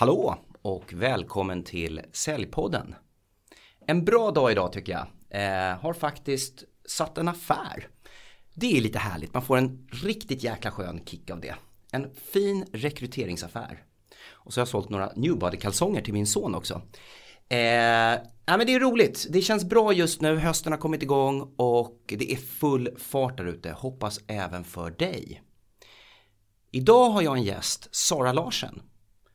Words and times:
Hallå 0.00 0.36
och 0.62 0.92
välkommen 0.92 1.64
till 1.64 2.00
Säljpodden. 2.12 2.94
En 3.86 4.04
bra 4.04 4.30
dag 4.30 4.52
idag 4.52 4.72
tycker 4.72 4.92
jag. 4.92 5.06
Eh, 5.30 5.78
har 5.78 5.92
faktiskt 5.92 6.64
satt 6.86 7.18
en 7.18 7.28
affär. 7.28 7.88
Det 8.54 8.76
är 8.76 8.80
lite 8.80 8.98
härligt, 8.98 9.34
man 9.34 9.42
får 9.42 9.56
en 9.56 9.88
riktigt 9.92 10.42
jäkla 10.42 10.70
skön 10.70 11.04
kick 11.06 11.30
av 11.30 11.40
det. 11.40 11.54
En 11.92 12.14
fin 12.14 12.64
rekryteringsaffär. 12.72 13.84
Och 14.30 14.52
så 14.52 14.60
har 14.60 14.62
jag 14.62 14.68
sålt 14.68 14.88
några 14.88 15.12
Newbody-kalsonger 15.12 16.02
till 16.02 16.14
min 16.14 16.26
son 16.26 16.54
också. 16.54 16.82
Eh, 17.48 17.58
ja, 17.58 18.56
men 18.56 18.66
det 18.66 18.74
är 18.74 18.80
roligt, 18.80 19.26
det 19.30 19.42
känns 19.42 19.64
bra 19.64 19.92
just 19.92 20.20
nu, 20.20 20.36
hösten 20.36 20.72
har 20.72 20.78
kommit 20.78 21.02
igång 21.02 21.54
och 21.56 22.00
det 22.06 22.32
är 22.32 22.36
full 22.36 22.88
fart 22.98 23.36
där 23.36 23.46
ute. 23.46 23.72
Hoppas 23.72 24.20
även 24.26 24.64
för 24.64 24.90
dig. 24.90 25.42
Idag 26.70 27.10
har 27.10 27.22
jag 27.22 27.36
en 27.36 27.44
gäst, 27.44 27.88
Sara 27.90 28.32
Larsen 28.32 28.82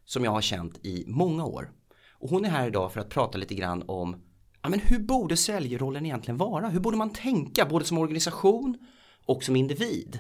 som 0.06 0.24
jag 0.24 0.32
har 0.32 0.42
känt 0.42 0.86
i 0.86 1.04
många 1.08 1.46
år. 1.46 1.72
Och 2.12 2.30
hon 2.30 2.46
är 2.46 2.50
här 2.50 2.68
idag 2.68 2.94
för 2.94 3.00
att 3.00 3.10
prata 3.10 3.38
lite 3.38 3.56
grann 3.56 3.84
om 3.88 4.16
ja, 4.62 4.70
men 4.70 4.80
hur 4.80 5.00
borde 5.00 5.38
säljrollen 5.38 6.06
egentligen 6.06 6.38
vara? 6.38 6.70
Hur 6.70 6.80
borde 6.80 6.98
man 6.98 7.14
tänka 7.14 7.66
både 7.66 7.86
som 7.86 7.98
organisation 7.98 8.78
och 9.26 9.44
som 9.44 9.56
individ? 9.56 10.20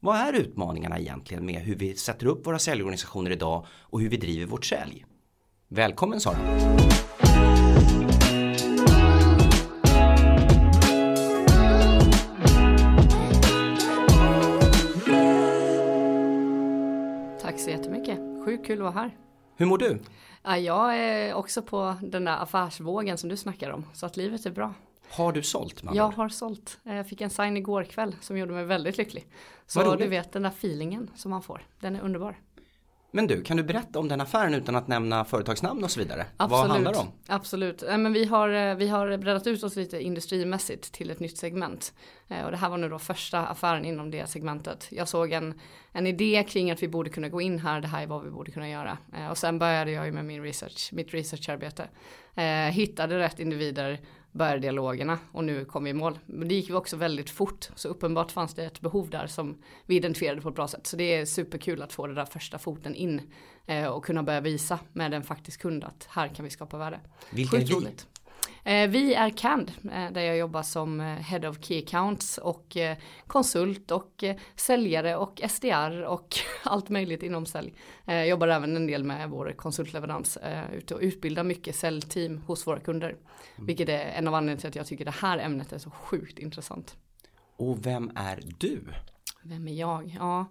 Vad 0.00 0.16
är 0.16 0.32
utmaningarna 0.32 0.98
egentligen 0.98 1.46
med 1.46 1.62
hur 1.62 1.76
vi 1.76 1.96
sätter 1.96 2.26
upp 2.26 2.46
våra 2.46 2.58
säljorganisationer 2.58 3.30
idag 3.30 3.66
och 3.70 4.00
hur 4.00 4.08
vi 4.08 4.16
driver 4.16 4.46
vårt 4.46 4.64
sälj? 4.64 5.04
Välkommen 5.68 6.20
Sara! 6.20 6.38
Kul 18.64 18.78
att 18.78 18.94
vara 18.94 19.04
här. 19.04 19.16
Hur 19.56 19.66
mår 19.66 19.78
du? 19.78 19.98
Ja, 20.42 20.58
jag 20.58 20.98
är 20.98 21.34
också 21.34 21.62
på 21.62 21.96
den 22.02 22.24
där 22.24 22.42
affärsvågen 22.42 23.18
som 23.18 23.28
du 23.28 23.36
snackar 23.36 23.70
om. 23.70 23.86
Så 23.92 24.06
att 24.06 24.16
livet 24.16 24.46
är 24.46 24.50
bra. 24.50 24.74
Har 25.10 25.32
du 25.32 25.42
sålt? 25.42 25.82
Man 25.82 25.94
jag 25.94 26.08
har 26.08 26.28
sålt. 26.28 26.78
Jag 26.82 27.08
fick 27.08 27.20
en 27.20 27.30
sign 27.30 27.56
igår 27.56 27.84
kväll 27.84 28.16
som 28.20 28.38
gjorde 28.38 28.52
mig 28.52 28.64
väldigt 28.64 28.98
lycklig. 28.98 29.26
Så 29.66 29.96
du 29.96 30.06
vet 30.06 30.32
den 30.32 30.42
där 30.42 30.50
feelingen 30.50 31.10
som 31.14 31.30
man 31.30 31.42
får. 31.42 31.62
Den 31.80 31.96
är 31.96 32.00
underbar. 32.00 32.36
Men 33.14 33.26
du, 33.26 33.42
kan 33.42 33.56
du 33.56 33.62
berätta 33.62 33.98
om 33.98 34.08
den 34.08 34.20
affären 34.20 34.54
utan 34.54 34.76
att 34.76 34.88
nämna 34.88 35.24
företagsnamn 35.24 35.84
och 35.84 35.90
så 35.90 36.00
vidare? 36.00 36.26
Absolut. 36.36 36.50
Vad 36.50 36.70
handlar 36.70 36.92
det 36.92 36.98
om? 36.98 37.12
Absolut. 37.26 37.82
Men 37.82 38.12
vi, 38.12 38.24
har, 38.24 38.48
eh, 38.48 38.74
vi 38.74 38.88
har 38.88 39.16
breddat 39.16 39.46
ut 39.46 39.62
oss 39.62 39.76
lite 39.76 40.00
industrimässigt 40.00 40.92
till 40.92 41.10
ett 41.10 41.20
nytt 41.20 41.38
segment. 41.38 41.92
Eh, 42.28 42.44
och 42.44 42.50
det 42.50 42.56
här 42.56 42.70
var 42.70 42.78
nu 42.78 42.88
då 42.88 42.98
första 42.98 43.46
affären 43.46 43.84
inom 43.84 44.10
det 44.10 44.26
segmentet. 44.26 44.88
Jag 44.90 45.08
såg 45.08 45.32
en, 45.32 45.60
en 45.92 46.06
idé 46.06 46.44
kring 46.48 46.70
att 46.70 46.82
vi 46.82 46.88
borde 46.88 47.10
kunna 47.10 47.28
gå 47.28 47.40
in 47.40 47.58
här, 47.58 47.80
det 47.80 47.88
här 47.88 48.02
är 48.02 48.06
vad 48.06 48.24
vi 48.24 48.30
borde 48.30 48.50
kunna 48.50 48.68
göra. 48.68 48.98
Eh, 49.16 49.30
och 49.30 49.38
sen 49.38 49.58
började 49.58 49.90
jag 49.90 50.06
ju 50.06 50.12
med 50.12 50.24
min 50.24 50.42
research, 50.42 50.90
mitt 50.92 51.14
researcharbete. 51.14 51.88
Hittade 52.70 53.18
rätt 53.18 53.40
individer 53.40 54.00
började 54.34 54.58
dialogerna 54.58 55.18
och 55.32 55.44
nu 55.44 55.64
kom 55.64 55.84
vi 55.84 55.90
i 55.90 55.94
mål. 55.94 56.18
Men 56.26 56.48
det 56.48 56.54
gick 56.54 56.68
ju 56.68 56.74
också 56.74 56.96
väldigt 56.96 57.30
fort 57.30 57.68
så 57.74 57.88
uppenbart 57.88 58.32
fanns 58.32 58.54
det 58.54 58.64
ett 58.64 58.80
behov 58.80 59.10
där 59.10 59.26
som 59.26 59.58
vi 59.86 59.96
identifierade 59.96 60.40
på 60.40 60.48
ett 60.48 60.54
bra 60.54 60.68
sätt. 60.68 60.86
Så 60.86 60.96
det 60.96 61.14
är 61.14 61.24
superkul 61.24 61.82
att 61.82 61.92
få 61.92 62.06
det 62.06 62.14
där 62.14 62.24
första 62.24 62.58
foten 62.58 62.94
in 62.94 63.20
eh, 63.66 63.86
och 63.86 64.04
kunna 64.04 64.22
börja 64.22 64.40
visa 64.40 64.78
med 64.92 65.14
en 65.14 65.22
faktisk 65.22 65.60
kund 65.60 65.84
att 65.84 66.06
här 66.10 66.28
kan 66.28 66.44
vi 66.44 66.50
skapa 66.50 66.78
värde. 66.78 67.00
Vilka 67.30 67.56
är 67.56 67.60
vi? 67.60 68.13
Eh, 68.66 68.88
vi 68.90 69.14
är 69.14 69.30
CAND 69.30 69.72
eh, 69.84 70.12
där 70.12 70.20
jag 70.20 70.36
jobbar 70.36 70.62
som 70.62 71.00
eh, 71.00 71.06
Head 71.06 71.48
of 71.48 71.64
Key 71.64 71.82
Accounts 71.82 72.38
och 72.38 72.76
konsult 73.26 73.90
och 73.90 74.24
säljare 74.56 75.16
och 75.16 75.42
SDR 75.48 76.02
och 76.02 76.36
allt 76.64 76.88
möjligt 76.88 77.22
inom 77.22 77.46
sälj. 77.46 77.74
Jag 78.04 78.28
jobbar 78.28 78.48
även 78.48 78.76
en 78.76 78.86
del 78.86 79.04
med 79.04 79.30
vår 79.30 79.52
konsultleverans 79.56 80.38
ute 80.72 80.94
och 80.94 81.00
utbildar 81.00 81.44
mycket 81.44 81.76
säljteam 81.76 82.38
hos 82.38 82.66
våra 82.66 82.80
kunder. 82.80 83.08
Mm. 83.08 83.66
Vilket 83.66 83.88
är 83.88 83.98
en 83.98 84.28
av 84.28 84.34
anledningarna 84.34 84.60
till 84.60 84.68
att 84.68 84.76
jag 84.76 84.86
tycker 84.86 85.04
det 85.04 85.10
här 85.10 85.38
ämnet 85.38 85.72
är 85.72 85.78
så 85.78 85.90
sjukt 85.90 86.38
intressant. 86.38 86.96
Och 87.56 87.86
vem 87.86 88.10
är 88.14 88.40
du? 88.58 88.84
Vem 89.42 89.68
är 89.68 89.72
jag? 89.72 90.16
Ja. 90.18 90.46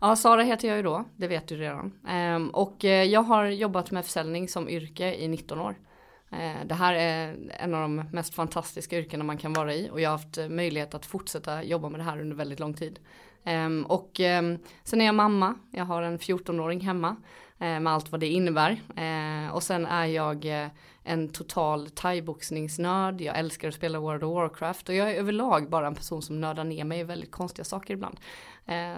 ja, 0.00 0.16
Sara 0.16 0.42
heter 0.42 0.68
jag 0.68 0.76
ju 0.76 0.82
då, 0.82 1.04
det 1.16 1.28
vet 1.28 1.48
du 1.48 1.56
redan. 1.56 1.92
Ehm, 2.08 2.50
och 2.50 2.84
jag 2.84 3.22
har 3.22 3.44
jobbat 3.46 3.90
med 3.90 4.04
försäljning 4.04 4.48
som 4.48 4.68
yrke 4.68 5.14
i 5.14 5.28
19 5.28 5.60
år. 5.60 5.76
Eh, 6.32 6.66
det 6.66 6.74
här 6.74 6.94
är 6.94 7.36
en 7.58 7.74
av 7.74 7.80
de 7.82 7.96
mest 7.96 8.34
fantastiska 8.34 8.98
yrkena 8.98 9.24
man 9.24 9.38
kan 9.38 9.52
vara 9.52 9.74
i 9.74 9.90
och 9.90 10.00
jag 10.00 10.10
har 10.10 10.18
haft 10.18 10.38
möjlighet 10.50 10.94
att 10.94 11.06
fortsätta 11.06 11.62
jobba 11.62 11.88
med 11.88 12.00
det 12.00 12.04
här 12.04 12.20
under 12.20 12.36
väldigt 12.36 12.60
lång 12.60 12.74
tid. 12.74 12.98
Ehm, 13.44 13.84
och 13.84 14.20
ehm, 14.20 14.58
sen 14.84 15.00
är 15.00 15.04
jag 15.04 15.14
mamma, 15.14 15.54
jag 15.70 15.84
har 15.84 16.02
en 16.02 16.18
14-åring 16.18 16.80
hemma 16.80 17.16
eh, 17.58 17.80
med 17.80 17.88
allt 17.88 18.12
vad 18.12 18.20
det 18.20 18.26
innebär. 18.26 18.70
Eh, 18.96 19.54
och 19.54 19.62
sen 19.62 19.86
är 19.86 20.06
jag 20.06 20.46
en 21.02 21.28
total 21.28 21.90
thaiboxningsnörd, 21.90 23.20
jag 23.20 23.38
älskar 23.38 23.68
att 23.68 23.74
spela 23.74 24.00
World 24.00 24.24
of 24.24 24.34
Warcraft 24.34 24.88
och 24.88 24.94
jag 24.94 25.10
är 25.10 25.14
överlag 25.14 25.70
bara 25.70 25.86
en 25.86 25.94
person 25.94 26.22
som 26.22 26.40
nördar 26.40 26.64
ner 26.64 26.84
mig 26.84 27.00
i 27.00 27.04
väldigt 27.04 27.30
konstiga 27.30 27.64
saker 27.64 27.94
ibland. 27.94 28.20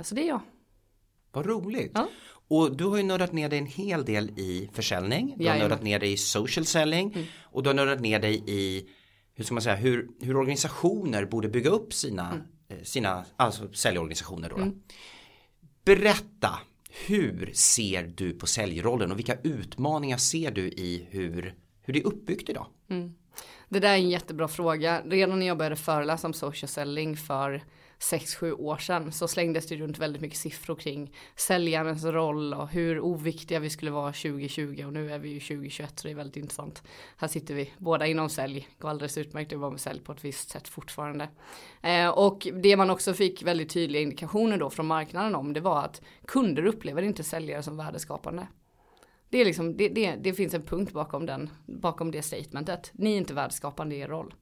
Så 0.02 0.14
det 0.14 0.22
är 0.22 0.28
jag. 0.28 0.40
Vad 1.32 1.46
roligt. 1.46 1.92
Ja. 1.94 2.08
Och 2.54 2.76
du 2.76 2.84
har 2.84 2.96
ju 2.96 3.02
nördat 3.02 3.32
ner 3.32 3.48
dig 3.48 3.58
en 3.58 3.66
hel 3.66 4.04
del 4.04 4.30
i 4.38 4.70
försäljning. 4.72 5.34
Du 5.38 5.48
har 5.48 5.58
nördat 5.58 5.82
ner 5.82 5.98
dig 5.98 6.12
i 6.12 6.16
social 6.16 6.64
selling. 6.64 7.12
Mm. 7.14 7.26
Och 7.42 7.62
du 7.62 7.68
har 7.68 7.74
nördat 7.74 8.00
ner 8.00 8.18
dig 8.18 8.44
i 8.46 8.88
hur 9.34 9.44
ska 9.44 9.54
man 9.54 9.62
säga, 9.62 9.76
hur, 9.76 10.08
hur 10.20 10.36
organisationer 10.36 11.24
borde 11.24 11.48
bygga 11.48 11.70
upp 11.70 11.94
sina, 11.94 12.30
mm. 12.30 12.42
Eh, 12.68 12.82
sina 12.82 13.24
alltså 13.36 13.72
säljorganisationer. 13.72 14.48
Då. 14.48 14.56
Mm. 14.56 14.74
Berätta, 15.84 16.58
hur 17.06 17.50
ser 17.54 18.02
du 18.16 18.32
på 18.32 18.46
säljrollen 18.46 19.12
och 19.12 19.18
vilka 19.18 19.36
utmaningar 19.42 20.16
ser 20.16 20.50
du 20.50 20.68
i 20.68 21.06
hur, 21.10 21.54
hur 21.82 21.92
det 21.94 22.00
är 22.00 22.06
uppbyggt 22.06 22.48
idag? 22.48 22.66
Mm. 22.90 23.14
Det 23.68 23.80
där 23.80 23.88
är 23.88 23.96
en 23.96 24.10
jättebra 24.10 24.48
fråga. 24.48 25.02
Redan 25.06 25.38
när 25.38 25.46
jag 25.46 25.58
började 25.58 25.76
föreläsa 25.76 26.26
om 26.26 26.32
social 26.32 26.68
selling 26.68 27.16
för 27.16 27.62
6-7 28.02 28.52
år 28.52 28.76
sedan 28.76 29.12
så 29.12 29.28
slängdes 29.28 29.66
det 29.66 29.76
runt 29.76 29.98
väldigt 29.98 30.22
mycket 30.22 30.38
siffror 30.38 30.74
kring 30.74 31.12
säljarens 31.36 32.04
roll 32.04 32.54
och 32.54 32.68
hur 32.68 33.00
oviktiga 33.00 33.60
vi 33.60 33.70
skulle 33.70 33.90
vara 33.90 34.12
2020 34.12 34.84
och 34.86 34.92
nu 34.92 35.12
är 35.12 35.18
vi 35.18 35.28
ju 35.28 35.40
2021 35.40 35.98
så 35.98 36.08
det 36.08 36.12
är 36.12 36.16
väldigt 36.16 36.36
intressant. 36.36 36.82
Här 37.16 37.28
sitter 37.28 37.54
vi 37.54 37.70
båda 37.78 38.06
inom 38.06 38.28
sälj, 38.28 38.68
går 38.78 38.88
alldeles 38.88 39.18
utmärkt 39.18 39.52
att 39.52 39.58
vara 39.58 39.70
med 39.70 39.80
sälj 39.80 40.00
på 40.00 40.12
ett 40.12 40.24
visst 40.24 40.50
sätt 40.50 40.68
fortfarande. 40.68 41.28
Eh, 41.82 42.08
och 42.08 42.48
det 42.62 42.76
man 42.76 42.90
också 42.90 43.14
fick 43.14 43.42
väldigt 43.42 43.70
tydliga 43.70 44.02
indikationer 44.02 44.58
då 44.58 44.70
från 44.70 44.86
marknaden 44.86 45.34
om 45.34 45.52
det 45.52 45.60
var 45.60 45.84
att 45.84 46.02
kunder 46.24 46.66
upplever 46.66 47.02
inte 47.02 47.22
säljare 47.24 47.62
som 47.62 47.76
värdeskapande. 47.76 48.46
Det, 49.28 49.38
är 49.38 49.44
liksom, 49.44 49.76
det, 49.76 49.88
det, 49.88 50.14
det 50.22 50.32
finns 50.32 50.54
en 50.54 50.62
punkt 50.62 50.92
bakom, 50.92 51.26
den, 51.26 51.50
bakom 51.66 52.10
det 52.10 52.22
statementet. 52.22 52.90
Ni 52.94 53.12
är 53.12 53.16
inte 53.16 53.34
värdeskapande 53.34 53.94
i 53.94 54.00
er 54.00 54.08
roll. 54.08 54.34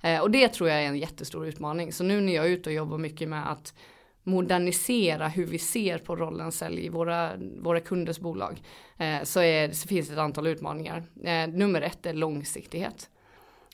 Eh, 0.00 0.20
och 0.20 0.30
det 0.30 0.48
tror 0.48 0.68
jag 0.68 0.82
är 0.82 0.86
en 0.86 0.98
jättestor 0.98 1.46
utmaning. 1.46 1.92
Så 1.92 2.04
nu 2.04 2.20
när 2.20 2.34
jag 2.34 2.46
är 2.46 2.50
ute 2.50 2.70
och 2.70 2.74
jobbar 2.74 2.98
mycket 2.98 3.28
med 3.28 3.52
att 3.52 3.74
modernisera 4.22 5.28
hur 5.28 5.46
vi 5.46 5.58
ser 5.58 5.98
på 5.98 6.16
rollen 6.16 6.52
sälj 6.52 6.86
i 6.86 6.88
våra, 6.88 7.32
våra 7.62 7.80
kunders 7.80 8.18
bolag. 8.18 8.62
Eh, 8.98 9.22
så, 9.22 9.40
är, 9.40 9.72
så 9.72 9.88
finns 9.88 10.08
det 10.08 10.12
ett 10.12 10.18
antal 10.18 10.46
utmaningar. 10.46 11.04
Eh, 11.24 11.48
nummer 11.48 11.82
ett 11.82 12.06
är 12.06 12.14
långsiktighet. 12.14 13.10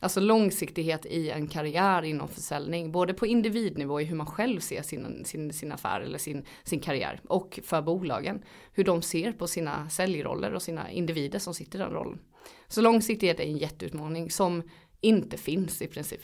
Alltså 0.00 0.20
långsiktighet 0.20 1.06
i 1.06 1.30
en 1.30 1.46
karriär 1.46 2.02
inom 2.02 2.28
försäljning, 2.28 2.92
både 2.92 3.14
på 3.14 3.26
individnivå 3.26 4.00
i 4.00 4.04
hur 4.04 4.16
man 4.16 4.26
själv 4.26 4.60
ser 4.60 4.82
sin, 4.82 5.24
sin, 5.24 5.52
sin 5.52 5.72
affär 5.72 6.00
eller 6.00 6.18
sin, 6.18 6.44
sin 6.64 6.80
karriär 6.80 7.20
och 7.28 7.60
för 7.64 7.82
bolagen. 7.82 8.42
Hur 8.72 8.84
de 8.84 9.02
ser 9.02 9.32
på 9.32 9.46
sina 9.46 9.88
säljroller 9.88 10.54
och 10.54 10.62
sina 10.62 10.90
individer 10.90 11.38
som 11.38 11.54
sitter 11.54 11.78
i 11.78 11.82
den 11.82 11.90
rollen. 11.90 12.18
Så 12.68 12.80
långsiktighet 12.80 13.40
är 13.40 13.44
en 13.44 13.58
jätteutmaning 13.58 14.30
som 14.30 14.62
inte 15.02 15.36
finns 15.36 15.82
i 15.82 15.86
princip. 15.86 16.20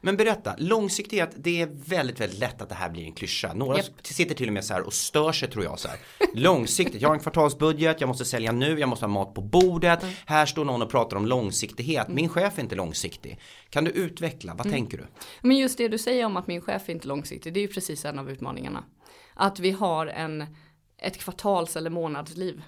Men 0.00 0.16
berätta, 0.16 0.54
långsiktighet, 0.58 1.30
det 1.36 1.62
är 1.62 1.66
väldigt, 1.66 2.20
väldigt 2.20 2.38
lätt 2.38 2.62
att 2.62 2.68
det 2.68 2.74
här 2.74 2.90
blir 2.90 3.04
en 3.04 3.12
klyscha. 3.12 3.54
Några 3.54 3.76
yep. 3.76 3.86
sitter 4.02 4.34
till 4.34 4.48
och 4.48 4.52
med 4.52 4.64
så 4.64 4.74
här 4.74 4.82
och 4.82 4.92
stör 4.92 5.32
sig 5.32 5.50
tror 5.50 5.64
jag 5.64 5.78
så 5.78 5.88
här. 5.88 5.98
Långsiktigt, 6.34 7.02
jag 7.02 7.08
har 7.08 7.14
en 7.14 7.20
kvartalsbudget, 7.20 8.00
jag 8.00 8.08
måste 8.08 8.24
sälja 8.24 8.52
nu, 8.52 8.80
jag 8.80 8.88
måste 8.88 9.04
ha 9.04 9.12
mat 9.12 9.34
på 9.34 9.40
bordet. 9.40 10.02
Mm. 10.02 10.14
Här 10.26 10.46
står 10.46 10.64
någon 10.64 10.82
och 10.82 10.90
pratar 10.90 11.16
om 11.16 11.26
långsiktighet. 11.26 12.08
Min 12.08 12.28
chef 12.28 12.58
är 12.58 12.62
inte 12.62 12.74
långsiktig. 12.74 13.40
Kan 13.70 13.84
du 13.84 13.90
utveckla, 13.90 14.54
vad 14.54 14.66
mm. 14.66 14.78
tänker 14.78 14.98
du? 14.98 15.06
Men 15.40 15.56
just 15.56 15.78
det 15.78 15.88
du 15.88 15.98
säger 15.98 16.26
om 16.26 16.36
att 16.36 16.46
min 16.46 16.60
chef 16.60 16.88
är 16.88 16.92
inte 16.92 17.08
långsiktig, 17.08 17.54
det 17.54 17.60
är 17.60 17.62
ju 17.62 17.68
precis 17.68 18.04
en 18.04 18.18
av 18.18 18.30
utmaningarna. 18.30 18.84
Att 19.34 19.58
vi 19.58 19.70
har 19.70 20.06
en, 20.06 20.46
ett 20.98 21.18
kvartals 21.18 21.76
eller 21.76 21.90
månadsliv. 21.90 22.62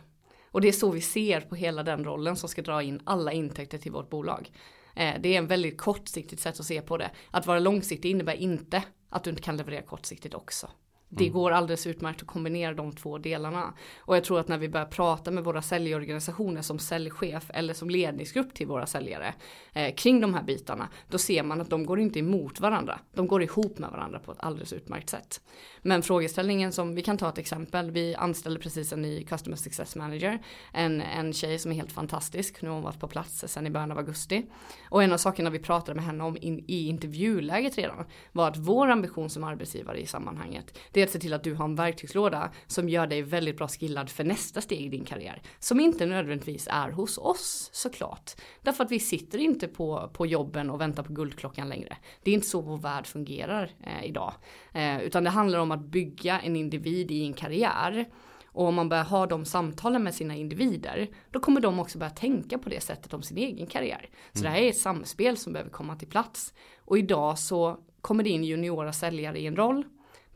Och 0.51 0.61
det 0.61 0.69
är 0.69 0.73
så 0.73 0.91
vi 0.91 1.01
ser 1.01 1.41
på 1.41 1.55
hela 1.55 1.83
den 1.83 2.05
rollen 2.05 2.37
som 2.37 2.49
ska 2.49 2.63
dra 2.63 2.83
in 2.83 3.01
alla 3.05 3.33
intäkter 3.33 3.79
till 3.79 3.93
vårt 3.93 4.11
bolag. 4.11 4.51
Eh, 4.97 5.15
det 5.21 5.35
är 5.35 5.39
en 5.39 5.47
väldigt 5.47 5.79
kortsiktigt 5.79 6.43
sätt 6.43 6.61
att 6.61 6.67
se 6.67 6.83
på 6.83 6.97
det. 6.97 7.11
Att 7.31 7.47
vara 7.47 7.59
långsiktig 7.59 8.11
innebär 8.11 8.35
inte 8.35 8.83
att 9.11 9.25
du 9.25 9.31
inte 9.31 9.43
kan 9.43 9.57
leverera 9.57 9.83
kortsiktigt 9.83 10.35
också. 10.35 10.71
Det 11.09 11.25
mm. 11.25 11.35
går 11.35 11.51
alldeles 11.51 11.87
utmärkt 11.87 12.23
att 12.23 12.29
kombinera 12.29 12.75
de 12.75 12.93
två 12.93 13.19
delarna. 13.19 13.75
Och 13.99 14.17
jag 14.17 14.25
tror 14.25 14.41
att 14.41 14.49
när 14.49 14.59
vi 14.59 14.69
börjar 14.69 14.87
prata 14.87 15.31
med 15.31 15.45
våra 15.45 15.63
säljorganisationer 15.63 16.63
som 16.63 16.79
säljchef 16.79 17.51
eller 17.55 17.75
som 17.75 17.91
ledningsgrupp 17.91 18.55
till 18.55 18.67
våra 18.67 18.87
säljare 18.87 19.35
eh, 19.73 19.95
kring 19.95 20.21
de 20.21 20.35
här 20.35 20.43
bitarna. 20.43 20.89
Då 21.09 21.19
ser 21.19 21.43
man 21.43 21.61
att 21.61 21.71
de 21.71 21.87
går 21.87 22.01
inte 22.01 22.19
emot 22.19 22.61
varandra. 22.61 23.01
De 23.15 23.27
går 23.27 23.43
ihop 23.43 23.79
med 23.79 23.91
varandra 23.91 24.19
på 24.19 24.33
ett 24.33 24.41
alldeles 24.41 24.73
utmärkt 24.73 25.11
sätt. 25.11 25.41
Men 25.87 26.03
frågeställningen 26.03 26.73
som, 26.73 26.95
vi 26.95 27.03
kan 27.03 27.19
ta 27.19 27.29
ett 27.29 27.39
exempel. 27.39 27.91
Vi 27.91 28.15
anställde 28.15 28.61
precis 28.61 28.93
en 28.93 29.03
ny 29.03 29.25
Customer 29.25 29.57
Success 29.57 29.97
Manager. 29.97 30.39
En, 30.73 31.01
en 31.01 31.33
tjej 31.33 31.59
som 31.59 31.71
är 31.71 31.77
helt 31.77 31.93
fantastisk. 31.93 32.63
Nu 32.63 32.69
har 32.69 32.75
hon 32.75 32.85
varit 32.85 33.01
på 33.01 33.09
plats 33.09 33.45
sedan 33.47 33.67
i 33.67 33.71
början 33.71 33.93
av 33.93 33.99
augusti. 33.99 34.47
Och 34.91 35.03
en 35.03 35.13
av 35.13 35.17
sakerna 35.17 35.51
vi 35.51 35.59
pratade 35.59 35.95
med 35.95 36.05
henne 36.05 36.25
om 36.25 36.37
in, 36.41 36.65
i 36.69 36.89
intervjuläget 36.89 37.79
redan 37.79 38.05
var 38.33 38.49
att 38.49 38.57
vår 38.57 38.89
ambition 38.89 39.31
som 39.31 39.45
arbetsgivare 39.45 40.01
i 40.01 40.07
sammanhanget 40.07 40.79
det 40.93 41.01
är 41.01 41.05
att 41.05 41.11
se 41.11 41.19
till 41.19 41.33
att 41.33 41.45
du 41.45 41.55
har 41.55 41.65
en 41.65 41.75
verktygslåda 41.75 42.51
som 42.67 42.89
gör 42.89 43.07
dig 43.07 43.23
väldigt 43.23 43.57
bra 43.57 43.69
skillad 43.69 44.11
för 44.11 44.25
nästa 44.25 44.61
steg 44.61 44.81
i 44.81 44.89
din 44.89 45.05
karriär. 45.05 45.43
Som 45.59 45.81
inte 45.81 46.07
nödvändigtvis 46.07 46.69
är 46.71 46.91
hos 46.91 47.19
oss 47.19 47.71
såklart. 47.73 48.35
Därför 48.63 48.85
att 48.85 48.91
vi 48.91 49.01
sitter 49.01 49.39
inte 49.39 49.69
på, 49.69 50.11
på 50.13 50.27
jobben 50.27 50.71
och 50.71 50.81
väntar 50.81 51.03
på 51.03 51.13
guldklockan 51.13 51.69
längre. 51.69 51.97
Det 52.23 52.31
är 52.31 52.35
inte 52.35 52.47
så 52.47 52.61
vår 52.61 52.79
värld 52.79 53.07
fungerar 53.07 53.71
eh, 53.83 54.09
idag. 54.09 54.33
Eh, 54.73 55.01
utan 55.01 55.25
det 55.25 55.31
handlar 55.31 55.59
om 55.59 55.71
att 55.76 55.76
bygga 55.77 56.41
en 56.41 56.57
individ 56.57 57.11
i 57.11 57.27
en 57.27 57.33
karriär. 57.33 58.07
Och 58.47 58.67
om 58.67 58.75
man 58.75 58.89
börjar 58.89 59.05
ha 59.05 59.27
de 59.27 59.45
samtalen 59.45 60.03
med 60.03 60.15
sina 60.15 60.35
individer, 60.35 61.09
då 61.31 61.41
kommer 61.41 61.61
de 61.61 61.79
också 61.79 61.99
börja 61.99 62.11
tänka 62.11 62.59
på 62.59 62.69
det 62.69 62.81
sättet 62.81 63.15
om 63.15 63.23
sin 63.23 63.39
egen 63.39 63.67
karriär. 63.67 64.09
Så 64.33 64.39
mm. 64.39 64.43
det 64.43 64.59
här 64.59 64.67
är 64.67 64.71
ett 64.71 64.79
samspel 64.79 65.37
som 65.37 65.53
behöver 65.53 65.71
komma 65.71 65.97
till 65.97 66.09
plats. 66.09 66.55
Och 66.79 66.99
idag 66.99 67.39
så 67.39 67.79
kommer 68.01 68.25
det 68.25 68.31
in 68.31 68.45
juniora 68.45 68.93
säljare 68.93 69.39
i 69.39 69.47
en 69.47 69.57
roll 69.57 69.85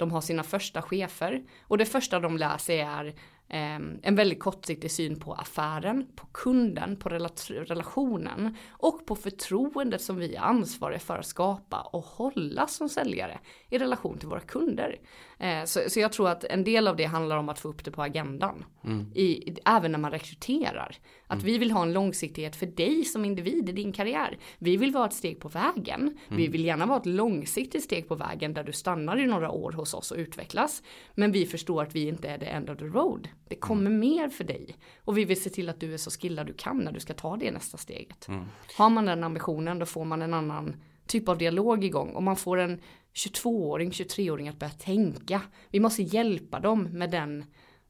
de 0.01 0.13
har 0.13 0.21
sina 0.21 0.43
första 0.43 0.83
chefer 0.83 1.43
och 1.63 1.79
det 1.79 1.87
första 1.87 2.21
de 2.21 2.37
lär 2.37 2.59
sig 2.59 2.81
är 2.81 3.15
en 3.51 4.15
väldigt 4.15 4.41
kortsiktig 4.41 4.91
syn 4.91 5.21
på 5.21 5.35
affären, 5.35 6.07
på 6.17 6.27
kunden, 6.27 6.97
på 6.97 7.09
relationen 7.09 8.57
och 8.71 9.07
på 9.07 9.17
förtroendet 9.17 10.03
som 10.03 10.17
vi 10.17 10.35
är 10.35 10.41
ansvariga 10.41 10.99
för 10.99 11.19
att 11.19 11.27
skapa 11.27 11.81
och 11.81 12.05
hålla 12.05 12.67
som 12.67 12.89
säljare 12.89 13.39
i 13.71 13.79
relation 13.79 14.19
till 14.19 14.29
våra 14.29 14.41
kunder. 14.41 15.01
Eh, 15.39 15.65
så, 15.65 15.81
så 15.89 16.01
jag 16.01 16.13
tror 16.13 16.29
att 16.29 16.45
en 16.45 16.65
del 16.65 16.89
av 16.89 16.97
det 16.97 17.05
handlar 17.05 17.37
om 17.37 17.49
att 17.49 17.59
få 17.59 17.69
upp 17.69 17.85
det 17.85 17.91
på 17.91 18.03
agendan. 18.03 18.65
Mm. 18.85 19.13
I, 19.15 19.57
även 19.65 19.93
när 19.93 19.99
man 19.99 20.11
rekryterar. 20.11 20.97
Att 21.31 21.43
mm. 21.43 21.47
vi 21.47 21.59
vill 21.59 21.71
ha 21.71 21.83
en 21.83 21.93
långsiktighet 21.93 22.57
för 22.57 22.67
dig 22.67 23.05
som 23.05 23.25
individ 23.25 23.69
i 23.69 23.73
din 23.73 23.93
karriär. 23.93 24.39
Vi 24.59 24.77
vill 24.77 24.93
vara 24.93 25.07
ett 25.07 25.15
steg 25.15 25.41
på 25.41 25.49
vägen. 25.49 26.01
Mm. 26.01 26.17
Vi 26.29 26.49
vill 26.49 26.65
gärna 26.65 26.87
vara 26.87 26.99
ett 26.99 27.07
långsiktigt 27.07 27.85
steg 27.85 28.09
på 28.09 28.15
vägen 28.15 28.55
där 28.55 28.65
du 28.65 28.73
stannar 28.73 29.17
i 29.17 29.27
några 29.27 29.51
år 29.51 29.73
hos 29.73 29.95
oss 29.95 30.11
och 30.11 30.17
utvecklas. 30.17 30.83
Men 31.15 31.33
vi 31.33 31.47
förstår 31.47 31.83
att 31.83 31.95
vi 31.95 32.09
inte 32.09 32.29
är 32.29 32.39
the 32.39 32.47
end 32.47 32.71
of 32.71 32.79
the 32.79 32.85
road. 32.85 33.29
Det 33.49 33.57
kommer 33.57 33.87
mm. 33.87 34.01
mer 34.01 34.29
för 34.29 34.45
dig. 34.45 34.77
Och 35.05 35.19
vi 35.19 35.25
vill 35.25 35.43
se 35.43 35.51
till 35.51 35.69
att 35.69 35.81
du 35.81 35.95
är 35.95 35.99
så 35.99 36.11
skillad 36.11 36.47
du 36.47 36.53
kan 36.53 36.79
när 36.79 36.93
du 36.93 37.01
ska 37.01 37.15
ta 37.15 37.37
det 37.37 37.51
nästa 37.51 37.77
steget. 37.77 38.29
Mm. 38.29 38.45
Har 38.77 38.91
man 38.91 39.07
den 39.07 39.25
ambitionen 39.25 39.79
då 39.79 39.87
får 39.87 40.05
man 40.05 40.23
en 40.23 40.35
annan 40.35 40.77
typ 41.07 41.29
av 41.29 41.39
dialog 41.39 41.85
igång. 41.85 42.11
Och 42.11 42.23
man 42.23 42.37
får 42.37 42.59
en 42.59 42.81
22-åring, 43.15 43.91
23-åring 43.91 44.49
att 44.49 44.59
börja 44.59 44.73
tänka. 44.73 45.43
Vi 45.71 45.81
måste 45.81 46.03
hjälpa 46.03 46.61
dem 46.61 46.83
med 46.83 47.11
den, 47.11 47.45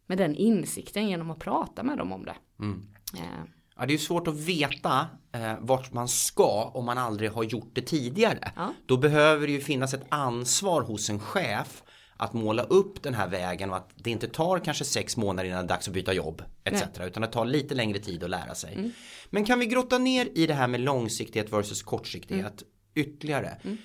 med 0.06 0.18
den 0.18 0.34
insikten 0.34 1.08
genom 1.08 1.30
att 1.30 1.38
prata 1.38 1.82
med 1.82 1.98
dem 1.98 2.12
om 2.12 2.24
det. 2.24 2.36
Mm. 2.58 2.82
Eh. 3.14 3.44
Ja, 3.76 3.86
det 3.86 3.94
är 3.94 3.98
svårt 3.98 4.28
att 4.28 4.34
veta 4.34 5.06
eh, 5.32 5.54
vart 5.60 5.92
man 5.92 6.08
ska 6.08 6.70
om 6.74 6.84
man 6.84 6.98
aldrig 6.98 7.30
har 7.30 7.44
gjort 7.44 7.70
det 7.72 7.82
tidigare. 7.82 8.52
Ja. 8.56 8.74
Då 8.86 8.96
behöver 8.96 9.46
det 9.46 9.52
ju 9.52 9.60
finnas 9.60 9.94
ett 9.94 10.04
ansvar 10.08 10.82
hos 10.82 11.10
en 11.10 11.20
chef 11.20 11.82
att 12.16 12.32
måla 12.32 12.62
upp 12.62 13.02
den 13.02 13.14
här 13.14 13.28
vägen 13.28 13.70
och 13.70 13.76
att 13.76 13.90
det 13.94 14.10
inte 14.10 14.28
tar 14.28 14.58
kanske 14.58 14.84
sex 14.84 15.16
månader 15.16 15.48
innan 15.48 15.58
det 15.58 15.64
är 15.64 15.76
dags 15.76 15.88
att 15.88 15.94
byta 15.94 16.12
jobb 16.12 16.42
etc. 16.64 16.84
Nej. 16.98 17.08
Utan 17.08 17.20
det 17.20 17.28
tar 17.28 17.44
lite 17.44 17.74
längre 17.74 17.98
tid 17.98 18.24
att 18.24 18.30
lära 18.30 18.54
sig. 18.54 18.74
Mm. 18.74 18.92
Men 19.30 19.44
kan 19.44 19.58
vi 19.58 19.66
grotta 19.66 19.98
ner 19.98 20.28
i 20.34 20.46
det 20.46 20.54
här 20.54 20.68
med 20.68 20.80
långsiktighet 20.80 21.52
versus 21.52 21.82
kortsiktighet 21.82 22.62
mm. 22.62 23.08
ytterligare. 23.08 23.56
Mm. 23.64 23.76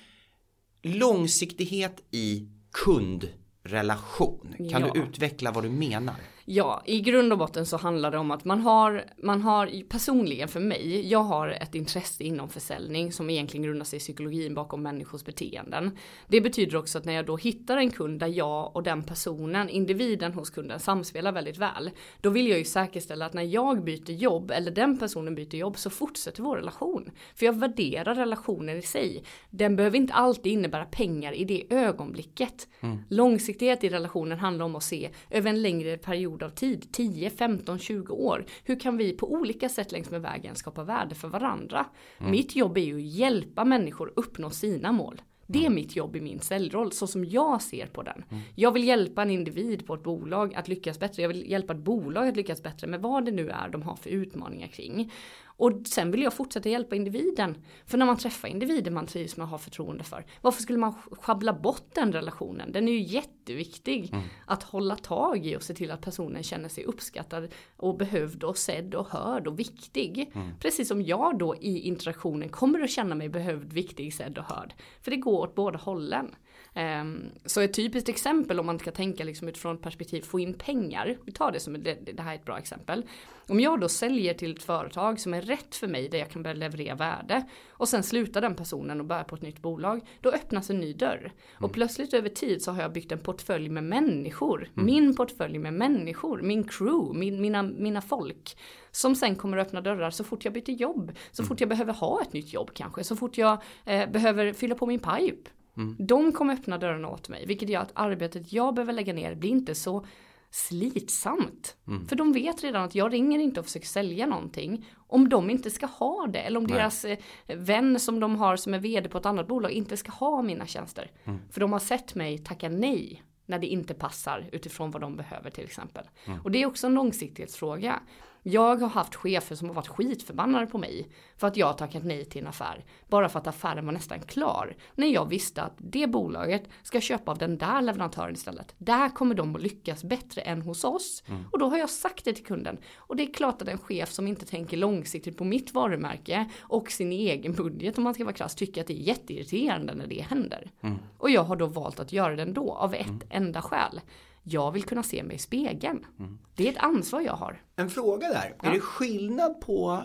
Långsiktighet 0.82 2.02
i 2.10 2.48
kundrelation. 2.72 4.54
Kan 4.70 4.82
ja. 4.82 4.90
du 4.94 5.00
utveckla 5.00 5.52
vad 5.52 5.64
du 5.64 5.70
menar? 5.70 6.14
Ja, 6.48 6.82
i 6.84 7.00
grund 7.00 7.32
och 7.32 7.38
botten 7.38 7.66
så 7.66 7.76
handlar 7.76 8.10
det 8.10 8.18
om 8.18 8.30
att 8.30 8.44
man 8.44 8.60
har, 8.60 9.04
man 9.22 9.42
har 9.42 9.88
personligen 9.88 10.48
för 10.48 10.60
mig, 10.60 11.08
jag 11.10 11.22
har 11.22 11.48
ett 11.48 11.74
intresse 11.74 12.24
inom 12.24 12.48
försäljning 12.48 13.12
som 13.12 13.30
egentligen 13.30 13.64
grundar 13.64 13.84
sig 13.84 13.96
i 13.96 14.00
psykologin 14.00 14.54
bakom 14.54 14.82
människors 14.82 15.24
beteenden. 15.24 15.98
Det 16.28 16.40
betyder 16.40 16.76
också 16.76 16.98
att 16.98 17.04
när 17.04 17.12
jag 17.12 17.26
då 17.26 17.36
hittar 17.36 17.76
en 17.76 17.90
kund 17.90 18.20
där 18.20 18.26
jag 18.26 18.76
och 18.76 18.82
den 18.82 19.02
personen, 19.02 19.68
individen 19.68 20.32
hos 20.32 20.50
kunden 20.50 20.80
samspelar 20.80 21.32
väldigt 21.32 21.58
väl, 21.58 21.90
då 22.20 22.30
vill 22.30 22.48
jag 22.48 22.58
ju 22.58 22.64
säkerställa 22.64 23.26
att 23.26 23.34
när 23.34 23.42
jag 23.42 23.84
byter 23.84 24.10
jobb 24.10 24.50
eller 24.50 24.70
den 24.70 24.98
personen 24.98 25.34
byter 25.34 25.54
jobb 25.54 25.78
så 25.78 25.90
fortsätter 25.90 26.42
vår 26.42 26.56
relation. 26.56 27.10
För 27.34 27.46
jag 27.46 27.52
värderar 27.52 28.14
relationen 28.14 28.78
i 28.78 28.82
sig. 28.82 29.22
Den 29.50 29.76
behöver 29.76 29.96
inte 29.96 30.14
alltid 30.14 30.52
innebära 30.52 30.84
pengar 30.84 31.32
i 31.32 31.44
det 31.44 31.64
ögonblicket. 31.70 32.68
Mm. 32.80 32.98
Långsiktighet 33.08 33.84
i 33.84 33.88
relationen 33.88 34.38
handlar 34.38 34.64
om 34.64 34.76
att 34.76 34.82
se 34.82 35.10
över 35.30 35.50
en 35.50 35.62
längre 35.62 35.98
period 35.98 36.35
period 36.38 36.42
av 36.42 36.54
tid, 36.54 36.92
10, 36.92 37.30
15, 37.30 37.78
20 37.78 38.14
år. 38.14 38.44
Hur 38.64 38.80
kan 38.80 38.96
vi 38.96 39.12
på 39.12 39.32
olika 39.32 39.68
sätt 39.68 39.92
längs 39.92 40.10
med 40.10 40.22
vägen 40.22 40.54
skapa 40.54 40.84
värde 40.84 41.14
för 41.14 41.28
varandra? 41.28 41.86
Mm. 42.18 42.30
Mitt 42.30 42.56
jobb 42.56 42.78
är 42.78 42.82
ju 42.82 42.96
att 42.96 43.02
hjälpa 43.02 43.64
människor 43.64 44.12
uppnå 44.16 44.50
sina 44.50 44.92
mål. 44.92 45.22
Det 45.48 45.58
är 45.58 45.66
mm. 45.66 45.74
mitt 45.74 45.96
jobb 45.96 46.16
i 46.16 46.20
min 46.20 46.40
säljroll, 46.40 46.92
så 46.92 47.06
som 47.06 47.24
jag 47.24 47.62
ser 47.62 47.86
på 47.86 48.02
den. 48.02 48.24
Mm. 48.30 48.42
Jag 48.54 48.72
vill 48.72 48.84
hjälpa 48.84 49.22
en 49.22 49.30
individ 49.30 49.86
på 49.86 49.94
ett 49.94 50.02
bolag 50.02 50.54
att 50.54 50.68
lyckas 50.68 50.98
bättre. 50.98 51.22
Jag 51.22 51.28
vill 51.28 51.50
hjälpa 51.50 51.72
ett 51.72 51.78
bolag 51.78 52.28
att 52.28 52.36
lyckas 52.36 52.62
bättre 52.62 52.86
med 52.86 53.00
vad 53.00 53.24
det 53.24 53.30
nu 53.30 53.48
är 53.48 53.68
de 53.68 53.82
har 53.82 53.96
för 53.96 54.10
utmaningar 54.10 54.68
kring. 54.68 55.12
Och 55.56 55.72
sen 55.86 56.10
vill 56.10 56.22
jag 56.22 56.32
fortsätta 56.32 56.68
hjälpa 56.68 56.96
individen. 56.96 57.56
För 57.86 57.98
när 57.98 58.06
man 58.06 58.16
träffar 58.16 58.48
individer 58.48 58.90
man 58.90 59.06
trivs 59.06 59.36
med 59.36 59.44
och 59.44 59.50
har 59.50 59.58
förtroende 59.58 60.04
för. 60.04 60.26
Varför 60.40 60.62
skulle 60.62 60.78
man 60.78 60.94
schabbla 61.10 61.52
bort 61.52 61.94
den 61.94 62.12
relationen? 62.12 62.72
Den 62.72 62.88
är 62.88 62.92
ju 62.92 63.02
jätteviktig 63.02 64.12
mm. 64.12 64.24
att 64.46 64.62
hålla 64.62 64.96
tag 64.96 65.46
i 65.46 65.56
och 65.56 65.62
se 65.62 65.74
till 65.74 65.90
att 65.90 66.00
personen 66.00 66.42
känner 66.42 66.68
sig 66.68 66.84
uppskattad 66.84 67.48
och 67.76 67.96
behövd 67.96 68.44
och 68.44 68.58
sedd 68.58 68.94
och 68.94 69.08
hörd 69.08 69.46
och 69.46 69.58
viktig. 69.58 70.30
Mm. 70.34 70.50
Precis 70.60 70.88
som 70.88 71.02
jag 71.02 71.38
då 71.38 71.56
i 71.56 71.80
interaktionen 71.80 72.48
kommer 72.48 72.80
att 72.80 72.90
känna 72.90 73.14
mig 73.14 73.28
behövd, 73.28 73.72
viktig, 73.72 74.14
sedd 74.14 74.38
och 74.38 74.44
hörd. 74.44 74.74
För 75.02 75.10
det 75.10 75.16
går 75.16 75.40
åt 75.42 75.54
båda 75.54 75.78
hållen. 75.78 76.34
Um, 76.76 77.30
så 77.44 77.60
ett 77.60 77.74
typiskt 77.74 78.08
exempel 78.08 78.60
om 78.60 78.66
man 78.66 78.78
ska 78.78 78.90
tänka 78.90 79.24
liksom 79.24 79.48
utifrån 79.48 79.78
perspektiv 79.78 80.22
få 80.22 80.40
in 80.40 80.54
pengar. 80.54 81.18
Vi 81.24 81.32
tar 81.32 81.52
det 81.52 81.60
som 81.60 81.82
det, 81.82 81.94
det 82.12 82.22
här 82.22 82.32
är 82.32 82.36
ett 82.36 82.44
bra 82.44 82.58
exempel. 82.58 83.04
Om 83.48 83.60
jag 83.60 83.80
då 83.80 83.88
säljer 83.88 84.34
till 84.34 84.56
ett 84.56 84.62
företag 84.62 85.20
som 85.20 85.34
är 85.34 85.42
rätt 85.42 85.74
för 85.74 85.86
mig 85.86 86.08
där 86.08 86.18
jag 86.18 86.30
kan 86.30 86.42
börja 86.42 86.54
leverera 86.54 86.94
värde 86.94 87.44
och 87.68 87.88
sen 87.88 88.02
slutar 88.02 88.40
den 88.40 88.54
personen 88.54 89.00
och 89.00 89.06
börjar 89.06 89.24
på 89.24 89.36
ett 89.36 89.42
nytt 89.42 89.62
bolag. 89.62 90.00
Då 90.20 90.30
öppnas 90.30 90.70
en 90.70 90.80
ny 90.80 90.92
dörr. 90.92 91.18
Mm. 91.18 91.32
Och 91.58 91.72
plötsligt 91.72 92.14
över 92.14 92.28
tid 92.28 92.62
så 92.62 92.72
har 92.72 92.82
jag 92.82 92.92
byggt 92.92 93.12
en 93.12 93.18
portfölj 93.18 93.68
med 93.68 93.84
människor. 93.84 94.70
Mm. 94.74 94.86
Min 94.86 95.16
portfölj 95.16 95.58
med 95.58 95.72
människor, 95.72 96.42
min 96.42 96.64
crew, 96.64 97.18
min, 97.18 97.40
mina, 97.40 97.62
mina 97.62 98.00
folk. 98.00 98.56
Som 98.90 99.14
sen 99.14 99.36
kommer 99.36 99.56
att 99.56 99.66
öppna 99.66 99.80
dörrar 99.80 100.10
så 100.10 100.24
fort 100.24 100.44
jag 100.44 100.54
byter 100.54 100.70
jobb. 100.70 101.12
Så 101.30 101.42
mm. 101.42 101.48
fort 101.48 101.60
jag 101.60 101.68
behöver 101.68 101.92
ha 101.92 102.22
ett 102.22 102.32
nytt 102.32 102.52
jobb 102.52 102.70
kanske. 102.74 103.04
Så 103.04 103.16
fort 103.16 103.38
jag 103.38 103.62
eh, 103.84 104.10
behöver 104.10 104.52
fylla 104.52 104.74
på 104.74 104.86
min 104.86 105.00
pipe. 105.00 105.50
Mm. 105.76 105.96
De 105.98 106.32
kommer 106.32 106.54
öppna 106.54 106.78
dörrarna 106.78 107.08
åt 107.08 107.28
mig, 107.28 107.46
vilket 107.46 107.68
gör 107.68 107.80
att 107.80 107.92
arbetet 107.94 108.52
jag 108.52 108.74
behöver 108.74 108.92
lägga 108.92 109.12
ner 109.12 109.34
blir 109.34 109.50
inte 109.50 109.74
så 109.74 110.06
slitsamt. 110.50 111.76
Mm. 111.86 112.06
För 112.06 112.16
de 112.16 112.32
vet 112.32 112.64
redan 112.64 112.84
att 112.84 112.94
jag 112.94 113.12
ringer 113.12 113.38
inte 113.38 113.60
och 113.60 113.66
försöker 113.66 113.86
sälja 113.86 114.26
någonting 114.26 114.86
om 114.96 115.28
de 115.28 115.50
inte 115.50 115.70
ska 115.70 115.86
ha 115.86 116.26
det. 116.26 116.38
Eller 116.38 116.58
om 116.58 116.64
Nej. 116.64 116.76
deras 116.76 117.04
eh, 117.04 117.18
vän 117.46 118.00
som 118.00 118.20
de 118.20 118.36
har 118.36 118.56
som 118.56 118.74
är 118.74 118.78
vd 118.78 119.08
på 119.08 119.18
ett 119.18 119.26
annat 119.26 119.48
bolag 119.48 119.70
inte 119.70 119.96
ska 119.96 120.12
ha 120.12 120.42
mina 120.42 120.66
tjänster. 120.66 121.10
Mm. 121.24 121.38
För 121.50 121.60
de 121.60 121.72
har 121.72 121.80
sett 121.80 122.14
mig 122.14 122.38
tacka 122.38 122.68
nej 122.68 123.22
när 123.46 123.58
det 123.58 123.66
inte 123.66 123.94
passar 123.94 124.48
utifrån 124.52 124.90
vad 124.90 125.02
de 125.02 125.16
behöver 125.16 125.50
till 125.50 125.64
exempel. 125.64 126.04
Mm. 126.24 126.40
Och 126.40 126.50
det 126.50 126.62
är 126.62 126.66
också 126.66 126.86
en 126.86 126.94
långsiktighetsfråga. 126.94 128.00
Jag 128.48 128.76
har 128.76 128.88
haft 128.88 129.14
chefer 129.14 129.54
som 129.54 129.68
har 129.68 129.74
varit 129.74 129.88
skitförbannade 129.88 130.66
på 130.66 130.78
mig 130.78 131.08
för 131.36 131.46
att 131.46 131.56
jag 131.56 131.66
har 131.66 131.72
tackat 131.72 132.04
nej 132.04 132.24
till 132.24 132.42
en 132.42 132.46
affär. 132.46 132.84
Bara 133.08 133.28
för 133.28 133.38
att 133.38 133.46
affären 133.46 133.86
var 133.86 133.92
nästan 133.92 134.20
klar. 134.20 134.76
När 134.94 135.06
jag 135.06 135.28
visste 135.28 135.62
att 135.62 135.74
det 135.78 136.06
bolaget 136.06 136.68
ska 136.82 137.00
köpa 137.00 137.30
av 137.30 137.38
den 137.38 137.58
där 137.58 137.82
leverantören 137.82 138.34
istället. 138.34 138.74
Där 138.78 139.08
kommer 139.08 139.34
de 139.34 139.56
att 139.56 139.62
lyckas 139.62 140.04
bättre 140.04 140.40
än 140.40 140.62
hos 140.62 140.84
oss. 140.84 141.24
Mm. 141.26 141.44
Och 141.52 141.58
då 141.58 141.68
har 141.68 141.78
jag 141.78 141.90
sagt 141.90 142.24
det 142.24 142.32
till 142.32 142.44
kunden. 142.44 142.78
Och 142.96 143.16
det 143.16 143.22
är 143.22 143.34
klart 143.34 143.62
att 143.62 143.68
en 143.68 143.78
chef 143.78 144.12
som 144.12 144.26
inte 144.26 144.46
tänker 144.46 144.76
långsiktigt 144.76 145.36
på 145.36 145.44
mitt 145.44 145.74
varumärke 145.74 146.50
och 146.60 146.90
sin 146.90 147.12
egen 147.12 147.52
budget 147.52 147.98
om 147.98 148.04
man 148.04 148.14
ska 148.14 148.24
vara 148.24 148.34
krass 148.34 148.54
tycker 148.54 148.80
att 148.80 148.86
det 148.86 149.00
är 149.00 149.02
jätteirriterande 149.02 149.94
när 149.94 150.06
det 150.06 150.26
händer. 150.28 150.70
Mm. 150.80 150.98
Och 151.18 151.30
jag 151.30 151.44
har 151.44 151.56
då 151.56 151.66
valt 151.66 152.00
att 152.00 152.12
göra 152.12 152.36
det 152.36 152.42
ändå 152.42 152.72
av 152.72 152.94
ett 152.94 153.06
mm. 153.06 153.22
enda 153.30 153.62
skäl 153.62 154.00
jag 154.48 154.72
vill 154.72 154.84
kunna 154.84 155.02
se 155.02 155.22
mig 155.22 155.36
i 155.36 155.38
spegeln. 155.38 156.06
Mm. 156.18 156.38
Det 156.54 156.68
är 156.68 156.72
ett 156.72 156.78
ansvar 156.78 157.20
jag 157.20 157.32
har. 157.32 157.62
En 157.76 157.90
fråga 157.90 158.28
där. 158.28 158.56
Ja. 158.62 158.68
Är 158.68 158.72
det 158.72 158.80
skillnad 158.80 159.60
på, 159.60 160.02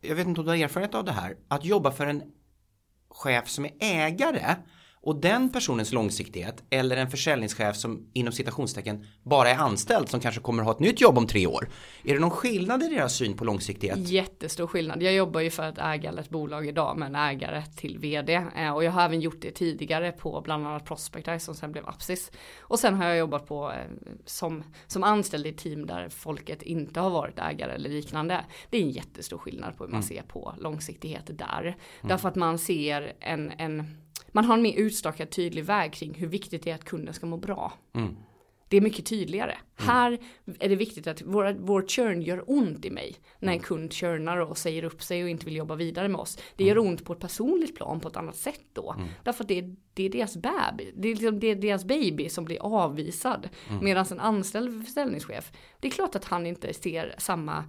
jag 0.00 0.14
vet 0.14 0.26
inte 0.26 0.40
om 0.40 0.46
du 0.46 0.52
har 0.52 0.58
erfarenhet 0.58 0.94
av 0.94 1.04
det 1.04 1.12
här, 1.12 1.36
att 1.48 1.64
jobba 1.64 1.90
för 1.90 2.06
en 2.06 2.22
chef 3.08 3.48
som 3.48 3.64
är 3.64 3.72
ägare 3.80 4.56
Och 5.04 5.16
den 5.16 5.52
personens 5.52 5.92
långsiktighet 5.92 6.62
eller 6.70 6.96
en 6.96 7.10
försäljningschef 7.10 7.76
som 7.76 8.06
inom 8.12 8.32
citationstecken 8.32 9.06
bara 9.22 9.50
är 9.50 9.56
anställd 9.56 10.08
som 10.08 10.20
kanske 10.20 10.40
kommer 10.40 10.62
att 10.62 10.66
ha 10.66 10.72
ett 10.72 10.80
nytt 10.80 11.00
jobb 11.00 11.18
om 11.18 11.26
tre 11.26 11.46
år. 11.46 11.68
Är 12.04 12.14
det 12.14 12.20
någon 12.20 12.30
skillnad 12.30 12.82
i 12.82 12.88
deras 12.88 13.14
syn 13.16 13.36
på 13.36 13.44
långsiktighet? 13.44 13.98
Jättestor 13.98 14.66
skillnad. 14.66 15.02
Jag 15.02 15.14
jobbar 15.14 15.40
ju 15.40 15.50
för 15.50 15.62
att 15.62 15.78
äga 15.78 16.12
ett 16.12 16.30
bolag 16.30 16.68
idag 16.68 16.98
med 16.98 17.06
en 17.06 17.14
ägare 17.14 17.62
till 17.76 17.98
vd 17.98 18.34
eh, 18.56 18.74
och 18.74 18.84
jag 18.84 18.92
har 18.92 19.02
även 19.02 19.20
gjort 19.20 19.40
det 19.40 19.50
tidigare 19.50 20.12
på 20.12 20.40
bland 20.40 20.66
annat 20.66 20.84
Prospectice 20.84 21.44
som 21.44 21.54
sen 21.54 21.72
blev 21.72 21.88
Apsis. 21.88 22.32
Och 22.60 22.78
sen 22.78 22.94
har 22.94 23.08
jag 23.08 23.18
jobbat 23.18 23.46
på 23.46 23.70
eh, 23.70 23.76
som, 24.24 24.62
som 24.86 25.02
anställd 25.02 25.46
i 25.46 25.52
team 25.52 25.86
där 25.86 26.08
folket 26.08 26.62
inte 26.62 27.00
har 27.00 27.10
varit 27.10 27.38
ägare 27.38 27.72
eller 27.72 27.90
liknande. 27.90 28.44
Det 28.70 28.76
är 28.76 28.82
en 28.82 28.90
jättestor 28.90 29.38
skillnad 29.38 29.76
på 29.76 29.84
hur 29.84 29.90
man 29.90 30.00
mm. 30.00 30.08
ser 30.08 30.22
på 30.22 30.54
långsiktighet 30.58 31.24
där. 31.26 31.62
Mm. 31.62 31.76
Därför 32.02 32.28
att 32.28 32.36
man 32.36 32.58
ser 32.58 33.12
en, 33.20 33.52
en 33.58 34.03
man 34.34 34.44
har 34.44 34.54
en 34.54 34.62
mer 34.62 34.76
utstakad 34.76 35.30
tydlig 35.30 35.64
väg 35.64 35.92
kring 35.92 36.14
hur 36.14 36.26
viktigt 36.26 36.62
det 36.62 36.70
är 36.70 36.74
att 36.74 36.84
kunden 36.84 37.14
ska 37.14 37.26
må 37.26 37.36
bra. 37.36 37.72
Mm. 37.94 38.16
Det 38.68 38.76
är 38.76 38.80
mycket 38.80 39.06
tydligare. 39.06 39.52
Mm. 39.52 39.88
Här 39.88 40.18
är 40.58 40.68
det 40.68 40.76
viktigt 40.76 41.06
att 41.06 41.22
vår, 41.22 41.56
vår 41.58 41.84
churn 41.88 42.22
gör 42.22 42.44
ont 42.46 42.84
i 42.84 42.90
mig. 42.90 43.16
När 43.38 43.52
en 43.52 43.58
mm. 43.58 43.64
kund 43.64 43.92
churnar 43.92 44.36
och 44.36 44.58
säger 44.58 44.84
upp 44.84 45.02
sig 45.02 45.22
och 45.22 45.28
inte 45.28 45.44
vill 45.44 45.56
jobba 45.56 45.74
vidare 45.74 46.08
med 46.08 46.20
oss. 46.20 46.38
Det 46.56 46.64
gör 46.64 46.76
mm. 46.76 46.88
ont 46.88 47.04
på 47.04 47.12
ett 47.12 47.20
personligt 47.20 47.76
plan 47.76 48.00
på 48.00 48.08
ett 48.08 48.16
annat 48.16 48.36
sätt 48.36 48.64
då. 48.72 48.92
Mm. 48.92 49.06
Därför 49.22 49.44
att 49.44 49.48
det, 49.48 49.74
det 49.94 50.02
är 50.02 50.10
deras 50.10 50.36
baby. 50.36 50.92
Det 50.96 51.08
är, 51.08 51.14
liksom, 51.14 51.40
det 51.40 51.46
är 51.46 51.54
deras 51.54 51.84
baby 51.84 52.28
som 52.28 52.44
blir 52.44 52.58
avvisad. 52.62 53.48
Mm. 53.68 53.84
Medan 53.84 54.06
en 54.10 54.20
anställd 54.20 54.86
försäljningschef, 54.86 55.52
det 55.80 55.88
är 55.88 55.92
klart 55.92 56.14
att 56.14 56.24
han 56.24 56.46
inte 56.46 56.74
ser 56.74 57.14
samma 57.18 57.64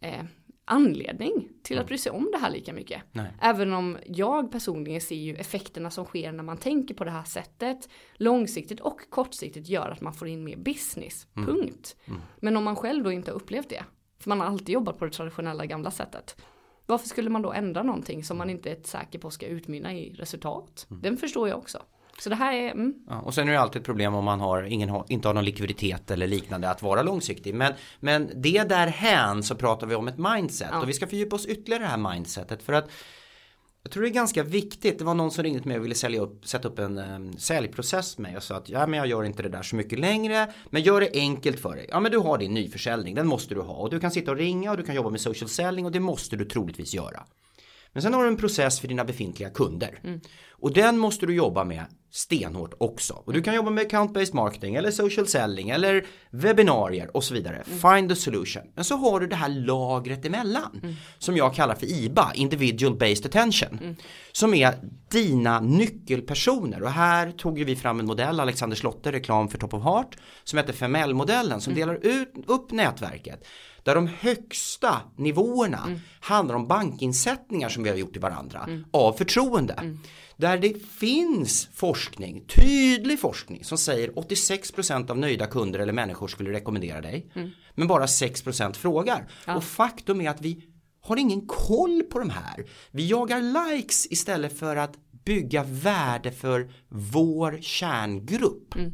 eh, 0.00 0.24
anledning 0.70 1.48
till 1.62 1.78
att 1.78 1.86
bry 1.86 1.98
sig 1.98 2.12
om 2.12 2.28
det 2.32 2.38
här 2.38 2.50
lika 2.50 2.72
mycket. 2.72 3.02
Nej. 3.12 3.32
Även 3.40 3.72
om 3.72 3.98
jag 4.06 4.52
personligen 4.52 5.00
ser 5.00 5.16
ju 5.16 5.34
effekterna 5.34 5.90
som 5.90 6.04
sker 6.04 6.32
när 6.32 6.42
man 6.42 6.56
tänker 6.56 6.94
på 6.94 7.04
det 7.04 7.10
här 7.10 7.24
sättet 7.24 7.88
långsiktigt 8.14 8.80
och 8.80 9.00
kortsiktigt 9.10 9.68
gör 9.68 9.90
att 9.90 10.00
man 10.00 10.14
får 10.14 10.28
in 10.28 10.44
mer 10.44 10.56
business. 10.56 11.26
Mm. 11.36 11.46
Punkt. 11.46 11.96
Mm. 12.04 12.20
Men 12.40 12.56
om 12.56 12.64
man 12.64 12.76
själv 12.76 13.04
då 13.04 13.12
inte 13.12 13.30
har 13.30 13.36
upplevt 13.36 13.68
det, 13.68 13.84
för 14.18 14.28
man 14.28 14.40
har 14.40 14.46
alltid 14.46 14.68
jobbat 14.68 14.98
på 14.98 15.04
det 15.04 15.10
traditionella 15.10 15.66
gamla 15.66 15.90
sättet. 15.90 16.36
Varför 16.86 17.08
skulle 17.08 17.30
man 17.30 17.42
då 17.42 17.52
ändra 17.52 17.82
någonting 17.82 18.24
som 18.24 18.38
man 18.38 18.50
inte 18.50 18.70
är 18.70 18.82
säker 18.82 19.18
på 19.18 19.30
ska 19.30 19.46
utmynna 19.46 19.94
i 19.94 20.12
resultat? 20.12 20.86
Mm. 20.90 21.02
Den 21.02 21.16
förstår 21.16 21.48
jag 21.48 21.58
också. 21.58 21.82
Så 22.20 22.30
det 22.30 22.36
här 22.36 22.52
är... 22.52 22.70
Mm. 22.70 22.94
Ja, 23.08 23.20
och 23.20 23.34
sen 23.34 23.48
är 23.48 23.52
det 23.52 23.60
alltid 23.60 23.80
ett 23.80 23.86
problem 23.86 24.14
om 24.14 24.24
man 24.24 24.40
har, 24.40 24.62
ingen, 24.62 25.02
inte 25.08 25.28
har 25.28 25.34
någon 25.34 25.44
likviditet 25.44 26.10
eller 26.10 26.26
liknande 26.26 26.70
att 26.70 26.82
vara 26.82 27.02
långsiktig. 27.02 27.54
Men, 27.54 27.72
men 28.00 28.30
det 28.34 28.62
därhän 28.68 29.42
så 29.42 29.54
pratar 29.54 29.86
vi 29.86 29.94
om 29.94 30.08
ett 30.08 30.18
mindset 30.18 30.68
ja. 30.70 30.80
och 30.80 30.88
vi 30.88 30.92
ska 30.92 31.06
fördjupa 31.06 31.36
oss 31.36 31.46
ytterligare 31.46 31.82
i 31.82 31.84
det 31.84 31.90
här 31.90 32.12
mindsetet 32.14 32.62
för 32.62 32.72
att 32.72 32.90
jag 33.82 33.92
tror 33.92 34.02
det 34.02 34.08
är 34.08 34.12
ganska 34.12 34.42
viktigt. 34.42 34.98
Det 34.98 35.04
var 35.04 35.14
någon 35.14 35.30
som 35.30 35.44
ringde 35.44 35.60
till 35.60 35.68
mig 35.68 35.78
och 35.78 35.84
ville 35.84 35.94
sälja 35.94 36.20
upp, 36.20 36.46
sätta 36.46 36.68
upp 36.68 36.78
en 36.78 36.98
um, 36.98 37.38
säljprocess 37.38 38.18
med 38.18 38.30
mig 38.30 38.36
och 38.36 38.42
sa 38.42 38.56
att 38.56 38.68
ja 38.68 38.86
men 38.86 38.98
jag 38.98 39.06
gör 39.06 39.24
inte 39.24 39.42
det 39.42 39.48
där 39.48 39.62
så 39.62 39.76
mycket 39.76 39.98
längre. 39.98 40.52
Men 40.70 40.82
gör 40.82 41.00
det 41.00 41.10
enkelt 41.14 41.60
för 41.60 41.76
dig. 41.76 41.86
Ja 41.88 42.00
men 42.00 42.12
du 42.12 42.18
har 42.18 42.38
din 42.38 42.54
nyförsäljning, 42.54 43.14
den 43.14 43.26
måste 43.26 43.54
du 43.54 43.60
ha. 43.60 43.74
Och 43.74 43.90
du 43.90 44.00
kan 44.00 44.10
sitta 44.10 44.30
och 44.30 44.36
ringa 44.36 44.70
och 44.70 44.76
du 44.76 44.82
kan 44.82 44.94
jobba 44.94 45.10
med 45.10 45.20
social 45.20 45.48
selling 45.48 45.86
och 45.86 45.92
det 45.92 46.00
måste 46.00 46.36
du 46.36 46.44
troligtvis 46.44 46.94
göra. 46.94 47.26
Men 47.92 48.02
sen 48.02 48.14
har 48.14 48.22
du 48.22 48.28
en 48.28 48.36
process 48.36 48.80
för 48.80 48.88
dina 48.88 49.04
befintliga 49.04 49.50
kunder. 49.50 50.00
Mm. 50.04 50.20
Och 50.50 50.72
den 50.72 50.98
måste 50.98 51.26
du 51.26 51.34
jobba 51.34 51.64
med 51.64 51.84
stenhårt 52.10 52.74
också. 52.78 53.14
Och 53.14 53.32
du 53.32 53.42
kan 53.42 53.54
jobba 53.54 53.70
med 53.70 53.86
account-based 53.86 54.34
marketing 54.34 54.74
eller 54.74 54.90
social 54.90 55.26
selling 55.26 55.70
eller 55.70 56.06
webbinarier 56.30 57.16
och 57.16 57.24
så 57.24 57.34
vidare. 57.34 57.64
Mm. 57.66 57.78
Find 57.78 58.08
the 58.08 58.16
solution. 58.16 58.62
Men 58.74 58.84
så 58.84 58.96
har 58.96 59.20
du 59.20 59.26
det 59.26 59.36
här 59.36 59.48
lagret 59.48 60.24
emellan. 60.24 60.80
Mm. 60.82 60.94
Som 61.18 61.36
jag 61.36 61.54
kallar 61.54 61.74
för 61.74 61.86
IBA, 61.86 62.32
Individual 62.34 62.94
Based 62.94 63.26
Attention. 63.26 63.78
Mm. 63.82 63.96
Som 64.32 64.54
är 64.54 64.74
dina 65.10 65.60
nyckelpersoner. 65.60 66.82
Och 66.82 66.90
här 66.90 67.32
tog 67.32 67.64
vi 67.64 67.76
fram 67.76 68.00
en 68.00 68.06
modell, 68.06 68.40
Alexander 68.40 68.76
Slotte, 68.76 69.12
reklam 69.12 69.48
för 69.48 69.58
Top 69.58 69.74
of 69.74 69.82
Heart. 69.82 70.16
Som 70.44 70.56
heter 70.56 70.72
5L-modellen 70.72 71.60
som 71.60 71.72
mm. 71.72 71.80
delar 71.80 72.06
ut, 72.06 72.32
upp 72.46 72.72
nätverket. 72.72 73.46
Där 73.82 73.94
de 73.94 74.06
högsta 74.06 75.00
nivåerna 75.16 75.82
mm. 75.86 75.98
handlar 76.20 76.54
om 76.54 76.66
bankinsättningar 76.66 77.68
som 77.68 77.82
vi 77.82 77.90
har 77.90 77.96
gjort 77.96 78.16
i 78.16 78.18
varandra 78.18 78.64
mm. 78.66 78.84
av 78.90 79.12
förtroende. 79.12 79.74
Mm. 79.74 79.98
Där 80.40 80.58
det 80.58 80.86
finns 80.86 81.68
forskning, 81.72 82.44
tydlig 82.46 83.20
forskning 83.20 83.64
som 83.64 83.78
säger 83.78 84.08
86% 84.10 85.10
av 85.10 85.18
nöjda 85.18 85.46
kunder 85.46 85.78
eller 85.78 85.92
människor 85.92 86.28
skulle 86.28 86.52
rekommendera 86.52 87.00
dig. 87.00 87.30
Mm. 87.34 87.50
Men 87.74 87.88
bara 87.88 88.06
6% 88.06 88.74
frågar. 88.74 89.28
Ja. 89.46 89.56
Och 89.56 89.64
faktum 89.64 90.20
är 90.20 90.30
att 90.30 90.40
vi 90.40 90.64
har 91.02 91.16
ingen 91.16 91.46
koll 91.46 92.02
på 92.02 92.18
de 92.18 92.30
här. 92.30 92.64
Vi 92.90 93.08
jagar 93.08 93.70
likes 93.72 94.06
istället 94.12 94.58
för 94.58 94.76
att 94.76 94.96
bygga 95.24 95.64
värde 95.64 96.32
för 96.32 96.72
vår 96.88 97.58
kärngrupp. 97.60 98.74
Mm. 98.74 98.92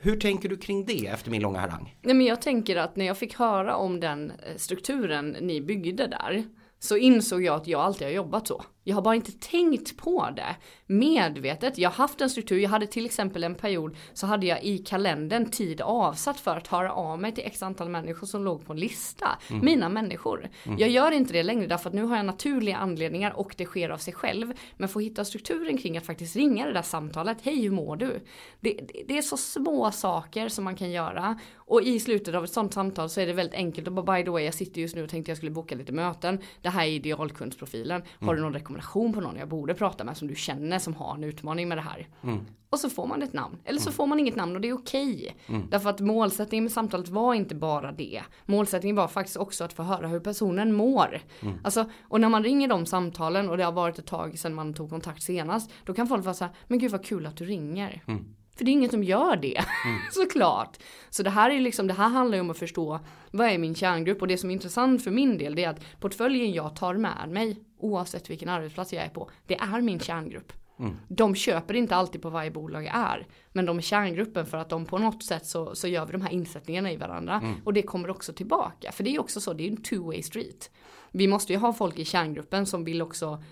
Hur 0.00 0.20
tänker 0.20 0.48
du 0.48 0.56
kring 0.56 0.84
det 0.84 1.06
efter 1.06 1.30
min 1.30 1.42
långa 1.42 1.60
harang? 1.60 1.96
Nej, 2.02 2.14
men 2.14 2.26
jag 2.26 2.42
tänker 2.42 2.76
att 2.76 2.96
när 2.96 3.06
jag 3.06 3.18
fick 3.18 3.34
höra 3.34 3.76
om 3.76 4.00
den 4.00 4.30
eh, 4.30 4.56
strukturen 4.56 5.36
ni 5.40 5.60
byggde 5.60 6.06
där 6.06 6.44
så 6.78 6.96
insåg 6.96 7.42
jag 7.42 7.56
att 7.56 7.66
jag 7.66 7.80
alltid 7.80 8.06
har 8.06 8.14
jobbat 8.14 8.46
så. 8.46 8.64
Jag 8.88 8.94
har 8.94 9.02
bara 9.02 9.14
inte 9.14 9.32
tänkt 9.32 9.96
på 9.96 10.28
det 10.36 10.56
medvetet. 10.86 11.78
Jag 11.78 11.90
har 11.90 11.96
haft 11.96 12.20
en 12.20 12.30
struktur. 12.30 12.58
Jag 12.58 12.70
hade 12.70 12.86
till 12.86 13.06
exempel 13.06 13.44
en 13.44 13.54
period 13.54 13.96
så 14.12 14.26
hade 14.26 14.46
jag 14.46 14.64
i 14.64 14.78
kalendern 14.78 15.50
tid 15.50 15.80
avsatt 15.80 16.40
för 16.40 16.56
att 16.56 16.66
höra 16.66 16.92
av 16.92 17.20
mig 17.20 17.32
till 17.32 17.44
x 17.46 17.62
antal 17.62 17.88
människor 17.88 18.26
som 18.26 18.44
låg 18.44 18.66
på 18.66 18.72
en 18.72 18.80
lista. 18.80 19.38
Mm. 19.50 19.64
Mina 19.64 19.88
människor. 19.88 20.48
Mm. 20.64 20.78
Jag 20.78 20.90
gör 20.90 21.12
inte 21.12 21.32
det 21.32 21.42
längre 21.42 21.66
därför 21.66 21.88
att 21.88 21.94
nu 21.94 22.02
har 22.02 22.16
jag 22.16 22.26
naturliga 22.26 22.76
anledningar 22.76 23.38
och 23.38 23.54
det 23.56 23.64
sker 23.64 23.90
av 23.90 23.98
sig 23.98 24.14
själv. 24.14 24.52
Men 24.76 24.88
få 24.88 25.00
hitta 25.00 25.24
strukturen 25.24 25.78
kring 25.78 25.98
att 25.98 26.06
faktiskt 26.06 26.36
ringa 26.36 26.66
det 26.66 26.72
där 26.72 26.82
samtalet. 26.82 27.38
Hej 27.42 27.62
hur 27.62 27.70
mår 27.70 27.96
du? 27.96 28.20
Det, 28.60 28.80
det, 29.08 29.18
är 29.18 29.22
så 29.22 29.36
små 29.36 29.90
saker 29.90 30.48
som 30.48 30.64
man 30.64 30.76
kan 30.76 30.90
göra. 30.90 31.40
Och 31.56 31.82
i 31.82 32.00
slutet 32.00 32.34
av 32.34 32.44
ett 32.44 32.52
sånt 32.52 32.74
samtal 32.74 33.10
så 33.10 33.20
är 33.20 33.26
det 33.26 33.32
väldigt 33.32 33.54
enkelt. 33.54 33.86
Och 33.86 33.92
bara 33.92 34.16
by 34.16 34.24
the 34.24 34.30
way 34.30 34.44
jag 34.44 34.54
sitter 34.54 34.80
just 34.80 34.96
nu 34.96 35.02
och 35.02 35.10
tänkte 35.10 35.30
jag 35.30 35.36
skulle 35.36 35.52
boka 35.52 35.74
lite 35.74 35.92
möten. 35.92 36.38
Det 36.62 36.68
här 36.68 36.86
är 36.86 36.90
idealkundsprofilen. 36.90 38.02
Har 38.20 38.26
du 38.26 38.32
mm. 38.32 38.42
någon 38.42 38.54
rekommendation? 38.54 38.75
Rekommendation 38.76 39.12
på 39.12 39.20
någon 39.20 39.36
jag 39.36 39.48
borde 39.48 39.74
prata 39.74 40.04
med 40.04 40.16
som 40.16 40.28
du 40.28 40.34
känner 40.34 40.78
som 40.78 40.94
har 40.94 41.14
en 41.14 41.24
utmaning 41.24 41.68
med 41.68 41.78
det 41.78 41.82
här. 41.82 42.08
Mm. 42.22 42.46
Och 42.70 42.78
så 42.78 42.90
får 42.90 43.06
man 43.06 43.22
ett 43.22 43.32
namn. 43.32 43.58
Eller 43.64 43.80
så 43.80 43.88
mm. 43.88 43.94
får 43.94 44.06
man 44.06 44.20
inget 44.20 44.36
namn 44.36 44.56
och 44.56 44.60
det 44.60 44.68
är 44.68 44.74
okej. 44.74 45.14
Okay. 45.14 45.56
Mm. 45.56 45.70
Därför 45.70 45.90
att 45.90 46.00
målsättningen 46.00 46.64
med 46.64 46.72
samtalet 46.72 47.08
var 47.08 47.34
inte 47.34 47.54
bara 47.54 47.92
det. 47.92 48.22
Målsättningen 48.46 48.96
var 48.96 49.08
faktiskt 49.08 49.36
också 49.36 49.64
att 49.64 49.72
få 49.72 49.82
höra 49.82 50.08
hur 50.08 50.20
personen 50.20 50.72
mår. 50.72 51.20
Mm. 51.40 51.58
Alltså, 51.64 51.90
och 52.08 52.20
när 52.20 52.28
man 52.28 52.44
ringer 52.44 52.68
de 52.68 52.86
samtalen 52.86 53.48
och 53.48 53.56
det 53.56 53.64
har 53.64 53.72
varit 53.72 53.98
ett 53.98 54.06
tag 54.06 54.38
sedan 54.38 54.54
man 54.54 54.74
tog 54.74 54.90
kontakt 54.90 55.22
senast. 55.22 55.70
Då 55.84 55.94
kan 55.94 56.06
folk 56.06 56.24
vara 56.24 56.34
så 56.34 56.44
här, 56.44 56.54
men 56.66 56.78
gud 56.78 56.90
vad 56.90 57.04
kul 57.04 57.26
att 57.26 57.36
du 57.36 57.44
ringer. 57.44 58.02
Mm. 58.06 58.24
För 58.56 58.64
det 58.64 58.70
är 58.70 58.72
ingen 58.72 58.90
som 58.90 59.04
gör 59.04 59.36
det, 59.36 59.56
mm. 59.56 59.98
såklart. 60.12 60.78
Så 61.10 61.22
det 61.22 61.30
här 61.30 61.50
är 61.50 61.60
liksom, 61.60 61.86
det 61.86 61.94
här 61.94 62.08
handlar 62.08 62.36
ju 62.36 62.40
om 62.40 62.50
att 62.50 62.58
förstå 62.58 63.00
vad 63.30 63.48
är 63.48 63.58
min 63.58 63.74
kärngrupp 63.74 64.22
och 64.22 64.28
det 64.28 64.38
som 64.38 64.50
är 64.50 64.54
intressant 64.54 65.04
för 65.04 65.10
min 65.10 65.38
del 65.38 65.54
det 65.54 65.64
är 65.64 65.68
att 65.68 66.00
portföljen 66.00 66.52
jag 66.52 66.76
tar 66.76 66.94
med 66.94 67.28
mig 67.28 67.58
oavsett 67.78 68.30
vilken 68.30 68.48
arbetsplats 68.48 68.92
jag 68.92 69.04
är 69.04 69.08
på, 69.08 69.30
det 69.46 69.54
är 69.54 69.80
min 69.80 70.00
kärngrupp. 70.00 70.52
Mm. 70.78 70.96
De 71.08 71.34
köper 71.34 71.74
inte 71.74 71.96
alltid 71.96 72.22
på 72.22 72.30
varje 72.30 72.50
bolag 72.50 72.86
är. 72.86 73.26
Men 73.52 73.66
de 73.66 73.78
är 73.78 73.82
kärngruppen 73.82 74.46
för 74.46 74.58
att 74.58 74.68
de 74.68 74.86
på 74.86 74.98
något 74.98 75.24
sätt 75.24 75.46
så, 75.46 75.74
så 75.74 75.88
gör 75.88 76.06
vi 76.06 76.12
de 76.12 76.22
här 76.22 76.30
insättningarna 76.30 76.92
i 76.92 76.96
varandra. 76.96 77.40
Mm. 77.44 77.54
Och 77.64 77.72
det 77.72 77.82
kommer 77.82 78.10
också 78.10 78.32
tillbaka. 78.32 78.92
För 78.92 79.04
det 79.04 79.14
är 79.14 79.20
också 79.20 79.40
så, 79.40 79.52
det 79.52 79.66
är 79.66 79.70
en 79.70 79.82
two 79.82 79.98
way 79.98 80.22
street. 80.22 80.70
Vi 81.10 81.26
måste 81.26 81.52
ju 81.52 81.58
ha 81.58 81.72
folk 81.72 81.98
i 81.98 82.04
kärngruppen 82.04 82.66
som 82.66 82.84
vill 82.84 83.02
också 83.02 83.42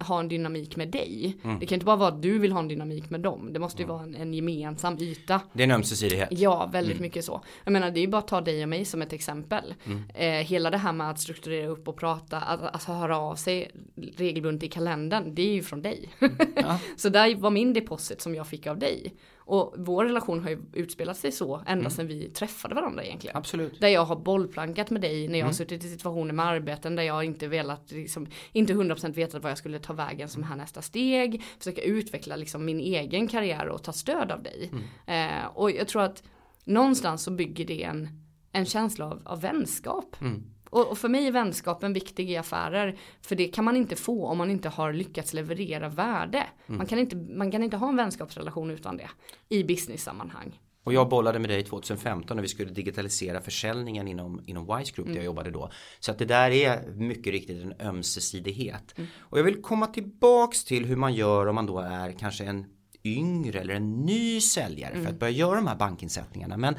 ha 0.00 0.20
en 0.20 0.28
dynamik 0.28 0.76
med 0.76 0.88
dig. 0.88 1.36
Mm. 1.44 1.58
Det 1.58 1.66
kan 1.66 1.76
inte 1.76 1.86
bara 1.86 1.96
vara 1.96 2.08
att 2.08 2.22
du 2.22 2.38
vill 2.38 2.52
ha 2.52 2.60
en 2.60 2.68
dynamik 2.68 3.10
med 3.10 3.20
dem. 3.20 3.52
Det 3.52 3.58
måste 3.58 3.82
ju 3.82 3.84
mm. 3.84 3.96
vara 3.96 4.06
en, 4.06 4.14
en, 4.14 4.34
gemensam 4.34 4.98
yta. 4.98 5.40
Det 5.52 5.62
är 5.62 5.64
en 5.64 5.70
ömsesidighet. 5.70 6.28
Ja, 6.30 6.70
väldigt 6.72 6.96
mm. 6.96 7.02
mycket 7.02 7.24
så. 7.24 7.44
Jag 7.64 7.72
menar 7.72 7.90
det 7.90 8.00
är 8.00 8.02
ju 8.02 8.08
bara 8.08 8.18
att 8.18 8.28
ta 8.28 8.40
dig 8.40 8.62
och 8.62 8.68
mig 8.68 8.84
som 8.84 9.02
ett 9.02 9.12
exempel. 9.12 9.74
Mm. 9.84 10.02
Eh, 10.14 10.46
hela 10.46 10.70
det 10.70 10.78
här 10.78 10.92
med 10.92 11.10
att 11.10 11.20
strukturera 11.20 11.68
upp 11.68 11.88
och 11.88 11.96
prata, 11.96 12.40
att, 12.40 12.74
att 12.74 12.84
höra 12.84 13.18
av 13.18 13.34
sig 13.34 13.70
regelbundet 14.16 14.62
i 14.62 14.68
kalendern, 14.68 15.34
det 15.34 15.42
är 15.42 15.52
ju 15.52 15.62
från 15.62 15.82
dig. 15.82 16.08
Mm. 16.18 16.36
Ja. 16.56 16.78
så 16.96 17.08
där 17.08 17.34
var 17.34 17.50
min 17.50 17.72
deposit 17.72 18.20
som 18.20 18.34
jag 18.34 18.46
fick 18.46 18.66
av 18.66 18.78
dig. 18.78 19.14
Och 19.46 19.74
vår 19.76 20.04
relation 20.04 20.42
har 20.42 20.50
ju 20.50 20.62
utspelat 20.72 21.16
sig 21.16 21.32
så 21.32 21.56
ända 21.56 21.72
mm. 21.72 21.90
sedan 21.90 22.06
vi 22.06 22.30
träffade 22.30 22.74
varandra 22.74 23.04
egentligen. 23.04 23.36
Absolut. 23.36 23.80
Där 23.80 23.88
jag 23.88 24.04
har 24.04 24.16
bollplankat 24.16 24.90
med 24.90 25.00
dig 25.00 25.28
när 25.28 25.34
jag 25.34 25.34
mm. 25.34 25.46
har 25.46 25.52
suttit 25.52 25.84
i 25.84 25.88
situationer 25.88 26.32
med 26.32 26.46
arbeten 26.46 26.96
där 26.96 27.02
jag 27.02 27.24
inte 27.24 27.48
velat, 27.48 27.90
liksom, 27.90 28.26
inte 28.52 28.72
100% 28.72 29.12
vetat 29.12 29.42
vad 29.42 29.50
jag 29.50 29.58
skulle 29.58 29.78
ta 29.78 29.92
vägen 29.92 30.28
som 30.28 30.42
här 30.42 30.56
nästa 30.56 30.82
steg. 30.82 31.42
Försöka 31.58 31.82
utveckla 31.82 32.36
liksom 32.36 32.64
min 32.64 32.80
egen 32.80 33.28
karriär 33.28 33.68
och 33.68 33.82
ta 33.82 33.92
stöd 33.92 34.32
av 34.32 34.42
dig. 34.42 34.70
Mm. 35.06 35.40
Eh, 35.40 35.46
och 35.46 35.70
jag 35.70 35.88
tror 35.88 36.02
att 36.02 36.22
någonstans 36.64 37.22
så 37.22 37.30
bygger 37.30 37.64
det 37.64 37.82
en, 37.82 38.08
en 38.52 38.66
känsla 38.66 39.06
av, 39.06 39.22
av 39.24 39.40
vänskap. 39.40 40.16
Mm. 40.20 40.53
Och, 40.74 40.90
och, 40.90 40.98
för 40.98 41.08
mig 41.08 41.26
är 41.26 41.32
vänskapen 41.32 41.92
viktig 41.92 42.30
i 42.30 42.36
affärer. 42.36 42.98
För 43.22 43.36
det 43.36 43.48
kan 43.48 43.64
man 43.64 43.76
inte 43.76 43.96
få 43.96 44.26
om 44.26 44.38
man 44.38 44.50
inte 44.50 44.68
har 44.68 44.92
lyckats 44.92 45.32
leverera 45.32 45.88
värde. 45.88 46.46
Mm. 46.66 46.78
Man, 46.78 46.86
kan 46.86 46.98
inte, 46.98 47.16
man 47.16 47.50
kan 47.50 47.62
inte 47.62 47.76
ha 47.76 47.88
en 47.88 47.96
vänskapsrelation 47.96 48.70
utan 48.70 48.96
det. 48.96 49.10
I 49.48 49.64
business-sammanhang. 49.64 50.60
Och 50.84 50.92
jag 50.92 51.08
bollade 51.08 51.38
med 51.38 51.50
dig 51.50 51.64
2015 51.64 52.36
när 52.36 52.42
vi 52.42 52.48
skulle 52.48 52.70
digitalisera 52.70 53.40
försäljningen 53.40 54.08
inom, 54.08 54.40
inom 54.46 54.76
Wise 54.76 54.92
Group 54.92 55.06
mm. 55.06 55.12
där 55.14 55.20
jag 55.20 55.24
jobbade 55.24 55.50
då. 55.50 55.70
Så 56.00 56.10
att 56.10 56.18
det 56.18 56.24
där 56.24 56.50
är 56.50 56.92
mycket 56.92 57.32
riktigt 57.32 57.62
en 57.62 57.74
ömsesidighet. 57.80 58.94
Mm. 58.96 59.10
Och 59.18 59.38
jag 59.38 59.44
vill 59.44 59.62
komma 59.62 59.86
tillbaks 59.86 60.64
till 60.64 60.84
hur 60.84 60.96
man 60.96 61.14
gör 61.14 61.46
om 61.46 61.54
man 61.54 61.66
då 61.66 61.78
är 61.78 62.12
kanske 62.12 62.44
en 62.44 62.66
yngre 63.04 63.60
eller 63.60 63.74
en 63.74 64.00
ny 64.00 64.40
säljare 64.40 65.02
för 65.02 65.08
att 65.08 65.18
börja 65.18 65.32
göra 65.32 65.54
de 65.54 65.66
här 65.66 65.76
bankinsättningarna. 65.76 66.56
Men 66.56 66.74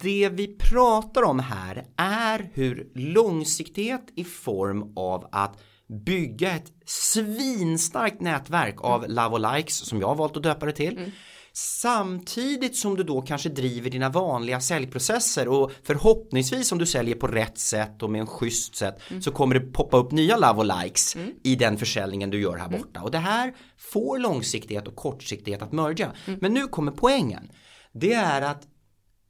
det 0.00 0.28
vi 0.32 0.56
pratar 0.56 1.22
om 1.22 1.38
här 1.38 1.86
är 1.96 2.50
hur 2.54 2.88
långsiktighet 2.94 4.02
i 4.16 4.24
form 4.24 4.92
av 4.96 5.28
att 5.32 5.60
bygga 6.04 6.52
ett 6.52 6.72
svinstarkt 6.86 8.20
nätverk 8.20 8.84
av 8.84 9.08
love 9.08 9.28
och 9.28 9.54
likes 9.56 9.74
som 9.74 10.00
jag 10.00 10.08
har 10.08 10.14
valt 10.14 10.36
att 10.36 10.42
döpa 10.42 10.66
det 10.66 10.72
till. 10.72 11.10
Samtidigt 11.52 12.76
som 12.76 12.96
du 12.96 13.02
då 13.02 13.22
kanske 13.22 13.48
driver 13.48 13.90
dina 13.90 14.08
vanliga 14.08 14.60
säljprocesser 14.60 15.48
och 15.48 15.72
förhoppningsvis 15.82 16.72
om 16.72 16.78
du 16.78 16.86
säljer 16.86 17.14
på 17.14 17.26
rätt 17.26 17.58
sätt 17.58 18.02
och 18.02 18.10
med 18.10 18.20
en 18.20 18.26
schysst 18.26 18.76
sätt 18.76 19.00
så 19.20 19.32
kommer 19.32 19.54
det 19.54 19.60
poppa 19.60 19.96
upp 19.96 20.12
nya 20.12 20.36
love 20.36 20.58
och 20.58 20.82
likes 20.82 21.16
i 21.42 21.56
den 21.56 21.78
försäljningen 21.78 22.30
du 22.30 22.40
gör 22.40 22.56
här 22.56 22.68
borta. 22.68 23.00
Och 23.02 23.10
det 23.10 23.18
här 23.18 23.54
får 23.78 24.18
långsiktighet 24.18 24.88
och 24.88 24.96
kortsiktighet 24.96 25.62
att 25.62 25.72
merga. 25.72 26.12
Men 26.40 26.54
nu 26.54 26.66
kommer 26.66 26.92
poängen. 26.92 27.50
Det 27.92 28.12
är 28.12 28.42
att 28.42 28.66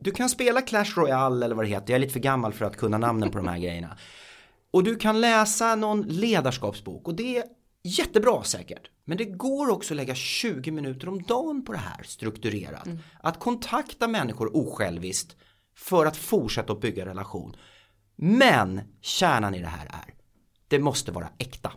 du 0.01 0.11
kan 0.11 0.29
spela 0.29 0.63
Clash 0.63 0.93
Royale 0.97 1.45
eller 1.45 1.55
vad 1.55 1.65
det 1.65 1.69
heter, 1.69 1.93
jag 1.93 1.97
är 1.97 2.01
lite 2.01 2.13
för 2.13 2.21
gammal 2.21 2.53
för 2.53 2.65
att 2.65 2.77
kunna 2.77 2.99
namnen 2.99 3.31
på 3.31 3.39
de 3.39 3.49
här 3.49 3.59
grejerna. 3.65 3.97
Och 4.71 4.85
du 4.85 4.97
kan 4.97 5.21
läsa 5.21 5.75
någon 5.75 6.03
ledarskapsbok 6.03 7.09
och 7.09 7.15
det 7.15 7.37
är 7.37 7.45
jättebra 7.83 8.43
säkert. 8.43 8.91
Men 9.05 9.19
det 9.19 9.25
går 9.25 9.71
också 9.71 9.95
att 9.95 9.97
lägga 9.97 10.15
20 10.15 10.71
minuter 10.71 11.09
om 11.09 11.23
dagen 11.23 11.65
på 11.65 11.73
det 11.73 11.79
här 11.79 12.03
strukturerat. 12.03 12.89
Att 13.21 13.39
kontakta 13.39 14.09
människor 14.09 14.57
osjälviskt 14.57 15.37
för 15.77 16.07
att 16.07 16.17
fortsätta 16.17 16.73
att 16.73 16.81
bygga 16.81 17.07
relation. 17.07 17.57
Men 18.17 18.81
kärnan 19.01 19.55
i 19.55 19.61
det 19.61 19.67
här 19.67 19.87
är, 19.87 20.15
det 20.69 20.79
måste 20.79 21.13
vara 21.13 21.29
äkta. 21.39 21.73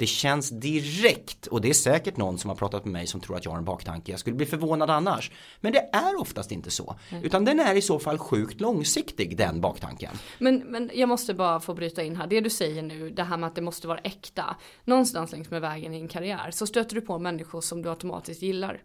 Det 0.00 0.06
känns 0.06 0.50
direkt 0.50 1.46
och 1.46 1.60
det 1.60 1.68
är 1.68 1.74
säkert 1.74 2.16
någon 2.16 2.38
som 2.38 2.50
har 2.50 2.56
pratat 2.56 2.84
med 2.84 2.92
mig 2.92 3.06
som 3.06 3.20
tror 3.20 3.36
att 3.36 3.44
jag 3.44 3.52
har 3.52 3.58
en 3.58 3.64
baktanke. 3.64 4.12
Jag 4.12 4.20
skulle 4.20 4.36
bli 4.36 4.46
förvånad 4.46 4.90
annars. 4.90 5.30
Men 5.60 5.72
det 5.72 5.88
är 5.92 6.20
oftast 6.20 6.52
inte 6.52 6.70
så. 6.70 6.94
Utan 7.22 7.44
den 7.44 7.60
är 7.60 7.74
i 7.74 7.82
så 7.82 7.98
fall 7.98 8.18
sjukt 8.18 8.60
långsiktig 8.60 9.36
den 9.36 9.60
baktanken. 9.60 10.10
Men, 10.38 10.58
men 10.58 10.90
jag 10.94 11.08
måste 11.08 11.34
bara 11.34 11.60
få 11.60 11.74
bryta 11.74 12.02
in 12.02 12.16
här. 12.16 12.26
Det 12.26 12.40
du 12.40 12.50
säger 12.50 12.82
nu, 12.82 13.10
det 13.10 13.22
här 13.22 13.36
med 13.36 13.46
att 13.46 13.54
det 13.54 13.62
måste 13.62 13.88
vara 13.88 13.98
äkta. 13.98 14.56
Någonstans 14.84 15.32
längs 15.32 15.50
med 15.50 15.60
vägen 15.60 15.94
i 15.94 16.00
en 16.00 16.08
karriär 16.08 16.50
så 16.50 16.66
stöter 16.66 16.94
du 16.94 17.00
på 17.00 17.18
människor 17.18 17.60
som 17.60 17.82
du 17.82 17.90
automatiskt 17.90 18.42
gillar. 18.42 18.82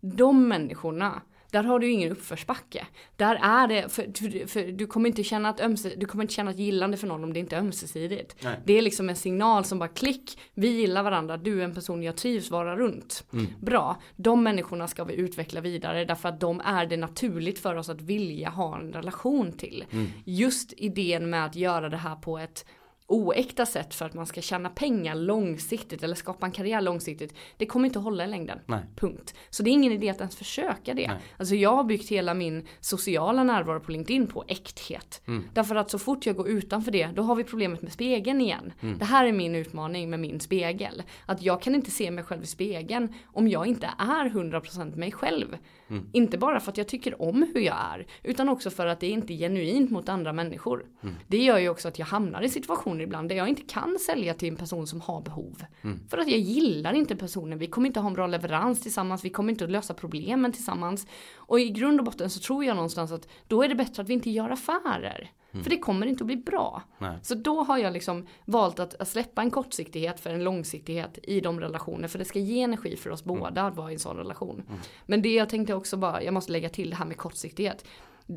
De 0.00 0.48
människorna, 0.48 1.22
där 1.50 1.62
har 1.62 1.78
du 1.78 1.90
ingen 1.90 2.12
uppförsbacke. 2.12 2.86
Där 3.16 3.34
är 3.34 3.68
det, 3.68 3.92
för, 3.92 4.46
för, 4.46 4.72
du 4.72 4.86
kommer 4.86 5.08
inte 5.08 5.24
känna 5.24 5.50
ett 5.50 5.60
ömse, 5.60 5.92
du 5.96 6.06
kommer 6.06 6.24
inte 6.24 6.34
känna 6.34 6.50
ett 6.50 6.58
gillande 6.58 6.96
för 6.96 7.06
någon 7.06 7.24
om 7.24 7.32
det 7.32 7.40
inte 7.40 7.56
är 7.56 7.60
ömsesidigt. 7.60 8.36
Nej. 8.40 8.60
Det 8.64 8.78
är 8.78 8.82
liksom 8.82 9.08
en 9.08 9.16
signal 9.16 9.64
som 9.64 9.78
bara 9.78 9.88
klick, 9.88 10.38
vi 10.54 10.68
gillar 10.68 11.02
varandra, 11.02 11.36
du 11.36 11.60
är 11.60 11.64
en 11.64 11.74
person 11.74 12.02
jag 12.02 12.16
trivs 12.16 12.50
vara 12.50 12.76
runt. 12.76 13.24
Bra, 13.60 13.96
de 14.16 14.42
människorna 14.42 14.88
ska 14.88 15.04
vi 15.04 15.14
utveckla 15.14 15.60
vidare 15.60 16.04
därför 16.04 16.28
att 16.28 16.40
de 16.40 16.60
är 16.60 16.86
det 16.86 16.96
naturligt 16.96 17.58
för 17.58 17.76
oss 17.76 17.88
att 17.88 18.00
vilja 18.00 18.48
ha 18.48 18.78
en 18.78 18.92
relation 18.92 19.52
till. 19.52 19.84
Just 20.24 20.72
idén 20.76 21.30
med 21.30 21.44
att 21.44 21.56
göra 21.56 21.88
det 21.88 21.96
här 21.96 22.16
på 22.16 22.38
ett 22.38 22.64
oäkta 23.08 23.66
sätt 23.66 23.94
för 23.94 24.06
att 24.06 24.14
man 24.14 24.26
ska 24.26 24.40
tjäna 24.40 24.68
pengar 24.68 25.14
långsiktigt 25.14 26.02
eller 26.02 26.14
skapa 26.14 26.46
en 26.46 26.52
karriär 26.52 26.80
långsiktigt. 26.80 27.34
Det 27.56 27.66
kommer 27.66 27.86
inte 27.86 27.98
att 27.98 28.04
hålla 28.04 28.24
i 28.24 28.26
längden. 28.26 28.58
Nej. 28.66 28.80
Punkt. 28.96 29.34
Så 29.50 29.62
det 29.62 29.70
är 29.70 29.72
ingen 29.72 29.92
idé 29.92 30.10
att 30.10 30.18
ens 30.18 30.36
försöka 30.36 30.94
det. 30.94 31.08
Nej. 31.08 31.18
Alltså 31.36 31.54
jag 31.54 31.76
har 31.76 31.84
byggt 31.84 32.08
hela 32.08 32.34
min 32.34 32.66
sociala 32.80 33.44
närvaro 33.44 33.80
på 33.80 33.92
LinkedIn 33.92 34.26
på 34.26 34.44
äkthet. 34.48 35.22
Mm. 35.26 35.44
Därför 35.54 35.74
att 35.74 35.90
så 35.90 35.98
fort 35.98 36.26
jag 36.26 36.36
går 36.36 36.48
utanför 36.48 36.90
det, 36.90 37.06
då 37.06 37.22
har 37.22 37.34
vi 37.34 37.44
problemet 37.44 37.82
med 37.82 37.92
spegeln 37.92 38.40
igen. 38.40 38.72
Mm. 38.80 38.98
Det 38.98 39.04
här 39.04 39.26
är 39.26 39.32
min 39.32 39.54
utmaning 39.54 40.10
med 40.10 40.20
min 40.20 40.40
spegel. 40.40 41.02
Att 41.26 41.42
jag 41.42 41.62
kan 41.62 41.74
inte 41.74 41.90
se 41.90 42.10
mig 42.10 42.24
själv 42.24 42.42
i 42.42 42.46
spegeln 42.46 43.14
om 43.26 43.48
jag 43.48 43.66
inte 43.66 43.90
är 43.98 44.28
100% 44.30 44.96
mig 44.96 45.12
själv. 45.12 45.56
Mm. 45.90 46.06
Inte 46.12 46.38
bara 46.38 46.60
för 46.60 46.72
att 46.72 46.78
jag 46.78 46.88
tycker 46.88 47.22
om 47.22 47.50
hur 47.54 47.60
jag 47.60 47.76
är, 47.94 48.06
utan 48.22 48.48
också 48.48 48.70
för 48.70 48.86
att 48.86 49.00
det 49.00 49.08
inte 49.08 49.32
är 49.32 49.36
genuint 49.36 49.90
mot 49.90 50.08
andra 50.08 50.32
människor. 50.32 50.86
Det 51.26 51.38
gör 51.38 51.58
ju 51.58 51.68
också 51.68 51.88
att 51.88 51.98
jag 51.98 52.06
hamnar 52.06 52.42
i 52.42 52.48
situationer 52.48 53.00
ibland 53.00 53.28
där 53.28 53.36
jag 53.36 53.48
inte 53.48 53.62
kan 53.62 53.98
sälja 53.98 54.34
till 54.34 54.48
en 54.48 54.56
person 54.56 54.86
som 54.86 55.00
har 55.00 55.20
behov. 55.20 55.64
För 56.10 56.18
att 56.18 56.28
jag 56.28 56.40
gillar 56.40 56.92
inte 56.92 57.16
personen, 57.16 57.58
vi 57.58 57.66
kommer 57.66 57.86
inte 57.86 58.00
ha 58.00 58.08
en 58.08 58.14
bra 58.14 58.26
leverans 58.26 58.82
tillsammans, 58.82 59.24
vi 59.24 59.30
kommer 59.30 59.52
inte 59.52 59.64
att 59.64 59.70
lösa 59.70 59.94
problemen 59.94 60.52
tillsammans. 60.52 61.06
Och 61.34 61.60
i 61.60 61.68
grund 61.68 62.00
och 62.00 62.04
botten 62.04 62.30
så 62.30 62.40
tror 62.40 62.64
jag 62.64 62.76
någonstans 62.76 63.12
att 63.12 63.28
då 63.46 63.62
är 63.62 63.68
det 63.68 63.74
bättre 63.74 64.02
att 64.02 64.08
vi 64.08 64.14
inte 64.14 64.30
gör 64.30 64.50
affärer. 64.50 65.30
För 65.52 65.70
det 65.70 65.78
kommer 65.78 66.06
inte 66.06 66.22
att 66.22 66.26
bli 66.26 66.36
bra. 66.36 66.82
Nej. 66.98 67.18
Så 67.22 67.34
då 67.34 67.62
har 67.62 67.78
jag 67.78 67.92
liksom 67.92 68.26
valt 68.44 68.78
att, 68.78 68.94
att 68.94 69.08
släppa 69.08 69.42
en 69.42 69.50
kortsiktighet 69.50 70.20
för 70.20 70.30
en 70.30 70.44
långsiktighet 70.44 71.18
i 71.22 71.40
de 71.40 71.60
relationer. 71.60 72.08
För 72.08 72.18
det 72.18 72.24
ska 72.24 72.38
ge 72.38 72.62
energi 72.62 72.96
för 72.96 73.10
oss 73.10 73.24
båda 73.24 73.62
att 73.62 73.76
vara 73.76 73.90
i 73.90 73.94
en 73.94 74.00
sån 74.00 74.16
relation. 74.16 74.62
Men 75.06 75.22
det 75.22 75.34
jag 75.34 75.48
tänkte 75.48 75.74
också 75.74 75.96
bara, 75.96 76.22
jag 76.22 76.34
måste 76.34 76.52
lägga 76.52 76.68
till 76.68 76.90
det 76.90 76.96
här 76.96 77.06
med 77.06 77.16
kortsiktighet. 77.16 77.84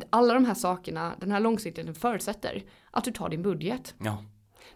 Alla 0.10 0.34
de 0.34 0.46
här 0.46 0.54
sakerna, 0.54 1.14
den 1.20 1.32
här 1.32 1.40
långsiktigheten 1.40 1.96
förutsätter 1.96 2.64
att 2.92 3.04
du 3.04 3.12
tar 3.12 3.30
din 3.30 3.42
budget. 3.42 3.96
Ja. 3.98 4.24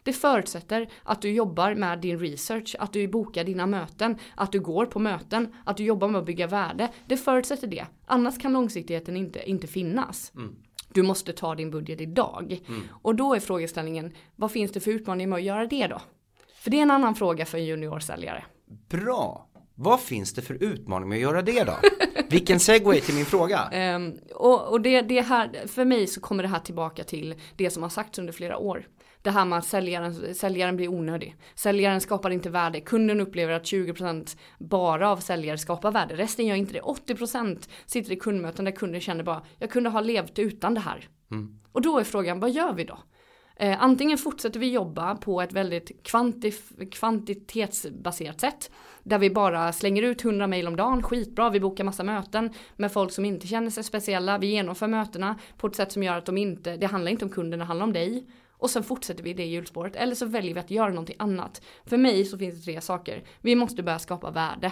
Det 0.03 0.13
förutsätter 0.13 0.89
att 1.03 1.21
du 1.21 1.31
jobbar 1.31 1.75
med 1.75 1.99
din 1.99 2.19
research, 2.19 2.75
att 2.79 2.93
du 2.93 3.07
bokar 3.07 3.43
dina 3.43 3.65
möten, 3.65 4.17
att 4.35 4.51
du 4.51 4.59
går 4.59 4.85
på 4.85 4.99
möten, 4.99 5.53
att 5.63 5.77
du 5.77 5.83
jobbar 5.83 6.07
med 6.07 6.19
att 6.19 6.25
bygga 6.25 6.47
värde. 6.47 6.91
Det 7.05 7.17
förutsätter 7.17 7.67
det. 7.67 7.85
Annars 8.05 8.37
kan 8.41 8.53
långsiktigheten 8.53 9.17
inte, 9.17 9.49
inte 9.49 9.67
finnas. 9.67 10.31
Du 10.95 11.03
måste 11.03 11.33
ta 11.33 11.55
din 11.55 11.71
budget 11.71 12.01
idag. 12.01 12.59
Och 12.89 13.15
då 13.15 13.35
är 13.35 13.39
frågeställningen, 13.39 14.13
vad 14.35 14.51
finns 14.51 14.71
det 14.71 14.79
för 14.79 14.91
utmaning 14.91 15.29
med 15.29 15.37
att 15.37 15.43
göra 15.43 15.65
det 15.67 15.87
då? 15.87 16.01
För 16.55 16.71
det 16.71 16.77
är 16.77 16.81
en 16.81 16.91
annan 16.91 17.15
fråga 17.15 17.45
för 17.45 17.57
en 17.57 17.65
juniorsäljare. 17.65 18.43
Bra. 18.89 19.47
Vad 19.75 20.01
finns 20.01 20.33
det 20.33 20.41
för 20.41 20.63
utmaning 20.63 21.09
med 21.09 21.15
att 21.15 21.21
göra 21.21 21.41
det 21.41 21.63
då? 21.63 21.73
Vilken 22.29 22.59
segway 22.59 23.01
till 23.01 23.15
min 23.15 23.25
fråga. 23.25 23.59
Ehm, 23.71 24.13
och 24.35 24.67
och 24.67 24.81
det, 24.81 25.01
det 25.01 25.21
här, 25.21 25.67
för 25.67 25.85
mig 25.85 26.07
så 26.07 26.21
kommer 26.21 26.43
det 26.43 26.49
här 26.49 26.59
tillbaka 26.59 27.03
till 27.03 27.35
det 27.55 27.69
som 27.69 27.83
har 27.83 27.89
sagts 27.89 28.19
under 28.19 28.33
flera 28.33 28.57
år. 28.57 28.87
Det 29.25 29.31
här 29.31 29.45
med 29.45 29.59
att 29.59 29.65
säljaren, 29.65 30.35
säljaren 30.35 30.75
blir 30.75 30.87
onödig. 30.87 31.35
Säljaren 31.55 32.01
skapar 32.01 32.29
inte 32.29 32.49
värde. 32.49 32.81
Kunden 32.81 33.21
upplever 33.21 33.53
att 33.53 33.63
20% 33.63 34.37
bara 34.59 35.09
av 35.09 35.17
säljare 35.17 35.57
skapar 35.57 35.91
värde. 35.91 36.15
Resten 36.15 36.45
gör 36.45 36.55
inte 36.55 36.73
det. 36.73 36.81
80% 36.81 37.69
sitter 37.85 38.11
i 38.11 38.15
kundmöten 38.15 38.65
där 38.65 38.71
kunden 38.71 39.01
känner 39.01 39.23
bara, 39.23 39.41
jag 39.59 39.71
kunde 39.71 39.89
ha 39.89 40.01
levt 40.01 40.39
utan 40.39 40.73
det 40.73 40.79
här. 40.79 41.07
Och 41.71 41.81
då 41.81 41.99
är 41.99 42.03
frågan, 42.03 42.39
vad 42.39 42.51
gör 42.51 42.73
vi 42.73 42.83
då? 42.83 42.99
Eh, 43.55 43.83
antingen 43.83 44.17
fortsätter 44.17 44.59
vi 44.59 44.71
jobba 44.71 45.15
på 45.15 45.41
ett 45.41 45.53
väldigt 45.53 45.91
kvantif- 46.03 46.89
kvantitetsbaserat 46.91 48.41
sätt. 48.41 48.71
Där 49.03 49.17
vi 49.19 49.29
bara 49.29 49.73
slänger 49.73 50.03
ut 50.03 50.25
100 50.25 50.47
mail 50.47 50.67
om 50.67 50.75
dagen, 50.75 51.03
skitbra, 51.03 51.49
vi 51.49 51.59
bokar 51.59 51.83
massa 51.83 52.03
möten 52.03 52.53
med 52.75 52.91
folk 52.91 53.11
som 53.11 53.25
inte 53.25 53.47
känner 53.47 53.69
sig 53.69 53.83
speciella. 53.83 54.37
Vi 54.37 54.47
genomför 54.47 54.87
mötena 54.87 55.39
på 55.57 55.67
ett 55.67 55.75
sätt 55.75 55.91
som 55.91 56.03
gör 56.03 56.17
att 56.17 56.25
de 56.25 56.37
inte, 56.37 56.77
det 56.77 56.85
handlar 56.85 57.11
inte 57.11 57.25
om 57.25 57.31
kunden, 57.31 57.59
det 57.59 57.65
handlar 57.65 57.85
om 57.85 57.93
dig. 57.93 58.27
Och 58.65 58.71
sen 58.71 58.83
fortsätter 58.83 59.23
vi 59.23 59.33
det 59.33 59.45
hjulspåret. 59.45 59.95
Eller 59.95 60.15
så 60.15 60.25
väljer 60.25 60.53
vi 60.53 60.59
att 60.59 60.71
göra 60.71 60.89
någonting 60.89 61.15
annat. 61.19 61.61
För 61.85 61.97
mig 61.97 62.25
så 62.25 62.37
finns 62.37 62.55
det 62.55 62.61
tre 62.61 62.81
saker. 62.81 63.23
Vi 63.41 63.55
måste 63.55 63.83
börja 63.83 63.99
skapa 63.99 64.31
värde. 64.31 64.71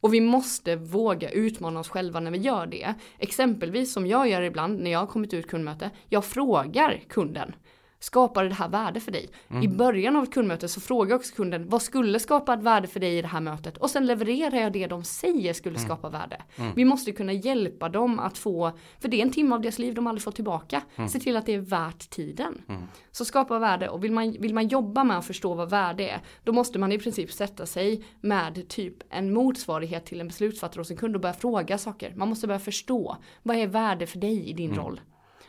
Och 0.00 0.14
vi 0.14 0.20
måste 0.20 0.76
våga 0.76 1.30
utmana 1.30 1.80
oss 1.80 1.88
själva 1.88 2.20
när 2.20 2.30
vi 2.30 2.38
gör 2.38 2.66
det. 2.66 2.94
Exempelvis 3.18 3.92
som 3.92 4.06
jag 4.06 4.28
gör 4.28 4.42
ibland 4.42 4.80
när 4.80 4.90
jag 4.90 4.98
har 4.98 5.06
kommit 5.06 5.34
ut 5.34 5.48
kundmöte. 5.48 5.90
Jag 6.08 6.24
frågar 6.24 7.00
kunden. 7.08 7.54
Skapar 8.02 8.44
det 8.44 8.54
här 8.54 8.68
värde 8.68 9.00
för 9.00 9.12
dig? 9.12 9.30
I 9.62 9.68
början 9.68 10.16
av 10.16 10.22
ett 10.24 10.32
kundmöte 10.32 10.68
så 10.68 10.80
frågar 10.80 11.10
jag 11.10 11.18
också 11.18 11.34
kunden 11.34 11.68
vad 11.68 11.82
skulle 11.82 12.18
skapa 12.20 12.54
ett 12.54 12.62
värde 12.62 12.88
för 12.88 13.00
dig 13.00 13.18
i 13.18 13.22
det 13.22 13.28
här 13.28 13.40
mötet? 13.40 13.76
Och 13.76 13.90
sen 13.90 14.06
levererar 14.06 14.56
jag 14.56 14.72
det 14.72 14.86
de 14.86 15.04
säger 15.04 15.52
skulle 15.52 15.78
skapa 15.78 16.08
värde. 16.08 16.42
Vi 16.76 16.84
måste 16.84 17.12
kunna 17.12 17.32
hjälpa 17.32 17.88
dem 17.88 18.18
att 18.18 18.38
få, 18.38 18.72
för 19.00 19.08
det 19.08 19.16
är 19.16 19.22
en 19.22 19.30
timme 19.32 19.54
av 19.54 19.60
deras 19.60 19.78
liv 19.78 19.94
de 19.94 20.06
aldrig 20.06 20.22
får 20.22 20.32
tillbaka. 20.32 20.82
Se 21.08 21.20
till 21.20 21.36
att 21.36 21.46
det 21.46 21.54
är 21.54 21.58
värt 21.58 22.10
tiden. 22.10 22.62
Så 23.10 23.24
skapa 23.24 23.58
värde 23.58 23.88
och 23.88 24.04
vill 24.04 24.12
man, 24.12 24.36
vill 24.40 24.54
man 24.54 24.68
jobba 24.68 25.04
med 25.04 25.18
att 25.18 25.26
förstå 25.26 25.54
vad 25.54 25.70
värde 25.70 26.08
är, 26.08 26.20
då 26.44 26.52
måste 26.52 26.78
man 26.78 26.92
i 26.92 26.98
princip 26.98 27.32
sätta 27.32 27.66
sig 27.66 28.04
med 28.20 28.68
typ 28.68 28.96
en 29.10 29.32
motsvarighet 29.32 30.06
till 30.06 30.20
en 30.20 30.26
beslutsfattare 30.26 30.80
hos 30.80 30.90
en 30.90 30.96
kund 30.96 31.14
och 31.14 31.20
börja 31.20 31.34
fråga 31.34 31.78
saker. 31.78 32.14
Man 32.16 32.28
måste 32.28 32.46
börja 32.46 32.60
förstå, 32.60 33.16
vad 33.42 33.56
är 33.56 33.66
värde 33.66 34.06
för 34.06 34.18
dig 34.18 34.50
i 34.50 34.52
din 34.52 34.74
roll? 34.74 35.00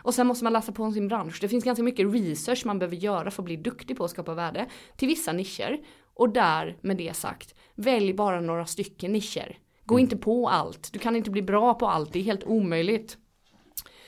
Och 0.03 0.13
sen 0.13 0.27
måste 0.27 0.43
man 0.43 0.53
läsa 0.53 0.71
på 0.71 0.83
om 0.83 0.93
sin 0.93 1.07
bransch. 1.07 1.37
Det 1.41 1.47
finns 1.47 1.63
ganska 1.63 1.83
mycket 1.83 2.13
research 2.13 2.65
man 2.65 2.79
behöver 2.79 2.95
göra 2.95 3.31
för 3.31 3.41
att 3.41 3.45
bli 3.45 3.55
duktig 3.55 3.97
på 3.97 4.05
att 4.05 4.11
skapa 4.11 4.33
värde 4.33 4.65
till 4.95 5.07
vissa 5.07 5.33
nischer. 5.33 5.79
Och 6.13 6.29
där, 6.29 6.77
med 6.81 6.97
det 6.97 7.13
sagt, 7.13 7.55
välj 7.75 8.13
bara 8.13 8.41
några 8.41 8.65
stycken 8.65 9.13
nischer. 9.13 9.57
Gå 9.85 9.99
inte 9.99 10.17
på 10.17 10.49
allt. 10.49 10.93
Du 10.93 10.99
kan 10.99 11.15
inte 11.15 11.31
bli 11.31 11.41
bra 11.41 11.73
på 11.73 11.87
allt, 11.87 12.13
det 12.13 12.19
är 12.19 12.23
helt 12.23 12.43
omöjligt. 12.43 13.17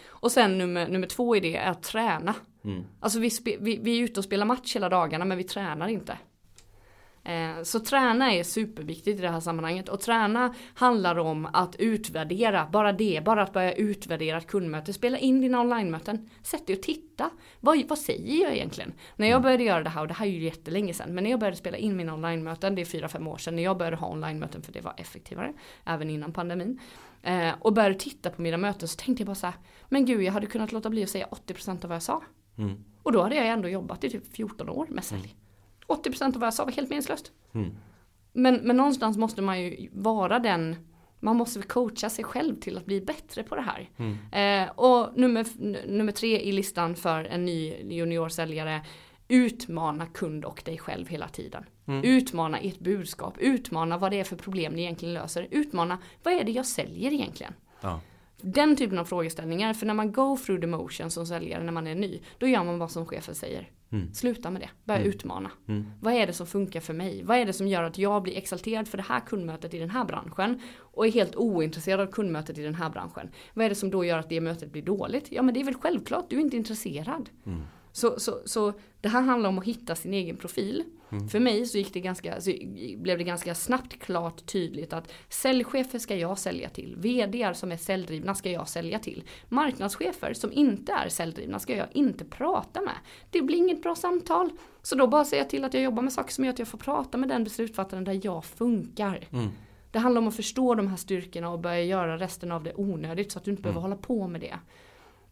Och 0.06 0.32
sen 0.32 0.58
nummer, 0.58 0.88
nummer 0.88 1.08
två 1.08 1.36
i 1.36 1.40
det 1.40 1.56
är 1.56 1.72
att 1.72 1.84
träna. 1.84 2.36
Alltså 3.00 3.20
vi, 3.20 3.30
vi, 3.60 3.80
vi 3.82 4.00
är 4.00 4.04
ute 4.04 4.20
och 4.20 4.24
spelar 4.24 4.46
match 4.46 4.76
hela 4.76 4.90
dagarna 4.90 5.26
men 5.26 5.38
vi 5.38 5.44
tränar 5.44 5.88
inte. 5.88 6.18
Eh, 7.26 7.64
så 7.64 7.80
träna 7.80 8.34
är 8.34 8.44
superviktigt 8.44 9.20
i 9.20 9.22
det 9.22 9.30
här 9.30 9.40
sammanhanget 9.40 9.90
och 9.90 10.02
träna 10.02 10.56
handlar 10.74 11.20
om 11.20 11.46
att 11.54 11.76
utvärdera, 11.76 12.68
bara 12.72 12.94
det, 12.94 13.24
bara 13.26 13.44
att 13.44 13.54
börja 13.54 13.74
utvärdera 13.74 14.38
ett 14.38 14.48
kundmöte, 14.48 14.94
spela 14.94 15.18
in 15.18 15.42
dina 15.42 15.62
online-möten, 15.62 16.30
sätt 16.42 16.68
dig 16.68 16.76
och 16.76 16.84
titta. 16.84 17.30
Vad, 17.60 17.84
vad 17.88 17.98
säger 17.98 18.44
jag 18.44 18.56
egentligen? 18.56 18.94
När 19.16 19.28
jag 19.28 19.42
började 19.42 19.64
göra 19.64 19.84
det 19.84 19.90
här, 19.90 20.02
och 20.02 20.08
det 20.08 20.14
här 20.14 20.26
är 20.26 20.30
ju 20.30 20.44
jättelänge 20.44 20.94
sedan, 20.94 21.16
men 21.16 21.24
när 21.24 21.32
jag 21.32 21.40
började 21.40 21.58
spela 21.58 21.78
in 21.78 21.98
mina 21.98 22.14
online-möten, 22.14 22.76
det 22.76 22.82
är 22.82 22.86
fyra 22.86 23.08
fem 23.08 23.28
år 23.28 23.38
sedan, 23.38 23.56
när 23.56 23.64
jag 23.64 23.78
började 23.78 23.98
ha 23.98 24.12
online-möten 24.12 24.62
för 24.62 24.74
det 24.74 24.82
var 24.82 24.94
effektivare, 24.98 25.54
även 25.86 26.10
innan 26.10 26.34
pandemin. 26.34 26.80
Eh, 27.22 27.52
och 27.60 27.74
började 27.74 27.96
titta 27.96 28.30
på 28.30 28.42
mina 28.42 28.58
möten 28.58 28.88
så 28.88 28.98
tänkte 28.98 29.22
jag 29.22 29.28
bara 29.28 29.36
så 29.36 29.48
här, 29.48 29.56
men 29.90 30.06
gud 30.06 30.24
jag 30.24 30.34
hade 30.34 30.48
kunnat 30.48 30.72
låta 30.72 30.90
bli 30.90 31.04
att 31.04 31.10
säga 31.10 31.28
80% 31.48 31.84
av 31.84 31.90
vad 31.90 31.96
jag 31.96 32.04
sa. 32.04 32.24
Mm. 32.58 32.84
Och 33.04 33.12
då 33.12 33.22
hade 33.22 33.36
jag 33.36 33.48
ändå 33.48 33.70
jobbat 33.70 34.04
i 34.04 34.10
typ 34.10 34.36
14 34.36 34.70
år 34.70 34.88
med 34.90 35.04
sälj. 35.04 35.36
80% 35.88 36.26
av 36.26 36.34
vad 36.34 36.48
jag 36.48 36.54
sa 36.54 36.66
var 36.66 36.72
helt 36.72 36.90
meningslöst. 36.90 37.32
Mm. 37.54 37.72
Men, 38.34 38.56
men 38.56 38.78
någonstans 38.78 39.18
måste 39.18 39.42
man 39.42 39.62
ju 39.62 39.90
vara 39.92 40.40
den, 40.40 40.76
man 41.20 41.36
måste 41.36 41.62
coacha 41.62 42.10
sig 42.10 42.26
själv 42.26 42.56
till 42.60 42.78
att 42.78 42.86
bli 42.86 43.02
bättre 43.02 43.44
på 43.44 43.56
det 43.56 43.62
här. 43.62 43.90
Mm. 43.98 44.18
Eh, 44.32 44.72
och 44.76 45.18
nummer, 45.18 45.46
nummer 45.88 46.12
tre 46.12 46.42
i 46.42 46.52
listan 46.52 46.96
för 46.96 47.24
en 47.24 47.46
ny 47.46 47.76
juniorsäljare, 47.84 48.82
utmana 49.28 50.06
kund 50.06 50.46
och 50.46 50.62
dig 50.66 50.78
själv 50.78 51.08
hela 51.08 51.28
tiden. 51.28 51.66
Mm. 51.86 52.04
Utmana 52.04 52.60
ert 52.60 52.80
budskap, 52.80 53.38
utmana 53.38 53.98
vad 53.98 54.12
det 54.12 54.20
är 54.20 54.24
för 54.24 54.36
problem 54.36 54.74
ni 54.74 54.82
egentligen 54.82 55.14
löser, 55.14 55.48
utmana 55.52 55.98
vad 56.24 56.34
är 56.34 56.44
det 56.44 56.52
jag 56.52 56.66
säljer 56.66 57.14
egentligen. 57.14 57.54
Ja. 57.82 58.00
Den 58.42 58.76
typen 58.76 59.00
av 59.00 59.06
frågeställningar, 59.06 59.74
för 59.74 59.86
när 59.86 59.94
man 59.94 60.12
go 60.12 60.38
through 60.38 60.62
the 60.62 60.68
motion 60.68 61.12
som 61.12 61.26
säljare 61.26 61.64
när 61.64 61.72
man 61.72 61.88
är 61.88 61.96
ny, 61.96 62.22
då 62.38 62.48
gör 62.48 62.64
man 62.64 62.80
vad 62.80 62.92
som 62.92 63.06
chefen 63.06 63.36
säger. 63.36 63.70
Mm. 63.94 64.14
Sluta 64.14 64.50
med 64.52 64.62
det, 64.62 64.70
börja 64.84 65.00
Mm. 65.00 65.10
utmana. 65.10 65.52
Mm. 65.68 65.86
Vad 66.02 66.14
är 66.14 66.28
det 66.28 66.34
som 66.34 66.48
funkar 66.48 66.80
för 66.80 66.94
mig? 66.94 67.24
Vad 67.24 67.38
är 67.38 67.46
det 67.46 67.54
som 67.54 67.68
gör 67.68 67.84
att 67.84 67.98
jag 67.98 68.24
blir 68.24 68.38
exalterad 68.38 68.88
för 68.88 68.98
det 68.98 69.04
här 69.08 69.20
kundmötet 69.20 69.74
i 69.74 69.80
den 69.80 69.90
här 69.90 70.06
branschen 70.06 70.60
och 70.80 71.08
är 71.08 71.12
helt 71.12 71.36
ointresserad 71.36 72.00
av 72.00 72.08
kundmötet 72.12 72.58
i 72.58 72.62
den 72.64 72.76
här 72.76 72.90
branschen? 72.90 73.30
Vad 73.54 73.66
är 73.66 73.70
det 73.70 73.76
som 73.76 73.90
då 73.92 74.06
gör 74.06 74.18
att 74.20 74.30
det 74.30 74.42
mötet 74.42 74.72
blir 74.72 74.82
dåligt? 74.82 75.28
Ja 75.32 75.42
men 75.42 75.54
det 75.54 75.60
är 75.60 75.66
väl 75.66 75.74
självklart, 75.82 76.30
du 76.30 76.36
är 76.36 76.42
inte 76.42 76.58
intresserad. 76.58 77.30
Så, 77.96 78.20
så, 78.20 78.40
så 78.46 78.74
det 79.02 79.10
här 79.10 79.22
handlar 79.22 79.50
om 79.50 79.60
att 79.60 79.66
hitta 79.66 79.96
sin 79.96 80.14
egen 80.14 80.38
profil. 80.38 80.84
Mm. 81.12 81.30
För 81.30 81.40
mig 81.40 81.66
så, 81.66 81.78
gick 81.78 81.94
det 81.94 82.00
ganska, 82.00 82.42
så 82.42 82.52
blev 82.98 83.18
det 83.18 83.24
ganska 83.24 83.56
snabbt 83.56 84.00
klart 84.00 84.46
tydligt 84.46 84.94
att 84.94 85.12
säljchefer 85.30 86.00
ska 86.00 86.16
jag 86.16 86.40
sälja 86.40 86.70
till. 86.70 86.96
VDR 86.98 87.54
som 87.54 87.72
är 87.72 87.78
säljdrivna 87.78 88.36
ska 88.36 88.52
jag 88.52 88.70
sälja 88.70 89.00
till. 89.00 89.24
Marknadschefer 89.50 90.34
som 90.34 90.52
inte 90.54 90.92
är 90.94 91.10
säljdrivna 91.10 91.60
ska 91.60 91.76
jag 91.76 91.88
inte 91.92 92.26
prata 92.26 92.82
med. 92.82 92.96
Det 93.30 93.42
blir 93.42 93.58
inget 93.58 93.82
bra 93.84 93.96
samtal. 93.96 94.50
Så 94.82 94.96
då 94.96 95.08
bara 95.08 95.26
säger 95.26 95.44
jag 95.44 95.50
till 95.50 95.64
att 95.66 95.74
jag 95.74 95.84
jobbar 95.84 96.04
med 96.04 96.14
saker 96.14 96.34
som 96.34 96.46
gör 96.46 96.54
att 96.54 96.60
jag 96.60 96.68
får 96.68 96.78
prata 96.78 97.18
med 97.18 97.30
den 97.30 97.44
beslutsfattaren 97.44 98.04
där 98.04 98.20
jag 98.24 98.46
funkar. 98.46 99.28
Mm. 99.32 99.50
Det 99.92 100.00
handlar 100.00 100.22
om 100.22 100.28
att 100.28 100.36
förstå 100.36 100.76
de 100.76 100.88
här 100.88 100.98
styrkorna 100.98 101.50
och 101.50 101.60
börja 101.60 101.84
göra 101.84 102.18
resten 102.18 102.52
av 102.52 102.64
det 102.64 102.74
onödigt 102.76 103.32
så 103.32 103.40
att 103.40 103.46
du 103.46 103.52
inte 103.52 103.64
behöver 103.64 103.80
Mm. 103.80 103.92
hålla 103.92 104.02
på 104.02 104.28
med 104.28 104.42
det. 104.42 104.60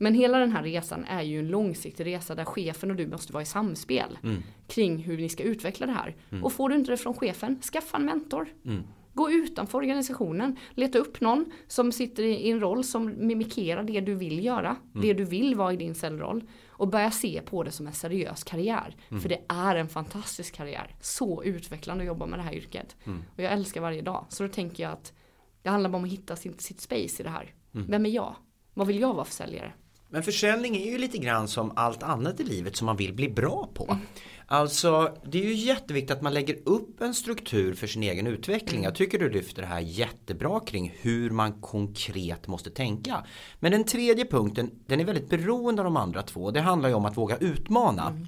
Men 0.01 0.13
hela 0.13 0.37
den 0.37 0.51
här 0.51 0.63
resan 0.63 1.03
är 1.05 1.21
ju 1.21 1.39
en 1.39 1.47
långsiktig 1.47 2.05
resa 2.05 2.35
där 2.35 2.45
chefen 2.45 2.91
och 2.91 2.97
du 2.97 3.07
måste 3.07 3.33
vara 3.33 3.43
i 3.43 3.45
samspel 3.45 4.17
Mm. 4.23 4.43
kring 4.67 4.97
hur 4.97 5.17
ni 5.17 5.29
ska 5.29 5.43
utveckla 5.43 5.85
det 5.85 5.91
här. 5.93 6.15
Mm. 6.31 6.43
Och 6.43 6.53
får 6.53 6.69
du 6.69 6.75
inte 6.75 6.91
det 6.91 6.97
från 6.97 7.13
chefen, 7.13 7.61
skaffa 7.61 7.97
en 7.97 8.05
mentor. 8.05 8.47
Mm. 8.65 8.83
Gå 9.13 9.31
utanför 9.31 9.77
organisationen, 9.77 10.57
leta 10.71 10.97
upp 10.99 11.21
någon 11.21 11.45
som 11.67 11.91
sitter 11.91 12.23
i 12.23 12.49
en 12.51 12.59
roll 12.59 12.83
som 12.83 13.27
mimikerar 13.27 13.83
det 13.83 14.01
du 14.01 14.15
vill 14.15 14.45
göra, 14.45 14.75
Mm. 14.95 15.01
det 15.07 15.13
du 15.13 15.23
vill 15.25 15.55
vara 15.55 15.73
i 15.73 15.75
din 15.77 15.95
säljroll 15.95 16.43
och 16.69 16.87
börja 16.87 17.11
se 17.11 17.41
på 17.45 17.63
det 17.63 17.71
som 17.71 17.87
en 17.87 17.93
seriös 17.93 18.43
karriär. 18.43 18.95
Mm. 19.09 19.21
För 19.21 19.29
det 19.29 19.41
är 19.47 19.75
en 19.75 19.89
fantastisk 19.89 20.55
karriär. 20.55 20.95
Så 21.01 21.43
utvecklande 21.43 22.03
att 22.03 22.07
jobba 22.07 22.25
med 22.25 22.39
det 22.39 22.43
här 22.43 22.53
yrket. 22.53 22.95
Mm. 23.05 23.23
Och 23.35 23.39
jag 23.43 23.51
älskar 23.53 23.81
varje 23.81 24.01
dag. 24.01 24.25
Så 24.29 24.43
då 24.43 24.49
tänker 24.49 24.83
jag 24.83 24.91
att 24.91 25.13
det 25.61 25.69
handlar 25.69 25.89
bara 25.89 25.97
om 25.97 26.03
att 26.03 26.11
hitta 26.11 26.35
sin, 26.35 26.53
sitt 26.57 26.81
space 26.81 27.21
i 27.21 27.23
det 27.23 27.29
här. 27.29 27.53
Vem 27.71 28.05
är 28.05 28.09
jag? 28.09 28.35
Vad 28.73 28.87
vill 28.87 28.99
jag 28.99 29.13
vara 29.13 29.25
för 29.25 29.33
säljare? 29.33 29.73
Men 30.13 30.23
försäljning 30.23 30.75
är 30.75 30.91
ju 30.91 30.97
lite 30.97 31.17
grann 31.17 31.47
som 31.47 31.71
allt 31.75 32.03
annat 32.03 32.39
i 32.39 32.43
livet 32.43 32.75
som 32.75 32.85
man 32.85 32.97
vill 32.97 33.13
bli 33.13 33.29
bra 33.29 33.69
på. 33.73 33.97
Alltså 34.45 35.17
det 35.25 35.39
är 35.39 35.45
ju 35.45 35.53
jätteviktigt 35.53 36.11
att 36.11 36.21
man 36.21 36.33
lägger 36.33 36.57
upp 36.65 37.01
en 37.01 37.13
struktur 37.13 37.73
för 37.73 37.87
sin 37.87 38.03
egen 38.03 38.27
utveckling. 38.27 38.83
Jag 38.83 38.95
tycker 38.95 39.19
du 39.19 39.29
lyfter 39.29 39.61
det 39.61 39.67
här 39.67 39.79
jättebra 39.79 40.59
kring 40.59 40.95
hur 40.99 41.29
man 41.29 41.61
konkret 41.61 42.47
måste 42.47 42.69
tänka. 42.69 43.25
Men 43.59 43.71
den 43.71 43.83
tredje 43.83 44.25
punkten, 44.25 44.71
den 44.87 44.99
är 44.99 45.05
väldigt 45.05 45.29
beroende 45.29 45.81
av 45.81 45.83
de 45.83 45.97
andra 45.97 46.21
två. 46.21 46.51
Det 46.51 46.61
handlar 46.61 46.89
ju 46.89 46.95
om 46.95 47.05
att 47.05 47.17
våga 47.17 47.37
utmana. 47.37 48.25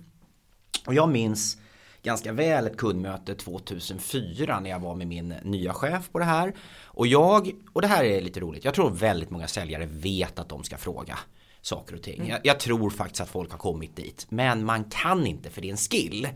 Och 0.86 0.94
jag 0.94 1.10
minns 1.10 1.58
ganska 2.04 2.34
väl 2.34 2.68
ett 2.68 2.78
kundmöte 2.78 3.36
2004 3.36 4.60
när 4.60 4.70
jag 4.70 4.80
var 4.80 4.96
med 4.96 5.08
min 5.08 5.34
nya 5.44 5.74
chef 5.74 6.12
på 6.12 6.20
det 6.20 6.26
här. 6.26 6.54
Och 6.84 7.08
jag, 7.08 7.52
och 7.74 7.82
det 7.82 7.88
här 7.88 8.04
är 8.04 8.22
lite 8.22 8.40
roligt, 8.40 8.66
jag 8.66 8.74
tror 8.74 8.90
väldigt 8.90 9.30
många 9.30 9.48
säljare 9.48 9.86
vet 9.86 10.40
att 10.40 10.50
de 10.50 10.64
ska 10.64 10.78
fråga 10.78 11.20
saker 11.64 11.96
och 11.96 12.02
ting. 12.02 12.28
Jag, 12.30 12.40
jag 12.44 12.60
tror 12.60 12.90
faktiskt 12.90 13.22
att 13.22 13.30
folk 13.30 13.52
har 13.52 13.58
kommit 13.58 13.96
dit. 13.96 14.26
Men 14.30 14.66
man 14.66 14.84
kan 14.84 15.28
inte 15.28 15.50
för 15.50 15.62
det 15.62 15.68
är 15.68 15.72
en 15.72 15.78
skill. 15.78 16.28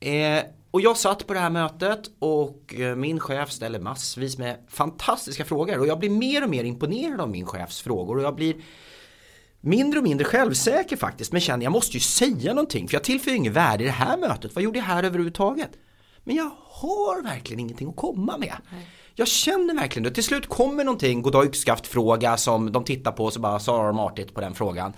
Eh, 0.00 0.42
och 0.70 0.80
jag 0.80 0.96
satt 0.96 1.26
på 1.26 1.34
det 1.34 1.40
här 1.40 1.50
mötet 1.50 2.00
och 2.18 2.74
eh, 2.74 2.96
min 2.96 3.20
chef 3.20 3.50
ställer 3.52 3.80
massvis 3.80 4.38
med 4.38 4.56
fantastiska 4.68 5.44
frågor. 5.44 5.78
Och 5.78 5.86
jag 5.86 5.98
blir 5.98 6.10
mer 6.10 6.44
och 6.44 6.50
mer 6.50 6.64
imponerad 6.64 7.20
av 7.20 7.30
min 7.30 7.46
chefs 7.46 7.80
frågor. 7.80 8.16
Och 8.16 8.22
jag 8.22 8.34
blir 8.34 8.54
mindre 9.60 9.98
och 9.98 10.04
mindre 10.04 10.24
självsäker 10.24 10.96
faktiskt. 10.96 11.32
Men 11.32 11.40
känner 11.40 11.64
jag 11.64 11.72
måste 11.72 11.96
ju 11.96 12.00
säga 12.00 12.54
någonting. 12.54 12.88
För 12.88 12.94
jag 12.94 13.04
tillför 13.04 13.30
ju 13.30 13.36
inget 13.36 13.52
värde 13.52 13.84
i 13.84 13.86
det 13.86 13.92
här 13.92 14.16
mötet. 14.16 14.54
Vad 14.54 14.64
gjorde 14.64 14.78
jag 14.78 14.86
här 14.86 15.02
överhuvudtaget? 15.02 15.70
Men 16.24 16.36
jag 16.36 16.50
har 16.68 17.22
verkligen 17.22 17.60
ingenting 17.60 17.88
att 17.88 17.96
komma 17.96 18.38
med. 18.38 18.56
Jag 19.20 19.28
känner 19.28 19.74
verkligen 19.74 20.04
det. 20.04 20.10
Till 20.10 20.24
slut 20.24 20.48
kommer 20.48 20.84
någonting, 20.84 21.22
goddag 21.22 21.46
yxskaft 21.46 21.86
fråga 21.86 22.36
som 22.36 22.72
de 22.72 22.84
tittar 22.84 23.12
på 23.12 23.24
och 23.24 23.32
så 23.32 23.40
bara 23.40 23.60
svarar 23.60 23.86
de 23.86 23.98
artigt 23.98 24.34
på 24.34 24.40
den 24.40 24.54
frågan. 24.54 24.92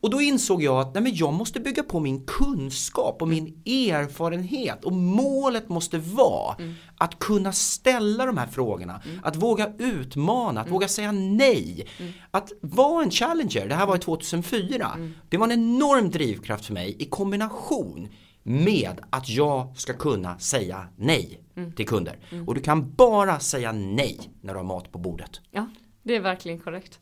Och 0.00 0.10
då 0.10 0.20
insåg 0.20 0.62
jag 0.62 0.80
att 0.80 0.94
nej 0.94 1.02
men 1.02 1.14
jag 1.14 1.32
måste 1.32 1.60
bygga 1.60 1.82
på 1.82 2.00
min 2.00 2.26
kunskap 2.26 3.22
och 3.22 3.28
min 3.28 3.46
erfarenhet 3.66 4.84
och 4.84 4.92
målet 4.92 5.68
måste 5.68 5.98
vara 5.98 6.56
att 6.96 7.18
kunna 7.18 7.52
ställa 7.52 8.26
de 8.26 8.38
här 8.38 8.46
frågorna, 8.46 9.00
att 9.22 9.36
våga 9.36 9.72
utmana, 9.78 10.60
att 10.60 10.70
våga 10.70 10.88
säga 10.88 11.12
nej, 11.12 11.88
att 12.30 12.52
vara 12.60 13.02
en 13.02 13.10
challenger. 13.10 13.68
Det 13.68 13.74
här 13.74 13.86
var 13.86 13.96
i 13.96 13.98
2004. 13.98 14.90
Det 15.28 15.36
var 15.36 15.46
en 15.46 15.52
enorm 15.52 16.10
drivkraft 16.10 16.64
för 16.64 16.74
mig 16.74 16.96
i 16.98 17.04
kombination 17.04 18.08
med 18.50 19.00
att 19.10 19.28
jag 19.28 19.78
ska 19.78 19.92
kunna 19.92 20.38
säga 20.38 20.88
nej 20.96 21.40
till 21.76 21.86
kunder. 21.86 22.18
Och 22.46 22.54
du 22.54 22.60
kan 22.60 22.94
bara 22.94 23.40
säga 23.40 23.72
nej 23.72 24.18
när 24.40 24.52
du 24.52 24.58
har 24.58 24.64
mat 24.64 24.92
på 24.92 24.98
bordet. 24.98 25.40
Ja, 25.50 25.66
det 26.02 26.16
är 26.16 26.20
verkligen 26.20 26.58
korrekt. 26.58 27.00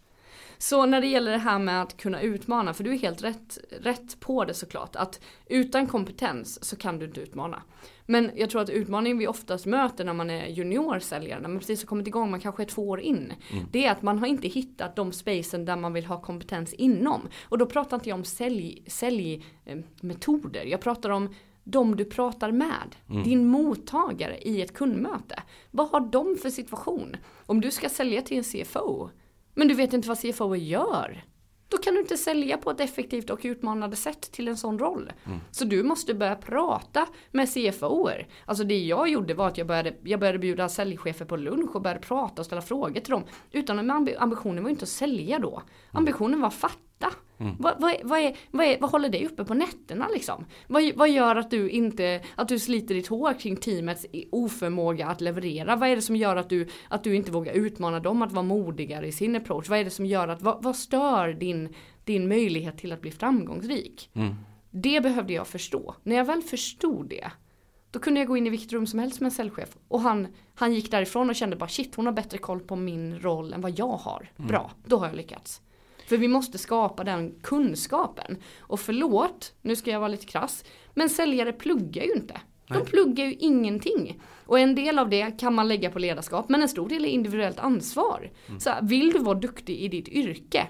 Så 0.59 0.87
när 0.87 1.01
det 1.01 1.07
gäller 1.07 1.31
det 1.33 1.39
här 1.39 1.59
med 1.59 1.83
att 1.83 1.97
kunna 1.97 2.23
utmana, 2.23 2.75
för 2.75 2.85
du 2.85 2.93
är 2.93 2.99
helt 2.99 3.23
rätt, 3.23 3.59
rätt 3.81 4.21
på 4.21 4.45
det 4.45 4.55
såklart, 4.55 4.97
att 4.97 5.21
utan 5.47 5.87
kompetens 5.87 6.65
så 6.65 6.77
kan 6.77 6.99
du 6.99 7.07
inte 7.07 7.21
utmana. 7.21 7.63
Men 8.07 8.31
jag 8.35 8.51
tror 8.51 8.63
att 8.63 8.71
utmaningen 8.71 9.19
vi 9.19 9.27
oftast 9.27 9.67
möter 9.67 10.05
när 10.05 10.13
man 10.13 10.31
är 10.31 10.47
juniorsäljare, 10.47 11.41
när 11.41 11.49
man 11.49 11.59
precis 11.59 11.83
har 11.83 11.87
kommit 11.87 12.07
igång, 12.07 12.31
man 12.31 12.41
kanske 12.41 12.63
är 12.63 12.67
två 12.67 12.89
år 12.89 13.01
in, 13.01 13.33
det 13.71 13.87
är 13.87 13.93
att 13.93 14.03
man 14.03 14.19
har 14.19 14.27
inte 14.27 14.49
hittat 14.49 14.97
de 14.97 15.13
spacen 15.13 15.65
där 15.65 15.77
man 15.77 15.93
vill 15.93 16.07
ha 16.07 16.21
kompetens 16.21 16.73
inom. 16.73 17.29
Och 17.49 17.59
då 17.59 17.67
pratar 17.67 17.97
inte 17.97 18.09
jag 18.09 18.19
om 18.19 18.25
sälj, 18.25 18.83
säljmetoder, 18.87 20.65
jag 20.65 20.81
pratar 20.81 21.11
om 21.11 21.35
de 21.65 21.97
du 21.97 22.05
pratar 22.05 22.53
med, 22.53 22.97
din 23.25 23.47
mottagare 23.47 24.39
i 24.39 24.63
ett 24.63 24.75
kundmöte. 24.75 25.43
Vad 25.71 25.89
har 25.89 26.01
de 26.01 26.37
för 26.43 26.51
situation? 26.51 27.17
Om 27.47 27.61
du 27.61 27.71
ska 27.71 27.89
sälja 27.89 28.23
till 28.23 28.39
en 28.39 28.45
CFO, 28.45 29.11
men 29.59 29.69
du 29.69 29.75
vet 29.75 29.93
inte 29.93 30.09
vad 30.09 30.19
CFO 30.19 30.57
gör. 30.57 31.25
Då 31.69 31.79
kan 31.79 31.95
du 31.95 32.01
inte 32.01 32.17
sälja 32.17 32.59
på 32.59 32.71
ett 32.71 32.81
effektivt 32.81 33.31
och 33.31 33.41
utmanande 33.43 33.97
sätt 33.97 34.21
till 34.21 34.49
en 34.49 34.57
sån 34.57 34.79
roll. 34.79 35.13
Så 35.51 35.65
du 35.65 35.83
måste 35.83 36.15
börja 36.15 36.37
prata 36.37 37.07
med 37.33 37.49
CFOer. 37.49 38.29
Alltså 38.45 38.65
det 38.65 38.79
jag 38.79 39.09
gjorde 39.09 39.35
var 39.35 39.49
att 39.49 39.59
jag 39.59 39.67
började, 39.67 39.95
jag 40.05 40.21
började 40.21 40.39
bjuda 40.39 40.69
säljchefer 40.69 41.25
på 41.25 41.37
lunch 41.37 41.77
och 41.77 41.83
började 41.83 42.01
prata 42.01 42.43
och 42.43 42.47
ställa 42.47 42.63
frågor 42.63 43.01
till 43.01 43.11
dem. 43.11 43.25
Utan 43.53 43.79
ambi- 43.91 44.17
ambitionen 44.19 44.63
var 44.63 44.71
inte 44.71 44.83
att 44.83 44.89
sälja 44.89 45.39
då. 45.39 45.63
Ambitionen 45.93 46.41
var 46.41 46.49
att 46.49 46.55
fatta. 46.55 46.75
Vad, 47.59 47.81
vad, 47.81 47.91
är, 47.91 48.01
vad, 48.05 48.19
är, 48.19 48.37
vad, 48.51 48.67
är, 48.67 48.81
vad 48.81 48.91
håller 48.91 49.09
dig 49.09 49.27
uppe 49.27 49.45
på 49.45 49.55
nätterna 49.55 50.09
liksom? 50.09 50.45
Vad, 50.67 50.83
vad 50.95 51.11
gör 51.11 51.37
att 51.37 51.51
du 51.51 51.71
inte, 51.71 52.21
att 52.35 52.49
du 52.49 52.59
sliter 52.59 52.95
ditt 52.95 53.07
hår 53.07 53.41
kring 53.41 53.57
teamets 53.57 54.07
oförmåga 54.31 55.07
att 55.07 55.21
leverera? 55.21 55.77
Vad 55.77 55.89
är 55.89 55.97
det 55.97 56.03
som 56.03 56.17
gör 56.17 56.37
att 56.37 56.49
du, 56.49 56.69
att 56.89 57.05
du 57.05 57.15
inte 57.15 57.31
vågar 57.31 57.53
utmana 57.53 58.01
dem 58.01 58.23
att 58.23 58.33
vara 58.33 58.43
modigare 58.43 59.07
i 59.07 59.13
sin 59.13 59.37
approach? 59.37 59.69
Vad 59.69 59.79
är 59.79 59.85
det 59.85 59.91
som 59.91 60.07
gör 60.07 60.29
att, 60.29 60.43
vad, 60.43 60.63
vad 60.63 60.77
stör 60.77 61.33
din, 61.33 61.75
din 62.05 62.29
möjlighet 62.29 62.79
till 62.79 62.93
att 62.93 63.01
bli 63.01 63.11
framgångsrik? 63.11 64.11
Det 64.71 65.01
behövde 65.01 65.33
jag 65.33 65.47
förstå. 65.47 65.95
När 66.03 66.17
jag 66.17 66.25
väl 66.25 66.43
förstod 66.43 67.09
det, 67.09 67.31
då 67.91 67.99
kunde 67.99 68.21
jag 68.21 68.29
gå 68.29 68.37
in 68.37 68.47
i 68.47 68.51
vilket 68.51 68.73
rum 68.73 68.87
som 68.87 68.99
helst 68.99 69.21
med 69.21 69.27
en 69.27 69.31
säljchef. 69.31 69.77
Och 69.89 70.01
han, 70.01 70.29
han 70.55 70.75
gick 70.75 70.91
därifrån 70.91 71.31
och 71.31 71.37
kände 71.37 71.57
bara 71.57 71.69
shit, 71.69 71.95
hon 71.95 72.07
har 72.07 72.13
bättre 72.13 72.39
koll 72.39 72.61
på 72.61 72.77
min 72.77 73.19
roll 73.19 73.53
än 73.53 73.61
vad 73.61 73.79
jag 73.79 73.97
har. 73.97 74.31
Bra, 74.37 74.71
då 74.87 74.97
har 74.97 75.07
jag 75.07 75.17
lyckats. 75.17 75.63
För 76.09 76.17
vi 76.17 76.29
måste 76.29 76.59
skapa 76.59 77.05
den 77.05 77.35
kunskapen. 77.43 78.37
Och 78.61 78.81
förlåt, 78.81 79.55
nu 79.63 79.77
ska 79.77 79.91
jag 79.91 80.01
vara 80.01 80.09
lite 80.09 80.27
krass, 80.27 80.65
men 80.95 81.09
säljare 81.09 81.53
pluggar 81.53 82.03
ju 82.03 82.13
inte. 82.13 82.41
De 82.69 82.85
pluggar 82.85 83.25
ju 83.25 83.35
ingenting. 83.35 84.21
Och 84.47 84.59
en 84.59 84.75
del 84.75 84.99
av 84.99 85.09
det 85.09 85.31
kan 85.41 85.55
man 85.55 85.69
lägga 85.69 85.91
på 85.91 85.99
ledarskap, 85.99 86.49
men 86.49 86.63
en 86.63 86.69
stor 86.69 86.89
del 86.89 87.05
är 87.05 87.09
individuellt 87.09 87.59
ansvar. 87.59 88.31
Så 88.59 88.71
här, 88.71 88.83
vill 88.83 89.11
du 89.11 89.19
vara 89.19 89.39
duktig 89.39 89.77
i 89.77 89.89
ditt 89.89 90.09
yrke, 90.09 90.69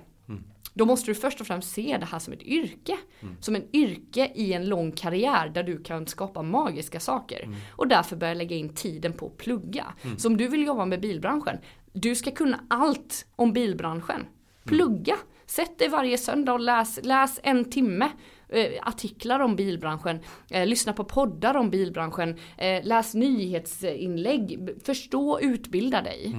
då 0.75 0.85
måste 0.85 1.11
du 1.11 1.15
först 1.15 1.41
och 1.41 1.47
främst 1.47 1.73
se 1.73 1.97
det 2.01 2.07
här 2.07 2.19
som 2.19 2.33
ett 2.33 2.43
yrke. 2.43 2.97
Som 3.41 3.57
en 3.57 3.77
yrke 3.77 4.33
i 4.35 4.53
en 4.53 4.69
lång 4.69 4.93
karriär 4.93 5.49
där 5.49 5.63
du 5.63 5.83
kan 5.83 6.07
skapa 6.07 6.43
magiska 6.43 7.01
saker. 7.01 7.49
Och 7.71 7.89
därför 7.89 8.17
börja 8.17 8.35
lägga 8.35 8.57
in 8.57 8.75
tiden 8.75 9.13
på 9.13 9.27
att 9.27 9.37
plugga. 9.37 9.87
Så 10.17 10.29
om 10.29 10.37
du 10.37 10.49
vill 10.49 10.67
jobba 10.67 10.85
med 10.85 11.01
bilbranschen, 11.01 11.59
du 11.93 12.15
ska 12.15 12.31
kunna 12.31 12.61
allt 12.71 13.27
om 13.37 13.53
bilbranschen. 13.53 14.27
Plugga! 14.69 15.17
Sätt 15.47 15.79
dig 15.79 15.89
varje 15.89 16.19
söndag 16.19 16.53
och 16.53 16.61
läs, 16.61 16.99
läs 17.03 17.41
en 17.43 17.65
timme 17.65 18.11
eh, 18.49 18.71
artiklar 18.83 19.41
om 19.41 19.57
bilbranschen, 19.57 20.21
eh, 20.51 20.67
lyssna 20.67 20.93
på 20.93 21.05
poddar 21.05 21.55
om 21.55 21.71
bilbranschen, 21.71 22.37
eh, 22.59 22.85
läs 22.85 23.15
nyhetsinlägg, 23.15 24.69
förstå 24.85 25.31
och 25.31 25.41
utbilda 25.43 26.03
dig. 26.03 26.35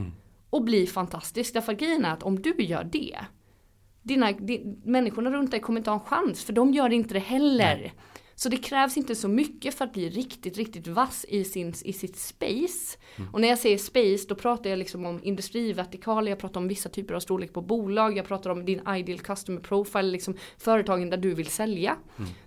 Och 0.50 0.64
bli 0.64 0.88
fantastisk. 0.88 1.54
Därför 1.54 1.74
grejen 1.74 2.06
är 2.06 2.14
att 2.14 2.24
om 2.24 2.42
du 2.42 2.56
gör 2.58 2.84
det, 2.84 3.18
dina, 4.02 4.32
di, 4.32 4.78
människorna 4.84 5.30
runt 5.30 5.52
dig 5.52 5.60
kommer 5.60 5.80
inte 5.80 5.90
ha 5.90 6.00
en 6.00 6.06
chans, 6.06 6.44
för 6.44 6.54
de 6.54 6.74
gör 6.74 6.90
inte 6.90 7.14
det 7.14 7.20
heller. 7.20 7.94
Så 8.40 8.50
det 8.50 8.58
krävs 8.58 8.98
inte 8.98 9.16
så 9.16 9.28
mycket 9.28 9.76
för 9.76 9.86
att 9.86 9.94
bli 9.94 10.10
riktigt, 10.10 10.58
riktigt 10.58 10.88
vass 10.88 11.26
i, 11.30 11.44
sin, 11.44 11.74
i 11.84 11.94
sitt 11.94 12.16
space. 12.18 12.98
Och 13.34 13.42
när 13.42 13.48
jag 13.48 13.58
säger 13.60 13.78
space 13.78 14.26
då 14.30 14.36
pratar 14.36 14.70
jag 14.70 14.80
liksom 14.80 15.06
om 15.06 15.20
industrivertikaler, 15.24 16.32
jag 16.32 16.40
pratar 16.40 16.62
om 16.62 16.68
vissa 16.68 16.90
typer 16.90 17.14
av 17.14 17.20
storlek 17.20 17.54
på 17.54 17.62
bolag, 17.62 18.18
jag 18.18 18.28
pratar 18.28 18.50
om 18.50 18.66
din 18.66 18.82
ideal 18.88 19.20
customer 19.20 19.62
profile, 19.62 20.12
liksom 20.12 20.38
företagen 20.58 21.10
där 21.10 21.18
du 21.18 21.34
vill 21.34 21.48
sälja. 21.48 21.96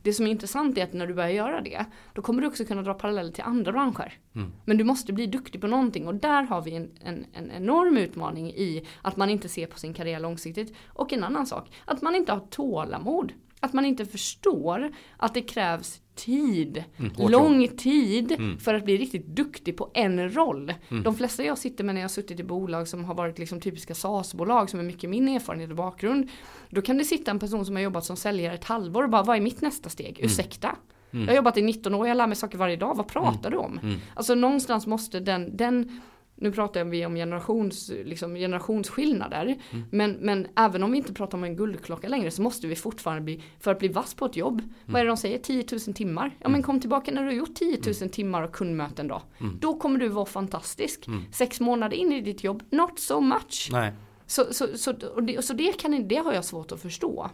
Det 0.02 0.12
som 0.12 0.26
är 0.26 0.31
intressant 0.31 0.78
är 0.78 0.85
att 0.85 0.92
när 0.92 1.07
du 1.07 1.14
börjar 1.14 1.31
göra 1.31 1.61
det, 1.61 1.85
då 2.14 2.22
kommer 2.22 2.42
du 2.42 2.48
också 2.48 2.64
kunna 2.64 2.83
dra 2.83 2.94
paralleller 2.94 3.33
till 3.33 3.44
andra 3.44 3.72
branscher. 3.72 4.18
Men 4.64 4.76
du 4.76 4.85
måste 4.85 5.12
bli 5.12 5.26
duktig 5.26 5.61
på 5.61 5.66
någonting 5.66 6.07
och 6.07 6.14
där 6.14 6.42
har 6.42 6.62
vi 6.62 6.74
en, 6.74 6.90
en, 7.05 7.26
en 7.33 7.50
enorm 7.50 7.96
utmaning 7.96 8.50
i 8.50 8.87
att 9.02 9.16
man 9.16 9.31
inte 9.31 9.48
ser 9.48 9.66
på 9.66 9.78
sin 9.78 9.94
karriär 9.94 10.20
långsiktigt. 10.20 10.74
Och 10.87 11.12
en 11.12 11.24
annan 11.24 11.46
sak, 11.46 11.70
att 11.85 12.02
man 12.02 12.14
inte 12.14 12.33
har 12.33 12.40
tålamod. 12.40 13.33
Att 13.64 13.72
man 13.72 13.85
inte 13.85 14.07
förstår 14.07 14.92
att 15.16 15.35
det 15.35 15.42
krävs 15.42 16.01
tid, 16.14 16.85
hårt 17.16 17.31
lång 17.31 17.68
tid 17.68 18.57
för 18.61 18.75
att 18.75 18.85
bli 18.85 18.96
riktigt 18.96 19.27
duktig 19.27 19.77
på 19.77 19.90
en 19.94 20.35
roll. 20.35 20.75
De 21.05 21.14
flesta 21.14 21.44
jag 21.44 21.59
sitter 21.59 21.85
med 21.85 21.94
när 21.94 22.03
jag 22.03 22.09
har 22.09 22.12
suttit 22.12 22.40
i 22.40 22.44
bolag 22.44 22.88
som 22.88 23.05
har 23.05 23.14
varit 23.14 23.38
liksom 23.38 23.61
typiska 23.61 23.94
SAS-bolag 23.94 24.70
som 24.70 24.81
är 24.81 24.85
mycket 24.85 25.11
min 25.11 25.29
erfarenhet 25.29 25.70
och 25.70 25.77
bakgrund. 25.77 26.31
Då 26.70 26.83
kan 26.83 26.98
det 26.98 27.05
sitta 27.05 27.31
en 27.31 27.38
person 27.38 27.66
som 27.66 27.77
har 27.77 27.83
jobbat 27.83 28.05
som 28.05 28.16
säljare 28.16 28.55
ett 28.55 28.64
halvår 28.64 29.03
och 29.03 29.11
bara 29.11 29.22
vad 29.22 29.37
är 29.37 29.40
mitt 29.40 29.61
nästa 29.61 29.88
steg? 29.88 30.20
Ursäkta? 30.22 30.77
Jag 31.11 31.27
har 31.27 31.35
jobbat 31.35 31.57
i 31.59 31.62
19 31.62 31.94
år, 31.94 32.09
jag 32.09 32.16
lär 32.16 32.27
mig 32.27 32.37
saker 32.37 32.59
varje 32.59 32.77
dag, 32.77 32.94
vad 32.96 33.07
pratar 33.09 33.51
du 33.51 33.57
om? 33.57 33.81
Alltså 34.14 34.35
någonstans 34.35 34.87
måste 34.87 35.20
den, 35.20 35.57
den 35.57 36.01
nu 36.42 36.52
pratar 36.52 36.85
vi 36.85 37.07
om 37.07 37.14
generations, 37.14 37.92
liksom 38.05 38.35
generationsskillnader. 38.35 39.57
Men, 39.90 40.12
men 40.12 40.46
även 40.57 40.83
om 40.83 40.92
vi 40.92 40.98
inte 40.98 41.12
pratar 41.12 41.38
om 41.38 41.44
en 41.44 41.57
guldklocka 41.57 42.09
längre 42.09 42.31
så 42.31 42.42
måste 42.42 42.66
vi 42.66 42.76
fortfarande 42.76 43.22
bli, 43.22 43.42
för 43.61 43.70
att 43.70 43.78
bli 43.78 43.88
vass 43.88 44.14
på 44.14 44.26
ett 44.26 44.37
jobb. 44.37 44.62
Vad 44.87 45.00
är 45.00 45.05
det 45.05 45.11
de 45.11 45.16
säger? 45.16 45.38
10 45.38 45.64
000 45.87 45.94
timmar? 45.94 46.37
Ja 46.40 46.48
men 46.48 46.62
kom 46.62 46.81
tillbaka 46.81 47.11
när 47.11 47.22
du 47.22 47.28
har 47.28 47.35
gjort 47.35 47.55
10 47.55 47.78
000 48.00 48.11
timmar 48.11 48.42
och 48.42 48.52
kundmöten 48.52 49.09
då. 49.09 49.22
Då 49.61 49.74
kommer 49.78 49.98
du 49.98 50.09
vara 50.09 50.26
fantastisk. 50.26 51.07
Sex 51.33 51.61
månader 51.61 51.96
in 51.96 52.12
i 52.12 52.20
ditt 52.20 52.44
jobb, 52.44 52.62
not 52.70 52.98
so 52.98 53.20
much. 53.20 53.68
Nej. 53.72 53.92
Så, 54.33 54.55
så, 54.55 54.79
så, 54.79 54.95
och 55.14 55.23
det, 55.23 55.45
så 55.45 55.53
det, 55.53 55.79
kan, 55.79 56.09
det 56.09 56.16
har 56.16 56.33
jag 56.33 56.45
svårt 56.45 56.73
att 56.73 56.83
förstå. 56.83 57.31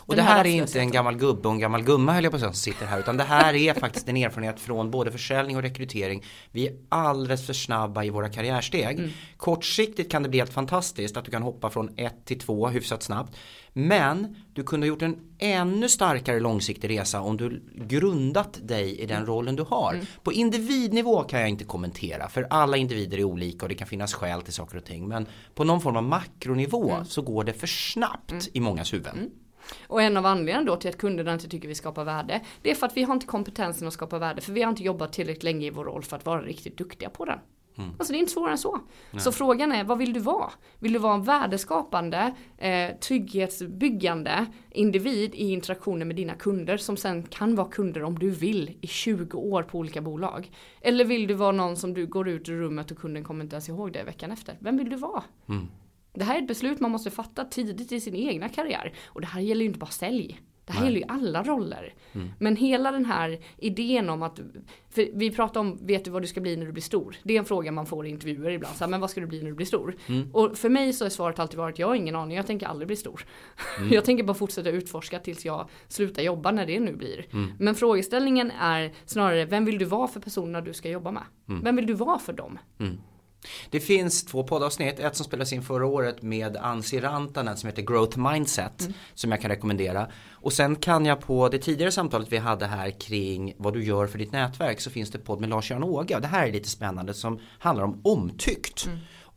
Och 0.00 0.14
Den 0.14 0.16
det 0.16 0.22
här 0.22 0.36
här 0.36 0.46
är 0.46 0.50
inte 0.50 0.80
en 0.80 0.90
gammal 0.90 1.16
gubbe 1.16 1.48
och 1.48 1.54
en 1.54 1.60
gammal 1.60 1.82
gumma 1.82 2.12
höll 2.12 2.24
jag 2.24 2.30
på 2.30 2.36
att 2.36 2.40
säga 2.40 2.52
som 2.52 2.72
sitter 2.72 2.86
här 2.86 2.98
utan 2.98 3.16
det 3.16 3.24
här 3.24 3.54
är 3.54 3.74
faktiskt 3.74 4.08
en 4.08 4.16
erfarenhet 4.16 4.60
från 4.60 4.90
både 4.90 5.12
försäljning 5.12 5.56
och 5.56 5.62
rekrytering. 5.62 6.24
Vi 6.50 6.66
är 6.66 6.76
alldeles 6.88 7.46
för 7.46 7.52
snabba 7.52 8.04
i 8.04 8.10
våra 8.10 8.28
karriärsteg. 8.28 8.98
Mm. 8.98 9.10
Kortsiktigt 9.36 10.10
kan 10.10 10.22
det 10.22 10.28
bli 10.28 10.38
helt 10.38 10.52
fantastiskt 10.52 11.16
att 11.16 11.24
du 11.24 11.30
kan 11.30 11.42
hoppa 11.42 11.70
från 11.70 11.90
1 11.96 12.24
till 12.24 12.40
2 12.40 12.68
hyfsat 12.68 13.02
snabbt. 13.02 13.36
Men 13.78 14.36
du 14.52 14.62
kunde 14.62 14.86
ha 14.86 14.88
gjort 14.88 15.02
en 15.02 15.16
ännu 15.38 15.88
starkare 15.88 16.40
långsiktig 16.40 16.90
resa 16.90 17.20
om 17.20 17.36
du 17.36 17.62
grundat 17.74 18.58
dig 18.62 19.00
i 19.00 19.06
den 19.06 19.26
rollen 19.26 19.56
du 19.56 19.62
har. 19.62 19.92
Mm. 19.94 20.06
På 20.22 20.32
individnivå 20.32 21.22
kan 21.22 21.40
jag 21.40 21.48
inte 21.48 21.64
kommentera 21.64 22.28
för 22.28 22.46
alla 22.50 22.76
individer 22.76 23.18
är 23.18 23.24
olika 23.24 23.64
och 23.64 23.68
det 23.68 23.74
kan 23.74 23.86
finnas 23.86 24.14
skäl 24.14 24.42
till 24.42 24.52
saker 24.52 24.76
och 24.76 24.84
ting. 24.84 25.08
Men 25.08 25.26
på 25.54 25.64
någon 25.64 25.80
form 25.80 25.96
av 25.96 26.02
makronivå 26.02 26.90
Mm. 26.90 27.04
så 27.04 27.22
går 27.22 27.44
det 27.44 27.52
för 27.52 27.66
snabbt 27.66 28.48
i 28.52 28.60
mångas 28.60 28.92
huvuden. 28.92 29.30
Och 29.86 30.02
en 30.02 30.16
av 30.16 30.26
anledningarna 30.26 30.66
då 30.66 30.76
till 30.76 30.90
att 30.90 30.98
kunderna 30.98 31.32
inte 31.32 31.48
tycker 31.48 31.68
vi 31.68 31.74
skapar 31.74 32.04
värde, 32.04 32.40
det 32.62 32.70
är 32.70 32.74
för 32.74 32.86
att 32.86 32.96
vi 32.96 33.02
har 33.02 33.14
inte 33.14 33.26
kompetensen 33.26 33.88
att 33.88 33.94
skapa 33.94 34.18
värde, 34.18 34.40
för 34.40 34.52
vi 34.52 34.62
har 34.62 34.70
inte 34.70 34.82
jobbat 34.82 35.12
tillräckligt 35.12 35.42
länge 35.42 35.66
i 35.66 35.70
vår 35.70 35.84
roll 35.84 36.02
för 36.02 36.16
att 36.16 36.26
vara 36.26 36.42
riktigt 36.42 36.78
duktiga 36.78 37.10
på 37.10 37.24
den. 37.24 37.38
Alltså 37.98 38.12
det 38.12 38.18
är 38.18 38.20
inte 38.20 38.32
svårare 38.32 38.52
än 38.52 38.58
så. 38.58 38.80
Så 39.18 39.32
frågan 39.32 39.72
är, 39.72 39.84
vad 39.84 39.98
vill 39.98 40.12
du 40.12 40.20
vara? 40.20 40.50
Vill 40.78 40.92
du 40.92 40.98
vara 40.98 41.14
en 41.14 41.22
värdeskapande, 41.22 42.34
eh, 42.58 42.96
trygghetsbyggande 43.00 44.46
individ 44.70 45.34
i 45.34 45.52
interaktioner 45.52 46.04
med 46.06 46.16
dina 46.16 46.34
kunder 46.34 46.76
som 46.76 46.96
sen 46.96 47.22
kan 47.22 47.54
vara 47.54 47.68
kunder 47.68 48.02
om 48.02 48.18
du 48.18 48.30
vill 48.30 48.78
i 48.80 48.86
20 48.86 49.38
år 49.38 49.62
på 49.62 49.78
olika 49.78 50.00
bolag? 50.00 50.50
Eller 50.80 51.04
vill 51.04 51.26
du 51.26 51.34
vara 51.34 51.52
någon 51.52 51.76
som 51.76 51.94
du 51.94 52.06
går 52.06 52.28
ut 52.28 52.48
ur 52.48 52.58
rummet 52.58 52.90
och 52.90 52.98
kunden 52.98 53.24
kommer 53.24 53.44
inte 53.44 53.56
ens 53.56 53.68
ihåg 53.68 53.92
det 53.92 54.02
veckan 54.02 54.30
efter? 54.30 54.56
Vem 54.60 54.76
vill 54.76 54.90
du 54.90 54.96
vara? 54.96 55.22
Det 56.12 56.24
här 56.24 56.34
är 56.38 56.42
ett 56.42 56.48
beslut 56.48 56.80
man 56.80 56.90
måste 56.90 57.10
fatta 57.10 57.44
tidigt 57.44 57.92
i 57.92 58.00
sin 58.00 58.14
egna 58.14 58.48
karriär. 58.48 58.92
Och 59.06 59.20
det 59.20 59.26
här 59.26 59.40
gäller 59.40 59.60
ju 59.62 59.66
inte 59.66 59.78
bara 59.78 59.90
sälj. 59.90 60.40
Det 60.68 60.74
här 60.74 60.84
gäller 60.84 60.98
ju 60.98 61.04
alla 61.08 61.42
roller. 61.42 61.94
Men 62.38 62.56
hela 62.56 62.92
den 62.92 63.04
här 63.04 63.38
idén 63.56 64.10
om 64.10 64.22
att, 64.22 64.40
för 64.90 65.08
vi 65.14 65.30
pratar 65.30 65.60
om, 65.60 65.78
vet 65.80 66.04
du 66.04 66.10
vad 66.10 66.22
du 66.22 66.26
ska 66.26 66.40
bli 66.40 66.56
när 66.56 66.66
du 66.66 66.72
blir 66.72 66.82
stor? 66.82 67.16
Det 67.22 67.34
är 67.34 67.38
en 67.38 67.44
fråga 67.44 67.72
man 67.72 67.86
får 67.86 68.06
i 68.06 68.10
intervjuer 68.10 68.50
ibland. 68.50 68.76
Så 68.76 68.84
här, 68.84 68.90
men 68.90 69.00
vad 69.00 69.10
ska 69.10 69.20
du 69.20 69.26
bli 69.26 69.42
när 69.42 69.48
du 69.48 69.54
blir 69.54 69.66
stor? 69.66 69.96
Och 70.32 70.58
för 70.58 70.68
mig 70.68 70.92
så 70.92 71.04
är 71.04 71.08
svaret 71.08 71.38
alltid 71.38 71.58
varit, 71.58 71.78
jag 71.78 71.86
har 71.86 71.94
ingen 71.94 72.16
aning, 72.16 72.36
jag 72.36 72.46
tänker 72.46 72.66
aldrig 72.66 72.86
bli 72.86 72.96
stor. 72.96 73.24
jag 73.90 74.04
tänker 74.04 74.24
bara 74.24 74.34
fortsätta 74.34 74.70
utforska 74.70 75.18
tills 75.18 75.44
jag 75.44 75.68
slutar 75.88 76.22
jobba 76.22 76.50
när 76.50 76.66
det 76.66 76.80
nu 76.80 76.92
blir. 76.96 77.26
Men 77.58 77.74
frågeställningen 77.74 78.50
är 78.50 78.92
snarare, 79.04 79.44
vem 79.44 79.64
vill 79.64 79.78
du 79.78 79.84
vara 79.84 80.08
för 80.08 80.20
personerna 80.20 80.60
du 80.60 80.72
ska 80.72 80.88
jobba 80.90 81.10
med? 81.10 81.22
Vem 81.64 81.76
vill 81.76 81.86
du 81.86 81.94
vara 81.94 82.18
för 82.18 82.32
dem? 82.32 82.58
Det 83.70 83.80
finns 83.80 84.24
två 84.24 84.44
poddavsnitt, 84.44 84.98
ett 84.98 85.16
som 85.16 85.24
spelades 85.24 85.52
in 85.52 85.62
förra 85.62 85.86
året 85.86 86.22
med 86.22 86.56
Ansi 86.56 87.00
Rantanen 87.00 87.56
som 87.56 87.68
heter 87.68 87.82
Growth 87.82 88.18
Mindset 88.18 88.88
som 89.14 89.30
jag 89.30 89.40
kan 89.40 89.50
rekommendera. 89.50 90.08
Och 90.32 90.52
sen 90.52 90.76
kan 90.76 91.06
jag 91.06 91.20
på 91.20 91.48
det 91.48 91.58
tidigare 91.58 91.92
samtalet 91.92 92.32
vi 92.32 92.36
hade 92.36 92.66
här 92.66 92.90
kring 92.90 93.54
vad 93.56 93.74
du 93.74 93.84
gör 93.84 94.06
för 94.06 94.18
ditt 94.18 94.32
nätverk 94.32 94.80
så 94.80 94.90
finns 94.90 95.10
det 95.10 95.18
podd 95.18 95.40
med 95.40 95.50
Lars-Göran 95.50 95.84
Åge 95.84 96.18
det 96.20 96.26
här 96.26 96.46
är 96.46 96.52
lite 96.52 96.68
spännande 96.68 97.14
som 97.14 97.40
handlar 97.58 97.84
om 97.84 98.00
omtyckt. 98.04 98.88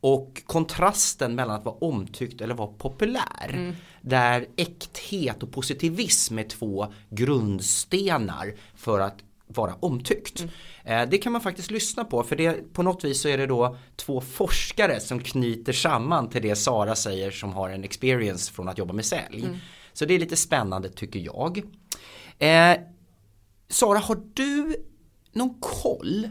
Och 0.04 0.42
kontrasten 0.46 1.36
mellan 1.36 1.56
att 1.56 1.66
vara 1.66 1.76
omtyckt 1.76 2.42
eller 2.42 2.56
vara 2.56 2.68
populär. 2.68 3.76
Där 4.02 4.46
äkthet 4.58 5.44
och 5.44 5.52
positivism 5.52 6.40
är 6.40 6.44
två 6.44 6.94
grundstenar 7.10 8.54
för 8.76 9.00
att 9.00 9.18
vara 9.54 9.76
omtyckt. 9.80 10.46
Eh, 10.84 11.10
Det 11.10 11.18
kan 11.18 11.32
man 11.32 11.42
faktiskt 11.42 11.72
lyssna 11.72 12.04
på 12.06 12.24
för 12.24 12.36
det, 12.36 12.74
på 12.74 12.84
något 12.84 13.04
vis 13.04 13.22
så 13.22 13.28
är 13.30 13.38
det 13.38 13.46
då 13.48 13.78
två 13.96 14.22
forskare 14.22 15.00
som 15.00 15.20
knyter 15.20 15.74
samman 15.74 16.30
till 16.30 16.42
det 16.42 16.56
Sara 16.56 16.96
säger 16.96 17.32
som 17.32 17.54
har 17.54 17.70
en 17.70 17.84
experience 17.84 18.52
från 18.54 18.70
att 18.70 18.78
jobba 18.78 18.94
med 18.94 19.06
sälj. 19.06 19.50
Så 19.94 20.06
det 20.06 20.14
är 20.14 20.20
lite 20.20 20.36
spännande 20.36 20.90
tycker 20.90 21.20
jag. 21.20 21.58
Eh, 22.40 22.78
Sara, 23.70 24.00
har 24.00 24.22
du 24.34 24.76
någon 25.34 25.58
koll 25.60 26.30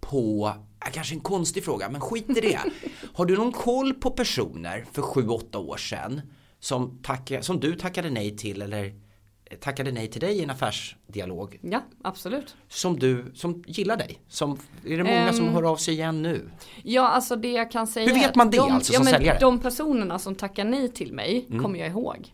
på, 0.00 0.52
kanske 0.92 1.14
en 1.14 1.20
konstig 1.20 1.64
fråga, 1.64 1.88
men 1.90 2.00
skit 2.00 2.30
i 2.36 2.40
det. 2.40 2.58
Har 3.14 3.26
du 3.26 3.36
någon 3.36 3.52
koll 3.52 3.94
på 3.94 4.10
personer 4.10 4.84
för 4.92 5.02
7-8 5.02 5.56
år 5.56 5.76
sedan 5.76 6.20
som, 6.60 6.98
tacka, 7.02 7.42
som 7.42 7.60
du 7.60 7.74
tackade 7.74 8.10
nej 8.10 8.36
till 8.36 8.62
eller 8.62 8.94
tackade 9.60 9.92
nej 9.92 10.08
till 10.08 10.20
dig 10.20 10.38
i 10.38 10.42
en 10.42 10.50
affärsdialog 10.50 11.58
Ja, 11.62 11.82
absolut. 12.04 12.56
som 12.68 12.98
du, 12.98 13.32
som 13.34 13.64
gillar 13.66 13.96
dig? 13.96 14.20
Som, 14.28 14.58
är 14.86 14.96
det 14.96 15.04
många 15.04 15.32
som 15.32 15.46
Ehm, 15.46 15.54
hör 15.54 15.62
av 15.70 15.76
sig 15.76 15.94
igen 15.94 16.22
nu? 16.22 16.50
Ja, 16.82 17.08
alltså 17.08 17.36
det 17.36 17.52
jag 17.52 17.70
kan 17.70 17.86
säga 17.86 18.06
Hur 18.06 18.14
vet 18.20 18.34
man 18.34 18.50
det 18.50 18.56
de, 18.56 18.72
alltså 18.72 18.92
ja, 18.92 18.96
som 18.96 19.04
men 19.04 19.14
säljare? 19.14 19.38
De 19.40 19.58
personerna 19.60 20.18
som 20.18 20.34
tackar 20.34 20.64
nej 20.64 20.88
till 20.88 21.12
mig 21.12 21.46
kommer 21.62 21.78
jag 21.78 21.88
ihåg. 21.88 22.32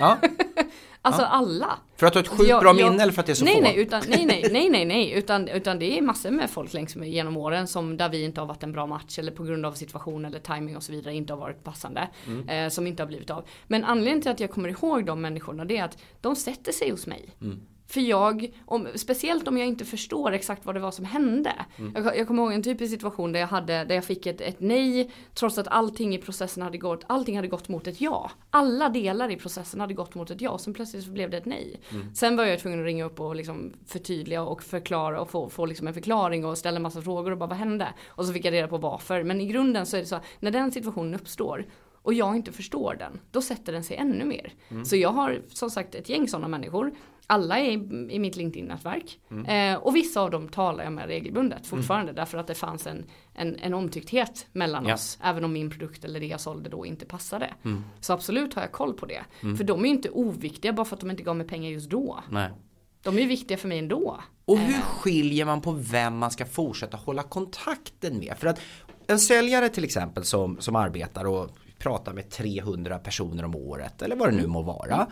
Ja, 0.00 0.18
Alltså 1.02 1.22
alla. 1.22 1.78
för 1.96 2.06
att 2.06 2.12
du 2.12 2.18
har 2.18 2.22
ett 2.24 2.28
sjukt 2.28 2.48
Jag- 2.50 2.62
bra 2.62 2.72
minne 2.72 3.02
eller 3.02 3.12
för 3.12 3.20
att 3.20 3.26
det 3.26 3.32
är 3.32 3.34
så 3.34 3.44
nej, 3.44 3.54
få? 3.54 3.60
Nej, 3.60 3.78
utan, 3.78 4.02
nej, 4.08 4.26
nej, 4.26 4.48
nej, 4.52 4.68
nej, 4.70 4.84
nej, 4.84 5.12
utan, 5.12 5.48
utan 5.48 5.78
det 5.78 5.98
är 5.98 6.02
massor 6.02 6.30
med 6.30 6.50
folk 6.50 6.72
längs 6.72 6.96
med 6.96 7.10
genom 7.10 7.36
åren 7.36 7.66
som 7.66 7.96
där 7.96 8.08
vi 8.08 8.24
inte 8.24 8.40
har 8.40 8.46
varit 8.46 8.62
en 8.62 8.72
bra 8.72 8.86
match 8.86 9.18
eller 9.18 9.32
på 9.32 9.44
grund 9.44 9.66
av 9.66 9.72
situation 9.72 10.24
eller 10.24 10.38
timing 10.38 10.76
och 10.76 10.82
så 10.82 10.92
vidare 10.92 11.14
inte 11.14 11.32
har 11.32 11.40
varit 11.40 11.64
passande. 11.64 12.08
Mm. 12.26 12.48
Eh, 12.48 12.68
som 12.70 12.86
inte 12.86 13.02
har 13.02 13.08
blivit 13.08 13.30
av. 13.30 13.44
Men 13.66 13.84
anledningen 13.84 14.22
till 14.22 14.30
att 14.30 14.40
jag 14.40 14.50
kommer 14.50 14.68
ihåg 14.68 15.06
de 15.06 15.20
människorna 15.20 15.64
det 15.64 15.76
är 15.76 15.84
att 15.84 15.98
de 16.20 16.36
sätter 16.36 16.72
sig 16.72 16.90
hos 16.90 17.06
mig. 17.06 17.28
Mm. 17.40 17.60
För 17.90 18.00
jag, 18.00 18.54
om, 18.64 18.88
speciellt 18.94 19.48
om 19.48 19.58
jag 19.58 19.66
inte 19.66 19.84
förstår 19.84 20.32
exakt 20.32 20.66
vad 20.66 20.74
det 20.74 20.80
var 20.80 20.90
som 20.90 21.04
hände. 21.04 21.52
Mm. 21.78 22.04
Jag, 22.04 22.16
jag 22.16 22.26
kommer 22.26 22.42
ihåg 22.42 22.52
en 22.52 22.62
typisk 22.62 22.92
situation 22.92 23.32
där 23.32 23.40
jag, 23.40 23.46
hade, 23.46 23.84
där 23.84 23.94
jag 23.94 24.04
fick 24.04 24.26
ett, 24.26 24.40
ett 24.40 24.60
nej 24.60 25.10
trots 25.34 25.58
att 25.58 25.68
allting 25.68 26.14
i 26.14 26.18
processen 26.18 26.62
hade 26.62 26.78
gått, 26.78 27.04
allting 27.06 27.36
hade 27.36 27.48
gått 27.48 27.68
mot 27.68 27.86
ett 27.86 28.00
ja. 28.00 28.30
Alla 28.50 28.88
delar 28.88 29.30
i 29.30 29.36
processen 29.36 29.80
hade 29.80 29.94
gått 29.94 30.14
mot 30.14 30.30
ett 30.30 30.40
ja, 30.40 30.58
sen 30.58 30.74
plötsligt 30.74 31.04
så 31.04 31.10
blev 31.10 31.30
det 31.30 31.36
ett 31.36 31.46
nej. 31.46 31.80
Mm. 31.90 32.14
Sen 32.14 32.36
var 32.36 32.44
jag 32.44 32.58
tvungen 32.58 32.80
att 32.80 32.86
ringa 32.86 33.04
upp 33.04 33.20
och 33.20 33.36
liksom 33.36 33.72
förtydliga 33.86 34.42
och 34.42 34.62
förklara 34.62 35.20
och 35.20 35.30
få, 35.30 35.48
få 35.48 35.66
liksom 35.66 35.86
en 35.86 35.94
förklaring 35.94 36.44
och 36.44 36.58
ställa 36.58 36.76
en 36.76 36.82
massa 36.82 37.02
frågor 37.02 37.30
och 37.30 37.38
bara 37.38 37.48
vad 37.48 37.58
hände? 37.58 37.88
Och 38.08 38.26
så 38.26 38.32
fick 38.32 38.44
jag 38.44 38.52
reda 38.52 38.68
på 38.68 38.78
varför. 38.78 39.22
Men 39.22 39.40
i 39.40 39.46
grunden 39.46 39.86
så 39.86 39.96
är 39.96 40.00
det 40.00 40.06
så, 40.06 40.20
när 40.40 40.50
den 40.50 40.72
situationen 40.72 41.14
uppstår 41.14 41.66
och 42.02 42.14
jag 42.14 42.36
inte 42.36 42.52
förstår 42.52 42.94
den, 42.98 43.20
då 43.30 43.42
sätter 43.42 43.72
den 43.72 43.84
sig 43.84 43.96
ännu 43.96 44.24
mer. 44.24 44.52
Mm. 44.68 44.84
Så 44.84 44.96
jag 44.96 45.10
har 45.10 45.40
som 45.48 45.70
sagt 45.70 45.94
ett 45.94 46.08
gäng 46.08 46.28
sådana 46.28 46.48
människor. 46.48 46.92
Alla 47.30 47.58
är 47.58 47.70
i, 48.10 48.18
mitt 48.18 48.36
LinkedIn-nätverk. 48.36 49.18
Mm. 49.30 49.74
Eh, 49.74 49.78
och 49.82 49.96
vissa 49.96 50.20
av 50.20 50.30
dem 50.30 50.48
talar 50.48 50.84
jag 50.84 50.92
med 50.92 51.06
regelbundet 51.06 51.66
fortfarande. 51.66 52.10
Mm. 52.10 52.14
Därför 52.14 52.38
att 52.38 52.46
det 52.46 52.54
fanns 52.54 52.86
en, 52.86 53.04
en, 53.34 53.56
en 53.56 53.74
omtyckthet 53.74 54.46
mellan 54.52 54.86
ja. 54.86 54.94
oss. 54.94 55.18
Även 55.22 55.44
om 55.44 55.52
min 55.52 55.70
produkt 55.70 56.04
eller 56.04 56.20
det 56.20 56.26
jag 56.26 56.40
sålde 56.40 56.70
då 56.70 56.86
inte 56.86 57.06
passade. 57.06 57.54
Mm. 57.64 57.84
Så 58.00 58.12
absolut 58.12 58.54
har 58.54 58.62
jag 58.62 58.72
koll 58.72 58.94
på 58.94 59.06
det. 59.06 59.24
Mm. 59.42 59.56
För 59.56 59.64
de 59.64 59.80
är 59.80 59.84
ju 59.84 59.90
inte 59.90 60.10
oviktiga 60.10 60.72
bara 60.72 60.84
för 60.84 60.96
att 60.96 61.00
de 61.00 61.10
inte 61.10 61.22
gav 61.22 61.36
mig 61.36 61.46
pengar 61.46 61.70
just 61.70 61.90
då. 61.90 62.18
Nej. 62.30 62.50
De 63.02 63.16
är 63.16 63.20
ju 63.20 63.26
viktiga 63.26 63.58
för 63.58 63.68
mig 63.68 63.78
ändå. 63.78 64.20
Och 64.44 64.58
hur 64.58 64.74
eh. 64.74 64.80
skiljer 64.80 65.44
man 65.44 65.60
på 65.60 65.72
vem 65.72 66.18
man 66.18 66.30
ska 66.30 66.46
fortsätta 66.46 66.96
hålla 66.96 67.22
kontakten 67.22 68.18
med? 68.18 68.34
För 68.38 68.46
att 68.46 68.60
en 69.06 69.18
säljare 69.18 69.68
till 69.68 69.84
exempel 69.84 70.24
som, 70.24 70.60
som 70.60 70.76
arbetar 70.76 71.24
och 71.24 71.50
pratar 71.78 72.12
med 72.12 72.30
300 72.30 72.98
personer 72.98 73.44
om 73.44 73.54
året 73.54 74.02
eller 74.02 74.16
vad 74.16 74.28
det 74.28 74.36
nu 74.36 74.46
må 74.46 74.62
vara. 74.62 75.06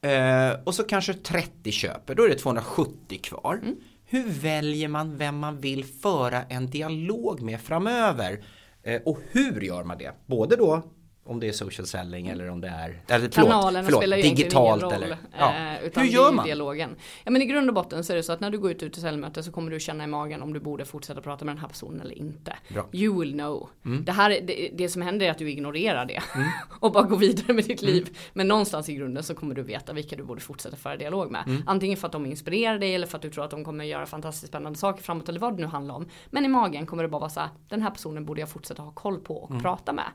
Eh, 0.00 0.60
och 0.64 0.74
så 0.74 0.84
kanske 0.84 1.14
30 1.14 1.72
köper, 1.72 2.14
då 2.14 2.24
är 2.24 2.28
det 2.28 2.34
270 2.34 3.20
kvar. 3.22 3.60
Mm. 3.62 3.76
Hur 4.06 4.28
väljer 4.28 4.88
man 4.88 5.16
vem 5.16 5.38
man 5.38 5.60
vill 5.60 5.84
föra 5.84 6.42
en 6.42 6.70
dialog 6.70 7.40
med 7.40 7.60
framöver? 7.60 8.44
Eh, 8.82 9.02
och 9.02 9.18
hur 9.30 9.60
gör 9.60 9.84
man 9.84 9.98
det? 9.98 10.12
Både 10.26 10.56
då 10.56 10.82
om 11.28 11.40
det 11.40 11.48
är 11.48 11.52
social 11.52 11.86
selling 11.86 12.28
eller 12.28 12.50
om 12.50 12.60
det 12.60 12.68
är 12.68 13.02
eller, 13.08 13.28
Kanalen 13.28 13.84
förlåt, 13.84 14.00
spelar 14.00 14.16
ju 14.16 14.22
digitalt 14.22 14.82
roll, 14.82 14.92
eller 14.92 15.16
ja. 15.38 15.54
eh, 15.54 15.86
utan 15.86 16.02
Hur 16.02 16.10
gör 16.10 16.32
man? 16.32 16.44
Dialogen. 16.44 16.96
Ja 17.24 17.30
men 17.30 17.42
i 17.42 17.46
grund 17.46 17.68
och 17.68 17.74
botten 17.74 18.04
så 18.04 18.12
är 18.12 18.16
det 18.16 18.22
så 18.22 18.32
att 18.32 18.40
när 18.40 18.50
du 18.50 18.58
går 18.58 18.70
ut 18.70 18.78
till 18.78 19.02
säljmöte 19.02 19.42
så 19.42 19.52
kommer 19.52 19.70
du 19.70 19.80
känna 19.80 20.04
i 20.04 20.06
magen 20.06 20.42
om 20.42 20.52
du 20.52 20.60
borde 20.60 20.84
fortsätta 20.84 21.20
prata 21.20 21.44
med 21.44 21.54
den 21.54 21.60
här 21.60 21.68
personen 21.68 22.00
eller 22.00 22.18
inte. 22.18 22.56
Bra. 22.68 22.86
You 22.92 23.20
will 23.20 23.32
know. 23.32 23.68
Mm. 23.84 24.04
Det, 24.04 24.12
här, 24.12 24.30
det, 24.30 24.70
det, 24.74 24.88
som 24.88 25.02
händer 25.02 25.26
är 25.26 25.30
att 25.30 25.38
du 25.38 25.50
ignorerar 25.50 26.04
det 26.04 26.22
mm. 26.34 26.48
och 26.80 26.92
bara 26.92 27.04
går 27.04 27.16
vidare 27.16 27.52
med 27.52 27.64
ditt 27.64 27.82
liv. 27.82 28.02
Mm. 28.02 28.14
Men 28.32 28.48
någonstans 28.48 28.88
i 28.88 28.94
grunden 28.94 29.22
så 29.22 29.34
kommer 29.34 29.54
du 29.54 29.62
veta 29.62 29.92
vilka 29.92 30.16
du 30.16 30.22
borde 30.22 30.40
fortsätta 30.40 30.76
föra 30.76 30.96
dialog 30.96 31.30
med. 31.30 31.44
Mm. 31.46 31.62
Antingen 31.66 31.96
för 31.96 32.06
att 32.06 32.12
de 32.12 32.26
inspirerar 32.26 32.78
dig 32.78 32.94
eller 32.94 33.06
för 33.06 33.16
att 33.16 33.22
du 33.22 33.30
tror 33.30 33.44
att 33.44 33.50
de 33.50 33.64
kommer 33.64 33.84
göra 33.84 34.06
fantastiskt 34.06 34.48
spännande 34.48 34.78
saker 34.78 35.02
framåt 35.02 35.28
eller 35.28 35.40
vad 35.40 35.56
det 35.56 35.62
nu 35.62 35.68
handlar 35.68 35.94
om. 35.94 36.08
Men 36.30 36.44
i 36.44 36.48
magen 36.48 36.86
kommer 36.86 37.02
det 37.02 37.08
bara 37.08 37.20
vara 37.20 37.30
så 37.30 37.40
här, 37.40 37.48
den 37.68 37.82
här 37.82 37.90
personen 37.90 38.24
borde 38.24 38.40
jag 38.40 38.48
fortsätta 38.48 38.82
ha 38.82 38.90
koll 38.90 39.20
på 39.20 39.36
och 39.36 39.50
mm. 39.50 39.62
prata 39.62 39.92
med. 39.92 40.06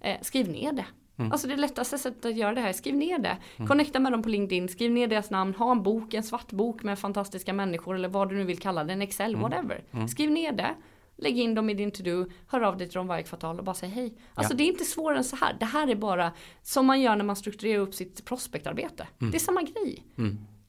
Mm. 0.00 0.16
Eh, 0.16 0.22
skriv 0.22 0.48
ner 0.48 0.72
det. 0.72 0.84
Mm. 1.18 1.32
Alltså 1.32 1.48
det 1.48 1.56
lättaste 1.56 1.98
sättet 1.98 2.24
att 2.24 2.36
göra 2.36 2.54
det 2.54 2.60
här, 2.60 2.72
skriv 2.72 2.96
ner 2.96 3.18
det. 3.18 3.36
Mm. 3.56 3.68
Connecta 3.68 4.00
med 4.00 4.12
dem 4.12 4.22
på 4.22 4.28
LinkedIn, 4.28 4.68
skriv 4.68 4.90
ner 4.90 5.06
deras 5.06 5.30
namn, 5.30 5.54
ha 5.54 5.72
en 5.72 5.82
bok, 5.82 6.14
en 6.14 6.22
svart 6.22 6.52
bok 6.52 6.82
med 6.82 6.98
fantastiska 6.98 7.52
människor 7.52 7.94
eller 7.94 8.08
vad 8.08 8.28
du 8.28 8.36
nu 8.36 8.44
vill 8.44 8.58
kalla 8.58 8.84
det, 8.84 8.92
en 8.92 9.02
Excel, 9.02 9.34
mm. 9.34 9.40
whatever. 9.40 9.84
Mm. 9.92 10.08
Skriv 10.08 10.30
ner 10.30 10.52
det. 10.52 10.74
Lägg 11.16 11.38
in 11.38 11.54
dem 11.54 11.70
i 11.70 11.74
din 11.74 11.90
to-do, 11.90 12.30
hör 12.46 12.60
av 12.60 12.76
dig 12.76 12.88
till 12.88 12.94
dem 12.94 13.06
varje 13.06 13.22
kvartal 13.22 13.58
och 13.58 13.64
bara 13.64 13.74
säg 13.74 13.88
hej. 13.88 14.14
Alltså 14.34 14.52
ja. 14.52 14.56
det 14.56 14.64
är 14.64 14.68
inte 14.68 14.84
svårare 14.84 15.18
än 15.18 15.24
så 15.24 15.36
här. 15.36 15.56
Det 15.60 15.66
här 15.66 15.88
är 15.88 15.94
bara 15.94 16.32
som 16.62 16.86
man 16.86 17.00
gör 17.00 17.16
när 17.16 17.24
man 17.24 17.36
strukturerar 17.36 17.80
upp 17.80 17.94
sitt 17.94 18.24
prospektarbete. 18.24 19.06
Mm. 19.20 19.30
Det 19.30 19.36
är 19.36 19.40
samma 19.40 19.62
grej. 19.62 20.04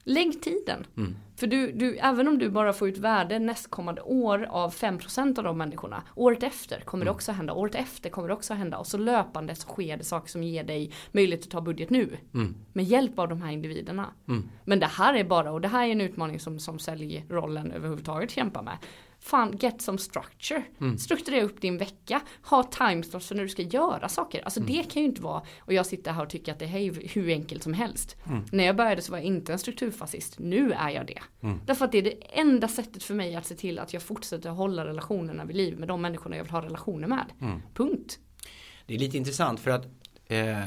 Mm. 0.06 0.14
Lägg 0.14 0.42
tiden. 0.42 0.86
Mm. 0.96 1.16
För 1.36 1.46
du, 1.46 1.72
du, 1.72 1.96
även 1.96 2.28
om 2.28 2.38
du 2.38 2.50
bara 2.50 2.72
får 2.72 2.88
ut 2.88 2.98
värde 2.98 3.38
nästkommande 3.38 4.02
år 4.02 4.46
av 4.50 4.74
5% 4.74 5.38
av 5.38 5.44
de 5.44 5.58
människorna. 5.58 6.02
Året 6.14 6.42
efter 6.42 6.80
kommer 6.80 7.02
mm. 7.02 7.12
det 7.12 7.16
också 7.16 7.32
hända. 7.32 7.52
Året 7.52 7.74
efter 7.74 8.10
kommer 8.10 8.28
det 8.28 8.34
också 8.34 8.54
hända. 8.54 8.78
Och 8.78 8.86
så 8.86 8.98
löpande 8.98 9.54
så 9.54 9.68
sker 9.68 9.96
det 9.96 10.04
saker 10.04 10.28
som 10.28 10.42
ger 10.42 10.64
dig 10.64 10.92
möjlighet 11.12 11.44
att 11.44 11.50
ta 11.50 11.60
budget 11.60 11.90
nu. 11.90 12.16
Mm. 12.34 12.54
Med 12.72 12.84
hjälp 12.84 13.18
av 13.18 13.28
de 13.28 13.42
här 13.42 13.52
individerna. 13.52 14.06
Mm. 14.28 14.48
Men 14.64 14.80
det 14.80 14.86
här 14.86 15.14
är 15.14 15.24
bara, 15.24 15.52
och 15.52 15.60
det 15.60 15.68
här 15.68 15.86
är 15.86 15.92
en 15.92 16.00
utmaning 16.00 16.40
som, 16.40 16.58
som 16.58 16.78
säljrollen 16.78 17.72
överhuvudtaget 17.72 18.30
kämpar 18.30 18.62
med 18.62 18.76
fan 19.30 19.56
get 19.60 19.82
some 19.82 19.98
structure. 19.98 20.62
Mm. 20.80 20.98
Strukturera 20.98 21.44
upp 21.44 21.60
din 21.60 21.78
vecka. 21.78 22.20
Ha 22.42 22.62
timeslots 22.62 23.28
för 23.28 23.34
när 23.34 23.42
du 23.42 23.48
ska 23.48 23.62
göra 23.62 24.08
saker. 24.08 24.42
Alltså 24.44 24.60
mm. 24.60 24.72
det 24.72 24.82
kan 24.82 25.02
ju 25.02 25.08
inte 25.08 25.22
vara, 25.22 25.42
och 25.58 25.72
jag 25.72 25.86
sitter 25.86 26.12
här 26.12 26.22
och 26.22 26.30
tycker 26.30 26.52
att 26.52 26.58
det 26.58 26.64
är 26.64 27.08
hur 27.14 27.28
enkelt 27.28 27.62
som 27.62 27.72
helst. 27.72 28.16
Mm. 28.26 28.44
När 28.52 28.64
jag 28.64 28.76
började 28.76 29.02
så 29.02 29.12
var 29.12 29.18
jag 29.18 29.26
inte 29.26 29.52
en 29.52 29.58
strukturfascist. 29.58 30.38
Nu 30.38 30.72
är 30.72 30.90
jag 30.90 31.06
det. 31.06 31.20
Mm. 31.42 31.60
Därför 31.66 31.84
att 31.84 31.92
det 31.92 31.98
är 31.98 32.02
det 32.02 32.38
enda 32.38 32.68
sättet 32.68 33.02
för 33.02 33.14
mig 33.14 33.36
att 33.36 33.46
se 33.46 33.54
till 33.54 33.78
att 33.78 33.92
jag 33.92 34.02
fortsätter 34.02 34.50
hålla 34.50 34.84
relationerna 34.84 35.44
vid 35.44 35.56
liv 35.56 35.78
med 35.78 35.88
de 35.88 36.02
människorna 36.02 36.36
jag 36.36 36.44
vill 36.44 36.52
ha 36.52 36.62
relationer 36.62 37.08
med. 37.08 37.24
Mm. 37.40 37.62
Punkt. 37.74 38.18
Det 38.86 38.94
är 38.94 38.98
lite 38.98 39.16
intressant 39.16 39.60
för 39.60 39.70
att 39.70 39.86
eh, 40.26 40.58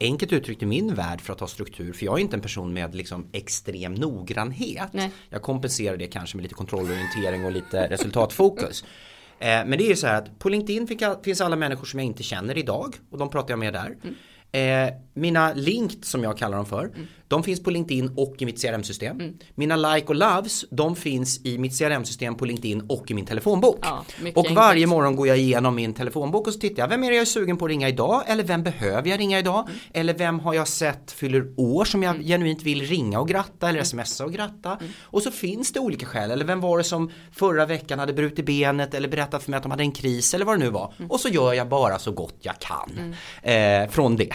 enkelt 0.00 0.32
uttryckt 0.32 0.62
i 0.62 0.66
min 0.66 0.94
värld 0.94 1.20
för 1.20 1.32
att 1.32 1.40
ha 1.40 1.46
struktur. 1.46 1.92
För 1.92 2.04
jag 2.04 2.18
är 2.18 2.22
inte 2.22 2.36
en 2.36 2.40
person 2.40 2.72
med 2.72 2.94
liksom 2.94 3.26
extrem 3.32 3.94
noggrannhet. 3.94 4.88
Nej. 4.92 5.10
Jag 5.28 5.42
kompenserar 5.42 5.96
det 5.96 6.06
kanske 6.06 6.36
med 6.36 6.42
lite 6.42 6.54
kontrollorientering 6.54 7.44
och 7.44 7.52
lite 7.52 7.88
resultatfokus. 7.88 8.84
Eh, 9.42 9.46
men 9.46 9.70
det 9.70 9.84
är 9.84 9.88
ju 9.88 9.96
så 9.96 10.06
här 10.06 10.18
att 10.18 10.38
på 10.38 10.48
LinkedIn 10.48 10.86
finns 11.22 11.40
alla 11.40 11.56
människor 11.56 11.84
som 11.84 11.98
jag 11.98 12.06
inte 12.06 12.22
känner 12.22 12.58
idag 12.58 12.94
och 13.10 13.18
de 13.18 13.30
pratar 13.30 13.50
jag 13.50 13.58
med 13.58 13.72
där. 13.72 13.96
Mm. 14.02 14.88
Eh, 14.88 14.94
mina 15.14 15.52
linked 15.52 16.04
som 16.04 16.22
jag 16.22 16.38
kallar 16.38 16.56
dem 16.56 16.66
för, 16.66 16.84
mm. 16.84 17.06
De 17.30 17.42
finns 17.42 17.62
på 17.62 17.70
LinkedIn 17.70 18.10
och 18.16 18.34
i 18.38 18.44
mitt 18.44 18.62
CRM-system. 18.62 19.20
Mm. 19.20 19.38
Mina 19.54 19.76
like 19.76 20.06
och 20.06 20.14
loves, 20.14 20.64
de 20.70 20.96
finns 20.96 21.40
i 21.44 21.58
mitt 21.58 21.78
CRM-system 21.78 22.34
på 22.34 22.44
LinkedIn 22.44 22.80
och 22.88 23.10
i 23.10 23.14
min 23.14 23.26
telefonbok. 23.26 23.78
Ja, 23.82 24.04
och 24.34 24.46
varje 24.50 24.70
enkelt. 24.70 24.88
morgon 24.90 25.16
går 25.16 25.26
jag 25.26 25.38
igenom 25.38 25.74
min 25.74 25.94
telefonbok 25.94 26.46
och 26.46 26.52
så 26.52 26.60
tittar 26.60 26.82
jag, 26.82 26.88
vem 26.88 27.04
är 27.04 27.08
det 27.08 27.14
jag 27.14 27.22
är 27.22 27.26
sugen 27.26 27.56
på 27.56 27.64
att 27.64 27.68
ringa 27.68 27.88
idag? 27.88 28.22
Eller 28.26 28.44
vem 28.44 28.62
behöver 28.62 29.10
jag 29.10 29.20
ringa 29.20 29.38
idag? 29.38 29.68
Mm. 29.68 29.80
Eller 29.92 30.14
vem 30.14 30.40
har 30.40 30.54
jag 30.54 30.68
sett 30.68 31.12
fyller 31.12 31.54
år 31.56 31.84
som 31.84 32.02
jag 32.02 32.14
mm. 32.14 32.26
genuint 32.26 32.62
vill 32.62 32.82
ringa 32.82 33.20
och 33.20 33.28
gratta 33.28 33.68
eller 33.68 33.92
mm. 33.92 34.04
smsa 34.04 34.24
och 34.24 34.32
gratta? 34.32 34.76
Mm. 34.80 34.92
Och 35.02 35.22
så 35.22 35.30
finns 35.30 35.72
det 35.72 35.80
olika 35.80 36.06
skäl. 36.06 36.30
Eller 36.30 36.44
vem 36.44 36.60
var 36.60 36.78
det 36.78 36.84
som 36.84 37.10
förra 37.32 37.66
veckan 37.66 37.98
hade 37.98 38.12
brutit 38.12 38.46
benet 38.46 38.94
eller 38.94 39.08
berättat 39.08 39.42
för 39.42 39.50
mig 39.50 39.56
att 39.56 39.62
de 39.62 39.70
hade 39.70 39.82
en 39.82 39.92
kris 39.92 40.34
eller 40.34 40.44
vad 40.44 40.58
det 40.58 40.64
nu 40.64 40.70
var. 40.70 40.94
Och 41.08 41.20
så 41.20 41.28
gör 41.28 41.52
jag 41.52 41.68
bara 41.68 41.98
så 41.98 42.12
gott 42.12 42.36
jag 42.40 42.54
kan 42.58 43.14
eh, 43.42 43.88
från 43.90 44.16
det. 44.16 44.34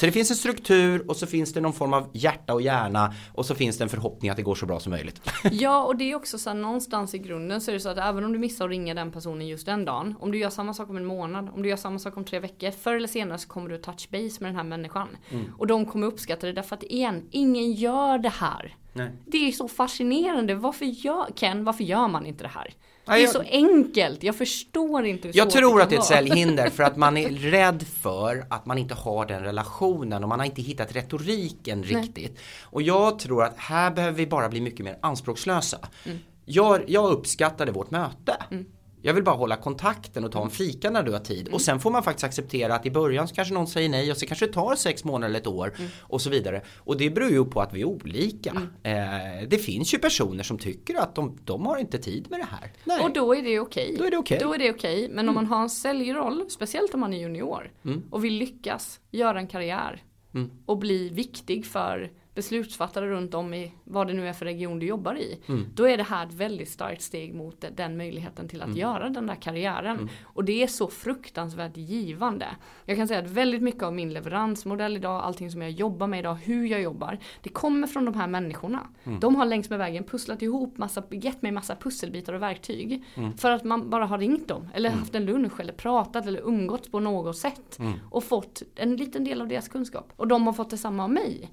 Så 0.00 0.06
det 0.06 0.12
finns 0.12 0.30
en 0.30 0.36
struktur 0.36 1.10
och 1.10 1.16
så 1.16 1.26
finns 1.26 1.52
det 1.52 1.60
någon 1.60 1.72
form 1.72 1.92
av 1.92 2.10
hjärta 2.12 2.54
och 2.54 2.62
hjärna 2.62 3.14
och 3.34 3.46
så 3.46 3.54
finns 3.54 3.78
det 3.78 3.84
en 3.84 3.88
förhoppning 3.88 4.30
att 4.30 4.36
det 4.36 4.42
går 4.42 4.54
så 4.54 4.66
bra 4.66 4.80
som 4.80 4.90
möjligt. 4.90 5.20
Ja 5.52 5.84
och 5.84 5.96
det 5.96 6.10
är 6.10 6.14
också 6.14 6.38
så 6.38 6.50
här, 6.50 6.56
någonstans 6.56 7.14
i 7.14 7.18
grunden 7.18 7.60
så 7.60 7.70
är 7.70 7.72
det 7.72 7.80
så 7.80 7.88
att 7.88 7.98
även 7.98 8.24
om 8.24 8.32
du 8.32 8.38
missar 8.38 8.64
att 8.64 8.70
ringa 8.70 8.94
den 8.94 9.12
personen 9.12 9.48
just 9.48 9.66
den 9.66 9.84
dagen. 9.84 10.14
Om 10.20 10.32
du 10.32 10.38
gör 10.38 10.50
samma 10.50 10.74
sak 10.74 10.90
om 10.90 10.96
en 10.96 11.04
månad, 11.04 11.50
om 11.54 11.62
du 11.62 11.68
gör 11.68 11.76
samma 11.76 11.98
sak 11.98 12.16
om 12.16 12.24
tre 12.24 12.38
veckor. 12.38 12.70
Förr 12.70 12.94
eller 12.94 13.08
senare 13.08 13.38
så 13.38 13.48
kommer 13.48 13.68
du 13.68 13.78
touch 13.78 14.08
base 14.10 14.36
med 14.40 14.50
den 14.50 14.56
här 14.56 14.64
människan. 14.64 15.08
Mm. 15.30 15.44
Och 15.58 15.66
de 15.66 15.86
kommer 15.86 16.06
uppskatta 16.06 16.46
det 16.46 16.52
därför 16.52 16.76
att 16.76 16.82
igen, 16.82 17.28
ingen 17.30 17.72
gör 17.72 18.18
det 18.18 18.28
här. 18.28 18.76
Nej. 18.92 19.10
Det 19.26 19.48
är 19.48 19.52
så 19.52 19.68
fascinerande. 19.68 20.54
Varför 20.54 20.84
gör, 20.84 21.26
Ken, 21.34 21.64
varför 21.64 21.84
gör 21.84 22.08
man 22.08 22.26
inte 22.26 22.44
det 22.44 22.50
här? 22.54 22.74
Det 23.04 23.22
är 23.22 23.26
så 23.26 23.40
enkelt, 23.40 24.22
jag 24.22 24.36
förstår 24.36 25.06
inte 25.06 25.28
hur 25.28 25.36
Jag 25.36 25.50
tror 25.50 25.78
det 25.78 25.84
att 25.84 25.90
det 25.90 25.96
är 25.96 26.00
ett 26.00 26.04
säljhinder 26.04 26.70
för 26.70 26.82
att 26.82 26.96
man 26.96 27.16
är 27.16 27.28
rädd 27.50 27.82
för 27.82 28.46
att 28.50 28.66
man 28.66 28.78
inte 28.78 28.94
har 28.94 29.26
den 29.26 29.42
relationen 29.42 30.22
och 30.22 30.28
man 30.28 30.38
har 30.38 30.46
inte 30.46 30.62
hittat 30.62 30.96
retoriken 30.96 31.82
riktigt. 31.82 32.32
Nej. 32.32 32.42
Och 32.62 32.82
jag 32.82 33.18
tror 33.18 33.44
att 33.44 33.56
här 33.56 33.90
behöver 33.90 34.16
vi 34.16 34.26
bara 34.26 34.48
bli 34.48 34.60
mycket 34.60 34.84
mer 34.84 34.98
anspråkslösa. 35.00 35.78
Mm. 36.04 36.18
Jag, 36.44 36.82
jag 36.86 37.12
uppskattade 37.12 37.72
vårt 37.72 37.90
möte. 37.90 38.36
Mm. 38.50 38.66
Jag 39.02 39.14
vill 39.14 39.24
bara 39.24 39.36
hålla 39.36 39.56
kontakten 39.56 40.24
och 40.24 40.32
ta 40.32 40.44
en 40.44 40.50
fika 40.50 40.90
när 40.90 41.02
du 41.02 41.12
har 41.12 41.18
tid. 41.18 41.40
Mm. 41.40 41.54
Och 41.54 41.60
sen 41.60 41.80
får 41.80 41.90
man 41.90 42.02
faktiskt 42.02 42.24
acceptera 42.24 42.74
att 42.74 42.86
i 42.86 42.90
början 42.90 43.28
så 43.28 43.34
kanske 43.34 43.54
någon 43.54 43.66
säger 43.66 43.88
nej 43.88 44.10
och 44.10 44.16
så 44.16 44.26
kanske 44.26 44.46
det 44.46 44.52
tar 44.52 44.74
sex 44.74 45.04
månader 45.04 45.28
eller 45.28 45.40
ett 45.40 45.46
år. 45.46 45.74
Mm. 45.78 45.90
Och 46.00 46.20
så 46.20 46.30
vidare. 46.30 46.62
Och 46.78 46.96
det 46.96 47.10
beror 47.10 47.30
ju 47.30 47.44
på 47.44 47.60
att 47.60 47.74
vi 47.74 47.80
är 47.80 47.84
olika. 47.84 48.50
Mm. 48.50 49.42
Eh, 49.42 49.48
det 49.48 49.58
finns 49.58 49.94
ju 49.94 49.98
personer 49.98 50.42
som 50.42 50.58
tycker 50.58 50.94
att 50.94 51.14
de, 51.14 51.38
de 51.44 51.66
har 51.66 51.78
inte 51.78 51.98
tid 51.98 52.30
med 52.30 52.40
det 52.40 52.48
här. 52.50 52.72
Nej. 52.84 53.00
Och 53.00 53.12
då 53.12 53.34
är 53.34 53.42
det 53.42 53.60
okej. 53.60 53.96
Då 53.98 54.04
är 54.04 54.10
det 54.10 54.16
okej. 54.16 54.46
Okay. 54.46 54.70
Okay. 54.70 55.08
Men 55.08 55.18
om 55.18 55.18
mm. 55.18 55.34
man 55.34 55.46
har 55.46 55.62
en 55.62 55.70
säljroll, 55.70 56.50
speciellt 56.50 56.94
om 56.94 57.00
man 57.00 57.14
är 57.14 57.18
junior. 57.18 57.72
Mm. 57.84 58.02
Och 58.10 58.24
vill 58.24 58.34
lyckas, 58.34 59.00
göra 59.10 59.38
en 59.38 59.46
karriär. 59.46 60.02
Mm. 60.34 60.50
Och 60.66 60.78
bli 60.78 61.08
viktig 61.08 61.66
för 61.66 62.10
beslutsfattare 62.34 63.10
runt 63.10 63.34
om 63.34 63.54
i 63.54 63.72
vad 63.84 64.06
det 64.06 64.12
nu 64.12 64.28
är 64.28 64.32
för 64.32 64.44
region 64.44 64.78
du 64.78 64.86
jobbar 64.86 65.14
i. 65.14 65.38
Mm. 65.46 65.66
Då 65.74 65.88
är 65.88 65.96
det 65.96 66.02
här 66.02 66.26
ett 66.26 66.34
väldigt 66.34 66.68
starkt 66.68 67.02
steg 67.02 67.34
mot 67.34 67.64
den 67.76 67.96
möjligheten 67.96 68.48
till 68.48 68.62
att 68.62 68.66
mm. 68.66 68.78
göra 68.78 69.08
den 69.08 69.26
där 69.26 69.34
karriären. 69.34 69.96
Mm. 69.96 70.08
Och 70.22 70.44
det 70.44 70.62
är 70.62 70.66
så 70.66 70.88
fruktansvärt 70.88 71.76
givande. 71.76 72.46
Jag 72.84 72.96
kan 72.96 73.08
säga 73.08 73.20
att 73.20 73.30
väldigt 73.30 73.62
mycket 73.62 73.82
av 73.82 73.94
min 73.94 74.12
leveransmodell 74.12 74.96
idag, 74.96 75.22
allting 75.24 75.50
som 75.50 75.62
jag 75.62 75.70
jobbar 75.70 76.06
med 76.06 76.18
idag, 76.18 76.34
hur 76.34 76.66
jag 76.66 76.82
jobbar, 76.82 77.18
det 77.42 77.48
kommer 77.48 77.86
från 77.86 78.04
de 78.04 78.14
här 78.14 78.26
människorna. 78.26 78.88
Mm. 79.04 79.20
De 79.20 79.36
har 79.36 79.46
längs 79.46 79.70
med 79.70 79.78
vägen 79.78 80.04
pusslat 80.04 80.42
ihop 80.42 80.78
massa, 80.78 81.02
gett 81.10 81.42
mig 81.42 81.52
massa 81.52 81.76
pusselbitar 81.76 82.32
och 82.32 82.42
verktyg. 82.42 83.04
Mm. 83.14 83.36
För 83.36 83.50
att 83.50 83.64
man 83.64 83.90
bara 83.90 84.06
har 84.06 84.18
ringt 84.18 84.48
dem, 84.48 84.68
eller 84.74 84.88
mm. 84.88 85.00
haft 85.00 85.14
en 85.14 85.24
lunch, 85.24 85.60
eller 85.60 85.72
pratat, 85.72 86.26
eller 86.26 86.40
umgåtts 86.40 86.90
på 86.90 87.00
något 87.00 87.36
sätt. 87.36 87.78
Och 88.10 88.24
fått 88.24 88.62
en 88.74 88.96
liten 88.96 89.24
del 89.24 89.40
av 89.40 89.48
deras 89.48 89.68
kunskap. 89.68 90.12
Och 90.16 90.28
de 90.28 90.46
har 90.46 90.52
fått 90.52 90.70
detsamma 90.70 91.04
av 91.04 91.10
mig. 91.10 91.50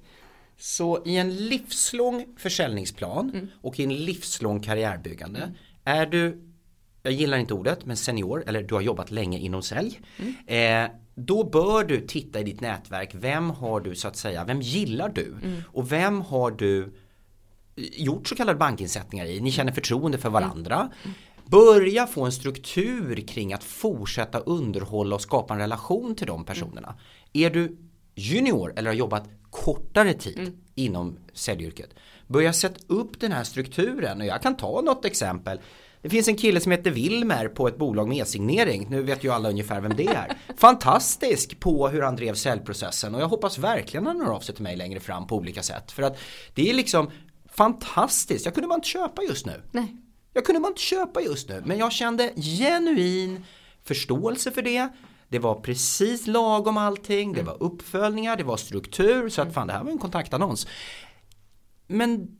Så 0.60 1.02
i 1.06 1.16
en 1.16 1.36
livslång 1.36 2.26
försäljningsplan 2.36 3.30
Mm. 3.34 3.48
och 3.60 3.80
i 3.80 3.82
en 3.82 3.94
livslång 3.94 4.60
karriärbyggande 4.60 5.52
är 5.84 6.06
du, 6.06 6.42
jag 7.02 7.12
gillar 7.12 7.38
inte 7.38 7.54
ordet, 7.54 7.86
men 7.86 7.96
senior 7.96 8.44
eller 8.46 8.62
du 8.62 8.74
har 8.74 8.80
jobbat 8.80 9.10
länge 9.10 9.38
inom 9.38 9.62
sälj. 9.62 10.00
Mm. 10.18 10.84
Eh, 10.84 10.90
då 11.14 11.44
bör 11.44 11.84
du 11.84 12.06
titta 12.06 12.40
i 12.40 12.42
ditt 12.42 12.60
nätverk, 12.60 13.10
vem 13.14 13.50
har 13.50 13.80
du 13.80 13.94
så 13.94 14.08
att 14.08 14.16
säga, 14.16 14.44
vem 14.44 14.60
gillar 14.60 15.08
du? 15.08 15.34
Mm. 15.42 15.62
Och 15.72 15.92
vem 15.92 16.20
har 16.20 16.50
du 16.50 16.92
gjort 17.76 18.28
så 18.28 18.34
kallade 18.34 18.58
bankinsättningar 18.58 19.26
i, 19.26 19.40
ni 19.40 19.52
känner 19.52 19.72
förtroende 19.72 20.18
för 20.18 20.30
varandra. 20.30 20.90
Börja 21.46 22.06
få 22.06 22.24
en 22.24 22.32
struktur 22.32 23.16
kring 23.28 23.52
att 23.52 23.64
fortsätta 23.64 24.38
underhålla 24.38 25.14
och 25.14 25.22
skapa 25.22 25.54
en 25.54 25.60
relation 25.60 26.14
till 26.14 26.26
de 26.26 26.44
personerna. 26.44 26.94
Är 27.32 27.50
du 27.50 27.76
junior 28.18 28.72
eller 28.76 28.90
har 28.90 28.94
jobbat 28.94 29.28
kortare 29.50 30.14
tid 30.14 30.58
inom 30.74 31.18
säljyrket. 31.32 31.90
Börja 32.26 32.52
sätta 32.52 32.80
upp 32.86 33.20
den 33.20 33.32
här 33.32 33.44
strukturen 33.44 34.20
och 34.20 34.26
jag 34.26 34.42
kan 34.42 34.56
ta 34.56 34.80
något 34.80 35.04
exempel. 35.04 35.60
Det 36.02 36.08
finns 36.08 36.28
en 36.28 36.36
kille 36.36 36.60
som 36.60 36.72
heter 36.72 36.90
Wilmer 36.90 37.48
på 37.48 37.68
ett 37.68 37.78
bolag 37.78 38.08
med 38.08 38.18
e-signering. 38.18 38.86
Nu 38.90 39.02
vet 39.02 39.24
ju 39.24 39.32
alla 39.32 39.48
ungefär 39.48 39.80
vem 39.80 39.96
det 39.96 40.06
är. 40.06 40.36
Fantastisk 40.56 41.60
på 41.60 41.88
hur 41.88 42.02
han 42.02 42.16
drev 42.16 42.34
säljprocessen 42.34 43.14
och 43.14 43.20
jag 43.20 43.28
hoppas 43.28 43.58
verkligen 43.58 44.06
han 44.06 44.20
hör 44.20 44.32
av 44.32 44.40
sig 44.40 44.54
till 44.54 44.64
mig 44.64 44.76
längre 44.76 45.00
fram 45.00 45.26
på 45.26 45.36
olika 45.36 45.62
sätt. 45.62 45.92
För 45.92 46.02
att 46.02 46.18
det 46.54 46.70
är 46.70 46.74
liksom 46.74 47.10
fantastiskt. 47.52 48.44
Jag 48.44 48.54
kunde 48.54 48.68
bara 48.68 48.74
inte 48.74 48.88
köpa 48.88 49.22
just 49.22 49.46
nu. 49.46 49.62
Nej. 49.70 49.96
Jag 50.32 50.44
kunde 50.44 50.60
bara 50.60 50.68
inte 50.68 50.80
köpa 50.80 51.20
just 51.20 51.48
nu. 51.48 51.62
Men 51.66 51.78
jag 51.78 51.92
kände 51.92 52.32
genuin 52.36 53.44
förståelse 53.84 54.50
för 54.50 54.62
det. 54.62 54.88
Det 55.28 55.38
var 55.38 55.54
precis 55.54 56.26
lagom 56.26 56.76
allting. 56.76 57.32
Det 57.32 57.42
var 57.42 57.62
uppföljningar, 57.62 58.36
det 58.36 58.44
var 58.44 58.56
struktur. 58.56 59.28
Så 59.28 59.42
att 59.42 59.54
fan 59.54 59.66
det 59.66 59.72
här 59.72 59.84
var 59.84 59.90
en 59.90 59.98
kontaktannons. 59.98 60.66
Men 61.86 62.38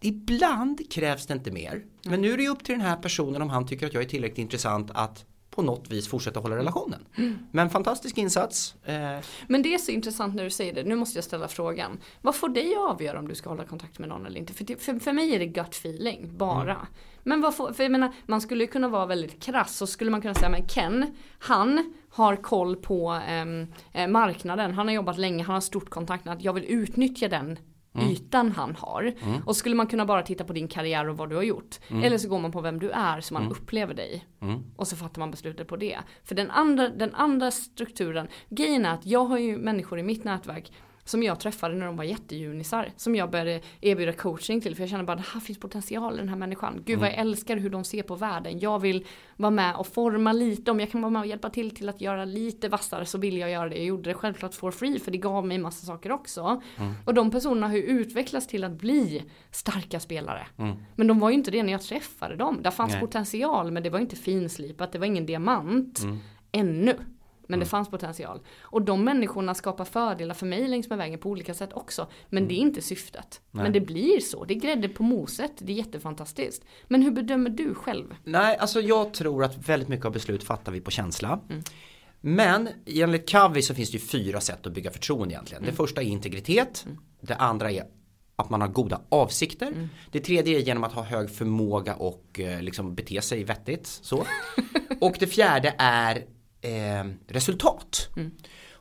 ibland 0.00 0.92
krävs 0.92 1.26
det 1.26 1.34
inte 1.34 1.50
mer. 1.50 1.84
Men 2.04 2.20
nu 2.20 2.32
är 2.32 2.36
det 2.36 2.48
upp 2.48 2.64
till 2.64 2.74
den 2.74 2.86
här 2.86 2.96
personen 2.96 3.42
om 3.42 3.50
han 3.50 3.66
tycker 3.66 3.86
att 3.86 3.94
jag 3.94 4.02
är 4.02 4.08
tillräckligt 4.08 4.38
intressant 4.38 4.90
att 4.94 5.24
på 5.56 5.62
något 5.62 5.90
vis 5.90 6.08
fortsätta 6.08 6.40
hålla 6.40 6.56
relationen. 6.56 7.06
Men 7.50 7.70
fantastisk 7.70 8.18
insats. 8.18 8.74
Eh, 8.84 9.18
Men 9.46 9.62
det 9.62 9.74
är 9.74 9.78
så 9.78 9.90
intressant 9.90 10.34
när 10.34 10.44
du 10.44 10.50
säger 10.50 10.74
det. 10.74 10.84
Nu 10.84 10.94
måste 10.94 11.16
jag 11.18 11.24
ställa 11.24 11.48
frågan. 11.48 11.98
Vad 12.20 12.34
får 12.34 12.48
dig 12.48 12.74
att 12.74 12.90
avgöra 12.90 13.18
om 13.18 13.28
du 13.28 13.34
ska 13.34 13.48
hålla 13.48 13.64
kontakt 13.64 13.98
med 13.98 14.08
någon 14.08 14.26
eller 14.26 14.40
inte? 14.40 14.52
För, 14.52 14.64
det, 14.64 14.82
för, 14.82 14.98
för 14.98 15.12
mig 15.12 15.34
är 15.34 15.38
det 15.38 15.46
gut 15.46 15.74
feeling, 15.74 16.38
bara. 16.38 16.86
Men 17.22 17.40
vad 17.40 17.56
får, 17.56 17.72
för 17.72 17.82
jag 17.82 17.92
menar, 17.92 18.12
man 18.26 18.40
skulle 18.40 18.64
ju 18.64 18.70
kunna 18.70 18.88
vara 18.88 19.06
väldigt 19.06 19.42
krass. 19.42 19.76
Så 19.76 19.86
skulle 19.86 20.10
man 20.10 20.20
kunna 20.22 20.34
säga, 20.34 20.48
men 20.48 20.68
Ken, 20.68 21.14
han 21.38 21.94
har 22.10 22.36
koll 22.36 22.76
på 22.76 23.20
ehm, 23.28 23.66
eh, 23.92 24.08
marknaden. 24.08 24.74
Han 24.74 24.86
har 24.86 24.94
jobbat 24.94 25.18
länge, 25.18 25.44
han 25.44 25.54
har 25.54 25.60
stort 25.60 25.90
kontaktnät. 25.90 26.42
Jag 26.44 26.52
vill 26.52 26.64
utnyttja 26.64 27.28
den 27.28 27.58
ytan 28.02 28.52
han 28.52 28.76
har. 28.76 29.12
Och 29.46 29.56
skulle 29.56 29.74
man 29.74 29.86
kunna 29.86 30.06
bara 30.06 30.22
titta 30.22 30.44
på 30.44 30.52
din 30.52 30.68
karriär 30.68 31.08
och 31.08 31.16
vad 31.16 31.30
du 31.30 31.36
har 31.36 31.42
gjort. 31.42 31.76
Eller 32.04 32.18
så 32.18 32.28
går 32.28 32.38
man 32.38 32.52
på 32.52 32.60
vem 32.60 32.78
du 32.78 32.90
är 32.90 33.20
så 33.20 33.34
man 33.34 33.50
upplever 33.50 33.94
dig. 33.94 34.26
Och 34.76 34.88
så 34.88 34.96
fattar 34.96 35.20
man 35.20 35.30
beslutet 35.30 35.68
på 35.68 35.76
det. 35.76 35.98
För 36.24 36.34
den 36.34 36.50
andra, 36.50 36.88
den 36.88 37.14
andra 37.14 37.50
strukturen, 37.50 38.28
grejen 38.48 38.84
är 38.84 38.90
att 38.94 39.06
jag 39.06 39.24
har 39.24 39.38
ju 39.38 39.56
människor 39.56 39.98
i 39.98 40.02
mitt 40.02 40.24
nätverk 40.24 40.72
som 41.06 41.22
jag 41.22 41.40
träffade 41.40 41.74
när 41.74 41.86
de 41.86 41.96
var 41.96 42.04
jättejunisar. 42.04 42.92
Som 42.96 43.14
jag 43.14 43.30
började 43.30 43.60
erbjuda 43.80 44.12
coaching 44.12 44.60
till. 44.60 44.74
För 44.76 44.82
jag 44.82 44.90
känner 44.90 45.04
bara, 45.04 45.16
det 45.16 45.24
här 45.32 45.40
finns 45.40 45.58
potential 45.60 46.14
i 46.14 46.16
den 46.16 46.28
här 46.28 46.36
människan. 46.36 46.82
Gud 46.86 46.98
vad 46.98 47.08
jag 47.08 47.14
älskar 47.18 47.56
hur 47.56 47.70
de 47.70 47.84
ser 47.84 48.02
på 48.02 48.14
världen. 48.14 48.58
Jag 48.60 48.78
vill 48.78 49.06
vara 49.36 49.50
med 49.50 49.76
och 49.76 49.86
forma 49.86 50.32
lite. 50.32 50.70
Om 50.70 50.80
jag 50.80 50.90
kan 50.90 51.02
vara 51.02 51.10
med 51.10 51.20
och 51.20 51.26
hjälpa 51.26 51.50
till 51.50 51.70
till 51.70 51.88
att 51.88 52.00
göra 52.00 52.24
lite 52.24 52.68
vassare 52.68 53.04
så 53.04 53.18
vill 53.18 53.38
jag 53.38 53.50
göra 53.50 53.68
det. 53.68 53.76
Jag 53.76 53.84
gjorde 53.84 54.10
det 54.10 54.14
självklart 54.14 54.54
for 54.54 54.70
free 54.70 54.98
för 54.98 55.10
det 55.10 55.18
gav 55.18 55.46
mig 55.46 55.58
massa 55.58 55.86
saker 55.86 56.12
också. 56.12 56.62
Och 57.04 57.14
de 57.14 57.30
personerna 57.30 57.68
har 57.68 57.74
ju 57.76 57.82
utvecklats 57.82 58.46
till 58.46 58.64
att 58.64 58.72
bli 58.72 59.22
starka 59.50 60.00
spelare. 60.00 60.46
Men 60.94 61.06
de 61.06 61.18
var 61.18 61.30
ju 61.30 61.34
inte 61.34 61.50
det 61.50 61.62
när 61.62 61.72
jag 61.72 61.82
träffade 61.82 62.36
dem. 62.36 62.62
Där 62.62 62.70
fanns 62.70 62.92
Nej. 62.92 63.00
potential 63.00 63.70
men 63.70 63.82
det 63.82 63.90
var 63.90 63.98
inte 63.98 64.16
finslipat. 64.16 64.92
Det 64.92 64.98
var 64.98 65.06
ingen 65.06 65.26
diamant. 65.26 66.00
Ännu. 66.52 66.96
Men 67.46 67.60
det 67.60 67.66
fanns 67.66 67.90
potential. 67.90 68.40
Och 68.60 68.82
de 68.82 69.04
människorna 69.04 69.54
skapar 69.54 69.84
fördelar 69.84 70.34
för 70.34 70.46
mig 70.46 70.68
längs 70.68 70.88
med 70.88 70.98
vägen 70.98 71.18
på 71.18 71.30
olika 71.30 71.54
sätt 71.54 71.70
också. 71.72 72.06
Men 72.28 72.48
det 72.48 72.54
är 72.54 72.58
inte 72.58 72.82
syftet. 72.82 73.40
Men 73.50 73.72
det 73.72 73.80
blir 73.80 74.20
så. 74.20 74.44
Det 74.44 74.54
är 74.54 74.60
grädde 74.60 74.88
på 74.88 75.02
moset. 75.02 75.52
Det 75.58 75.72
är 75.72 75.76
jättefantastiskt. 75.76 76.64
Men 76.88 77.02
hur 77.02 77.10
bedömer 77.10 77.50
du 77.50 77.74
själv? 77.74 78.14
Nej, 78.24 78.56
alltså 78.56 78.80
jag 78.80 79.14
tror 79.14 79.44
att 79.44 79.68
väldigt 79.68 79.88
mycket 79.88 80.06
av 80.06 80.12
beslut 80.12 80.44
fattar 80.44 80.72
vi 80.72 80.80
på 80.80 80.90
känsla. 80.90 81.40
Men 82.20 82.68
enligt 82.86 83.28
Kavi 83.28 83.62
så 83.62 83.74
finns 83.74 83.90
det 83.90 83.96
ju 83.96 84.04
fyra 84.04 84.40
sätt 84.40 84.66
att 84.66 84.72
bygga 84.72 84.90
förtroende 84.90 85.34
egentligen. 85.34 85.64
Det 85.64 85.72
första 85.72 86.02
är 86.02 86.06
integritet. 86.06 86.86
Det 87.20 87.34
andra 87.34 87.70
är 87.70 87.84
att 88.36 88.50
man 88.50 88.60
har 88.60 88.68
goda 88.68 89.00
avsikter. 89.08 89.88
Det 90.10 90.20
tredje 90.20 90.58
är 90.58 90.60
genom 90.60 90.84
att 90.84 90.92
ha 90.92 91.02
hög 91.02 91.30
förmåga 91.30 91.94
och 91.94 92.40
eh, 92.40 92.62
liksom 92.62 92.94
bete 92.94 93.22
sig 93.22 93.44
vettigt. 93.44 93.86
Så. 93.86 94.26
och 95.00 95.16
det 95.18 95.26
fjärde 95.26 95.74
är 95.78 96.24
eh, 96.60 97.04
resultat. 97.28 98.08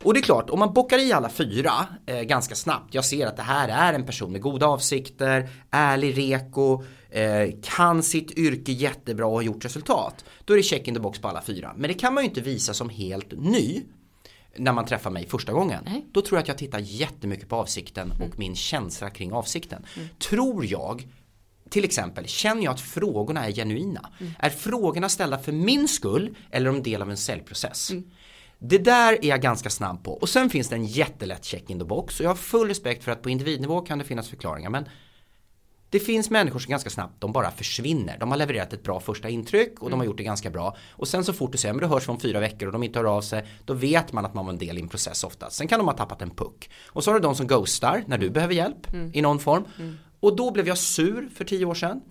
Och 0.03 0.13
det 0.13 0.19
är 0.19 0.21
klart, 0.21 0.49
om 0.49 0.59
man 0.59 0.73
bockar 0.73 0.97
i 0.97 1.13
alla 1.13 1.29
fyra 1.29 1.71
eh, 2.05 2.21
ganska 2.21 2.55
snabbt. 2.55 2.93
Jag 2.93 3.05
ser 3.05 3.27
att 3.27 3.37
det 3.37 3.43
här 3.43 3.69
är 3.69 3.93
en 3.93 4.05
person 4.05 4.31
med 4.31 4.41
goda 4.41 4.67
avsikter, 4.67 5.49
ärlig 5.71 6.17
reko, 6.17 6.83
eh, 7.09 7.49
kan 7.61 8.03
sitt 8.03 8.31
yrke 8.31 8.71
jättebra 8.71 9.25
och 9.25 9.33
har 9.33 9.41
gjort 9.41 9.65
resultat. 9.65 10.25
Då 10.45 10.53
är 10.53 10.57
det 10.57 10.63
check 10.63 10.87
in 10.87 10.93
the 10.93 10.99
box 10.99 11.19
på 11.19 11.27
alla 11.27 11.41
fyra. 11.41 11.73
Men 11.77 11.87
det 11.87 11.93
kan 11.93 12.13
man 12.13 12.23
ju 12.23 12.29
inte 12.29 12.41
visa 12.41 12.73
som 12.73 12.89
helt 12.89 13.31
ny 13.31 13.83
när 14.57 14.73
man 14.73 14.85
träffar 14.85 15.11
mig 15.11 15.27
första 15.27 15.53
gången. 15.53 15.83
Nej. 15.85 16.05
Då 16.11 16.21
tror 16.21 16.37
jag 16.37 16.41
att 16.41 16.47
jag 16.47 16.57
tittar 16.57 16.79
jättemycket 16.79 17.49
på 17.49 17.55
avsikten 17.55 18.11
och 18.11 18.39
min 18.39 18.55
känsla 18.55 19.09
kring 19.09 19.33
avsikten. 19.33 19.85
Tror 20.19 20.65
jag 20.65 21.07
till 21.69 21.83
exempel, 21.85 22.27
känner 22.27 22.63
jag 22.63 22.73
att 22.73 22.81
frågorna 22.81 23.45
är 23.45 23.51
genuina? 23.51 24.09
Är 24.39 24.49
frågorna 24.49 25.09
ställda 25.09 25.37
för 25.39 25.51
min 25.51 25.87
skull 25.87 26.35
eller 26.51 26.69
om 26.69 26.83
del 26.83 27.01
av 27.01 27.09
en 27.09 27.17
säljprocess? 27.17 27.91
Det 28.59 28.77
där 28.77 29.13
är 29.13 29.29
jag 29.29 29.41
ganska 29.41 29.69
snabb 29.69 30.03
på. 30.03 30.11
Och 30.11 30.29
sen 30.29 30.49
finns 30.49 30.69
det 30.69 30.75
en 30.75 30.85
jättelätt 30.85 31.45
check 31.45 31.69
in 31.69 31.79
the 31.79 31.85
box. 31.85 32.19
Och 32.19 32.25
jag 32.25 32.29
har 32.29 32.35
full 32.35 32.67
respekt 32.67 33.03
för 33.03 33.11
att 33.11 33.21
på 33.21 33.29
individnivå 33.29 33.81
kan 33.81 33.99
det 33.99 34.05
finnas 34.05 34.29
förklaringar. 34.29 34.69
Men 34.69 34.85
det 35.89 35.99
finns 35.99 36.29
människor 36.29 36.59
som 36.59 36.69
ganska 36.69 36.89
snabbt, 36.89 37.21
de 37.21 37.31
bara 37.31 37.51
försvinner. 37.51 38.17
De 38.19 38.31
har 38.31 38.37
levererat 38.37 38.73
ett 38.73 38.83
bra 38.83 38.99
första 38.99 39.29
intryck 39.29 39.81
och 39.81 39.89
de 39.89 39.99
har 39.99 40.05
gjort 40.05 40.17
det 40.17 40.23
ganska 40.23 40.49
bra. 40.49 40.77
Och 40.91 41.07
sen 41.07 41.23
så 41.23 41.33
fort 41.33 41.51
du 41.51 41.57
säger, 41.57 41.73
men 41.73 41.81
det 41.81 41.87
hörs 41.87 42.09
om 42.09 42.19
fyra 42.19 42.39
veckor 42.39 42.65
och 42.67 42.71
de 42.71 42.83
inte 42.83 42.99
hör 42.99 43.05
av 43.17 43.21
sig, 43.21 43.45
då 43.65 43.73
vet 43.73 44.11
man 44.11 44.25
att 44.25 44.33
man 44.33 44.45
var 44.45 44.53
en 44.53 44.59
del 44.59 44.77
i 44.77 44.81
en 44.81 44.87
process 44.87 45.23
ofta. 45.23 45.49
Sen 45.49 45.67
kan 45.67 45.79
de 45.79 45.87
ha 45.87 45.93
tappat 45.93 46.21
en 46.21 46.29
puck. 46.29 46.69
Och 46.87 47.03
så 47.03 47.11
har 47.11 47.19
du 47.19 47.23
de 47.23 47.35
som 47.35 47.47
ghostar 47.47 48.03
när 48.07 48.17
du 48.17 48.29
behöver 48.29 48.53
hjälp 48.53 48.93
i 49.13 49.21
någon 49.21 49.39
form. 49.39 49.65
Och 50.25 50.35
då 50.35 50.51
blev 50.51 50.67
jag 50.67 50.77
sur 50.77 51.29
för 51.29 51.43
tio 51.43 51.65
år 51.65 51.73
sedan. 51.73 52.01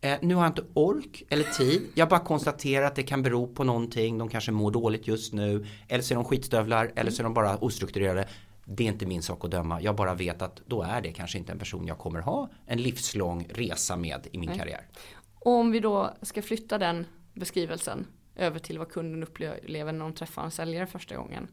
Eh, 0.00 0.18
nu 0.22 0.34
har 0.34 0.42
jag 0.42 0.50
inte 0.50 0.64
ork 0.74 1.22
eller 1.28 1.44
tid. 1.44 1.82
Jag 1.94 2.08
bara 2.08 2.20
konstaterar 2.20 2.86
att 2.86 2.96
det 2.96 3.02
kan 3.02 3.22
bero 3.22 3.54
på 3.54 3.64
någonting. 3.64 4.18
De 4.18 4.28
kanske 4.28 4.52
mår 4.52 4.70
dåligt 4.70 5.06
just 5.06 5.32
nu. 5.32 5.66
Eller 5.88 6.02
så 6.02 6.14
är 6.14 6.16
de 6.16 6.24
skitstövlar. 6.24 6.92
Eller 6.96 7.10
så 7.10 7.22
är 7.22 7.24
de 7.24 7.34
bara 7.34 7.56
ostrukturerade. 7.56 8.28
Det 8.64 8.84
är 8.84 8.88
inte 8.88 9.06
min 9.06 9.22
sak 9.22 9.44
att 9.44 9.50
döma. 9.50 9.82
Jag 9.82 9.96
bara 9.96 10.14
vet 10.14 10.42
att 10.42 10.62
då 10.66 10.82
är 10.82 11.00
det 11.00 11.12
kanske 11.12 11.38
inte 11.38 11.52
en 11.52 11.58
person 11.58 11.86
jag 11.86 11.98
kommer 11.98 12.20
ha 12.20 12.50
en 12.66 12.82
livslång 12.82 13.46
resa 13.50 13.96
med 13.96 14.28
i 14.32 14.38
min 14.38 14.58
karriär. 14.58 14.86
Och 15.38 15.52
om 15.52 15.70
vi 15.70 15.80
då 15.80 16.14
ska 16.22 16.42
flytta 16.42 16.78
den 16.78 17.06
beskrivelsen 17.32 18.06
över 18.36 18.58
till 18.58 18.78
vad 18.78 18.88
kunden 18.88 19.22
upplever 19.22 19.92
när 19.92 20.00
de 20.00 20.12
träffar 20.12 20.44
en 20.44 20.50
säljare 20.50 20.86
första 20.86 21.16
gången. 21.16 21.48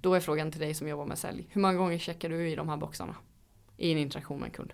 Då 0.00 0.14
är 0.14 0.20
frågan 0.20 0.50
till 0.50 0.60
dig 0.60 0.74
som 0.74 0.88
jobbar 0.88 1.06
med 1.06 1.18
sälj. 1.18 1.46
Hur 1.50 1.60
många 1.60 1.74
gånger 1.74 1.98
checkar 1.98 2.28
du 2.28 2.48
i 2.48 2.54
de 2.54 2.68
här 2.68 2.76
boxarna? 2.76 3.16
I 3.76 3.92
en 3.92 3.98
interaktion 3.98 4.40
med 4.40 4.46
en 4.46 4.52
kund. 4.52 4.72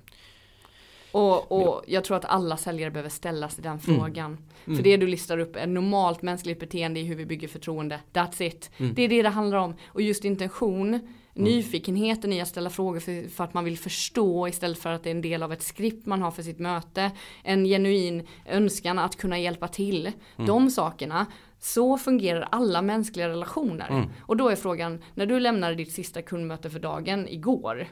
Och, 1.13 1.53
och 1.53 1.85
jag 1.87 2.05
tror 2.05 2.17
att 2.17 2.25
alla 2.25 2.57
säljare 2.57 2.91
behöver 2.91 3.11
ställa 3.11 3.49
sig 3.49 3.63
den 3.63 3.79
frågan. 3.81 4.39
För 4.65 4.83
det 4.83 4.97
du 4.97 5.07
listar 5.07 5.39
upp 5.39 5.57
är 5.57 5.67
normalt 5.67 6.23
mänskligt 6.23 6.61
beteende 6.61 7.01
i 7.01 7.05
hur 7.05 7.15
vi 7.17 7.27
bygger 7.27 7.49
förtroende. 7.49 8.01
That's 8.13 8.43
it. 8.43 8.71
Det 8.97 9.03
är 9.03 9.09
det 9.09 9.23
det 9.23 9.29
handlar 9.29 9.59
om. 9.59 9.75
Och 9.87 10.03
just 10.03 10.25
intention, 10.25 11.01
nyfikenheten 11.35 12.33
i 12.33 12.41
att 12.41 12.49
ställa 12.49 12.71
frågor 12.71 13.01
för, 13.01 13.29
för 13.29 13.45
att 13.45 13.55
man 13.55 13.65
vill 13.65 13.79
förstå 13.79 14.49
istället 14.49 14.79
för 14.79 14.91
att 14.91 15.03
det 15.03 15.11
är 15.11 15.15
en 15.15 15.23
del 15.23 15.43
av 15.43 15.53
ett 15.53 15.63
skript 15.63 16.07
man 16.07 16.23
har 16.23 16.31
för 16.31 16.43
sitt 16.43 16.59
möte. 16.59 17.11
En 17.45 17.65
genuin 17.65 18.27
önskan 18.47 18.99
att 18.99 19.17
kunna 19.17 19.39
hjälpa 19.39 19.69
till. 19.69 20.13
De 20.37 20.71
sakerna. 20.71 21.27
Så 21.63 21.99
fungerar 21.99 22.49
alla 22.51 22.83
mänskliga 22.83 23.29
relationer. 23.29 24.09
Och 24.23 24.37
då 24.37 24.49
är 24.49 24.57
frågan, 24.57 25.03
när 25.15 25.27
du 25.27 25.41
lämnade 25.41 25.75
ditt 25.75 25.93
sista 25.93 26.23
kundmöte 26.23 26.71
för 26.71 26.79
dagen 26.79 27.29
igår. 27.29 27.89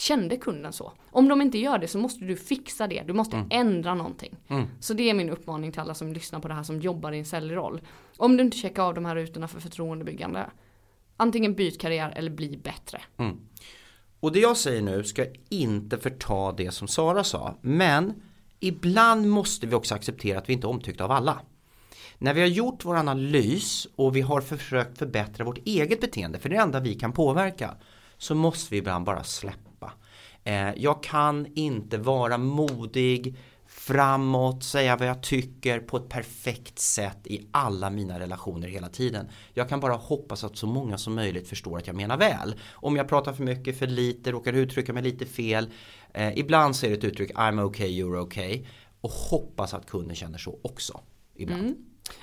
Kände 0.00 0.36
kunden 0.36 0.72
så? 0.72 0.92
Om 1.10 1.28
de 1.28 1.42
inte 1.42 1.58
gör 1.58 1.78
det 1.78 1.88
så 1.88 1.98
måste 1.98 2.24
du 2.24 2.36
fixa 2.36 2.86
det. 2.86 3.02
Du 3.06 3.12
måste 3.12 3.46
ändra 3.50 3.94
någonting. 3.94 4.36
Så 4.80 4.94
det 4.94 5.10
är 5.10 5.14
min 5.14 5.30
uppmaning 5.30 5.72
till 5.72 5.80
alla 5.80 5.94
som 5.94 6.12
lyssnar 6.12 6.40
på 6.40 6.48
det 6.48 6.54
här 6.54 6.62
som 6.62 6.80
jobbar 6.80 7.12
i 7.12 7.18
en 7.18 7.24
säljroll. 7.24 7.80
Om 8.16 8.36
du 8.36 8.44
inte 8.44 8.56
checkar 8.56 8.82
av 8.82 8.94
de 8.94 9.04
här 9.04 9.14
rutorna 9.14 9.48
för 9.48 9.60
förtroendebyggande. 9.60 10.50
Antingen 11.16 11.54
byt 11.54 11.80
karriär 11.80 12.12
eller 12.16 12.30
bli 12.30 12.56
bättre. 12.56 13.00
Och 14.20 14.32
det 14.32 14.40
jag 14.40 14.56
säger 14.56 14.82
nu 14.82 15.04
ska 15.04 15.26
inte 15.48 15.98
förta 15.98 16.52
det 16.52 16.70
som 16.70 16.88
Sara 16.88 17.24
sa. 17.24 17.54
Men 17.60 18.22
ibland 18.60 19.28
måste 19.28 19.66
vi 19.66 19.74
också 19.74 19.94
acceptera 19.94 20.38
att 20.38 20.48
vi 20.48 20.52
inte 20.52 20.66
är 20.66 20.70
omtyckta 20.70 21.04
av 21.04 21.10
alla. 21.10 21.40
När 22.18 22.34
vi 22.34 22.40
har 22.40 22.48
gjort 22.48 22.84
vår 22.84 22.96
analys 22.96 23.86
och 23.96 24.16
vi 24.16 24.20
har 24.20 24.40
försökt 24.40 24.98
förbättra 24.98 25.44
vårt 25.44 25.58
eget 25.58 26.00
beteende, 26.00 26.38
för 26.38 26.48
det 26.48 26.54
är 26.54 26.58
det 26.58 26.62
enda 26.62 26.80
vi 26.80 26.94
kan 26.94 27.12
påverka, 27.12 27.74
så 28.18 28.34
måste 28.34 28.74
vi 28.74 28.78
ibland 28.78 29.04
bara 29.04 29.24
släppa. 29.24 29.67
Eh, 30.48 30.72
jag 30.76 31.02
kan 31.02 31.46
inte 31.54 31.98
vara 31.98 32.38
modig, 32.38 33.36
framåt, 33.66 34.64
säga 34.64 34.96
vad 34.96 35.08
jag 35.08 35.22
tycker 35.22 35.80
på 35.80 35.96
ett 35.96 36.08
perfekt 36.08 36.78
sätt 36.78 37.18
i 37.24 37.48
alla 37.50 37.90
mina 37.90 38.20
relationer 38.20 38.68
hela 38.68 38.88
tiden. 38.88 39.28
Jag 39.54 39.68
kan 39.68 39.80
bara 39.80 39.94
hoppas 39.94 40.44
att 40.44 40.56
så 40.56 40.66
många 40.66 40.98
som 40.98 41.14
möjligt 41.14 41.48
förstår 41.48 41.78
att 41.78 41.86
jag 41.86 41.96
menar 41.96 42.16
väl. 42.16 42.54
Om 42.72 42.96
jag 42.96 43.08
pratar 43.08 43.32
för 43.32 43.44
mycket, 43.44 43.78
för 43.78 43.86
lite, 43.86 44.32
råkar 44.32 44.52
uttrycka 44.52 44.92
mig 44.92 45.02
lite 45.02 45.26
fel. 45.26 45.70
Eh, 46.14 46.38
ibland 46.38 46.76
så 46.76 46.86
är 46.86 46.90
det 46.90 46.96
ett 46.96 47.04
uttryck 47.04 47.32
I'm 47.32 47.62
okay, 47.62 48.02
you're 48.02 48.18
okay. 48.18 48.66
Och 49.00 49.10
hoppas 49.10 49.74
att 49.74 49.86
kunden 49.86 50.16
känner 50.16 50.38
så 50.38 50.58
också. 50.62 51.00
Ibland. 51.34 51.62
Mm. 51.62 51.76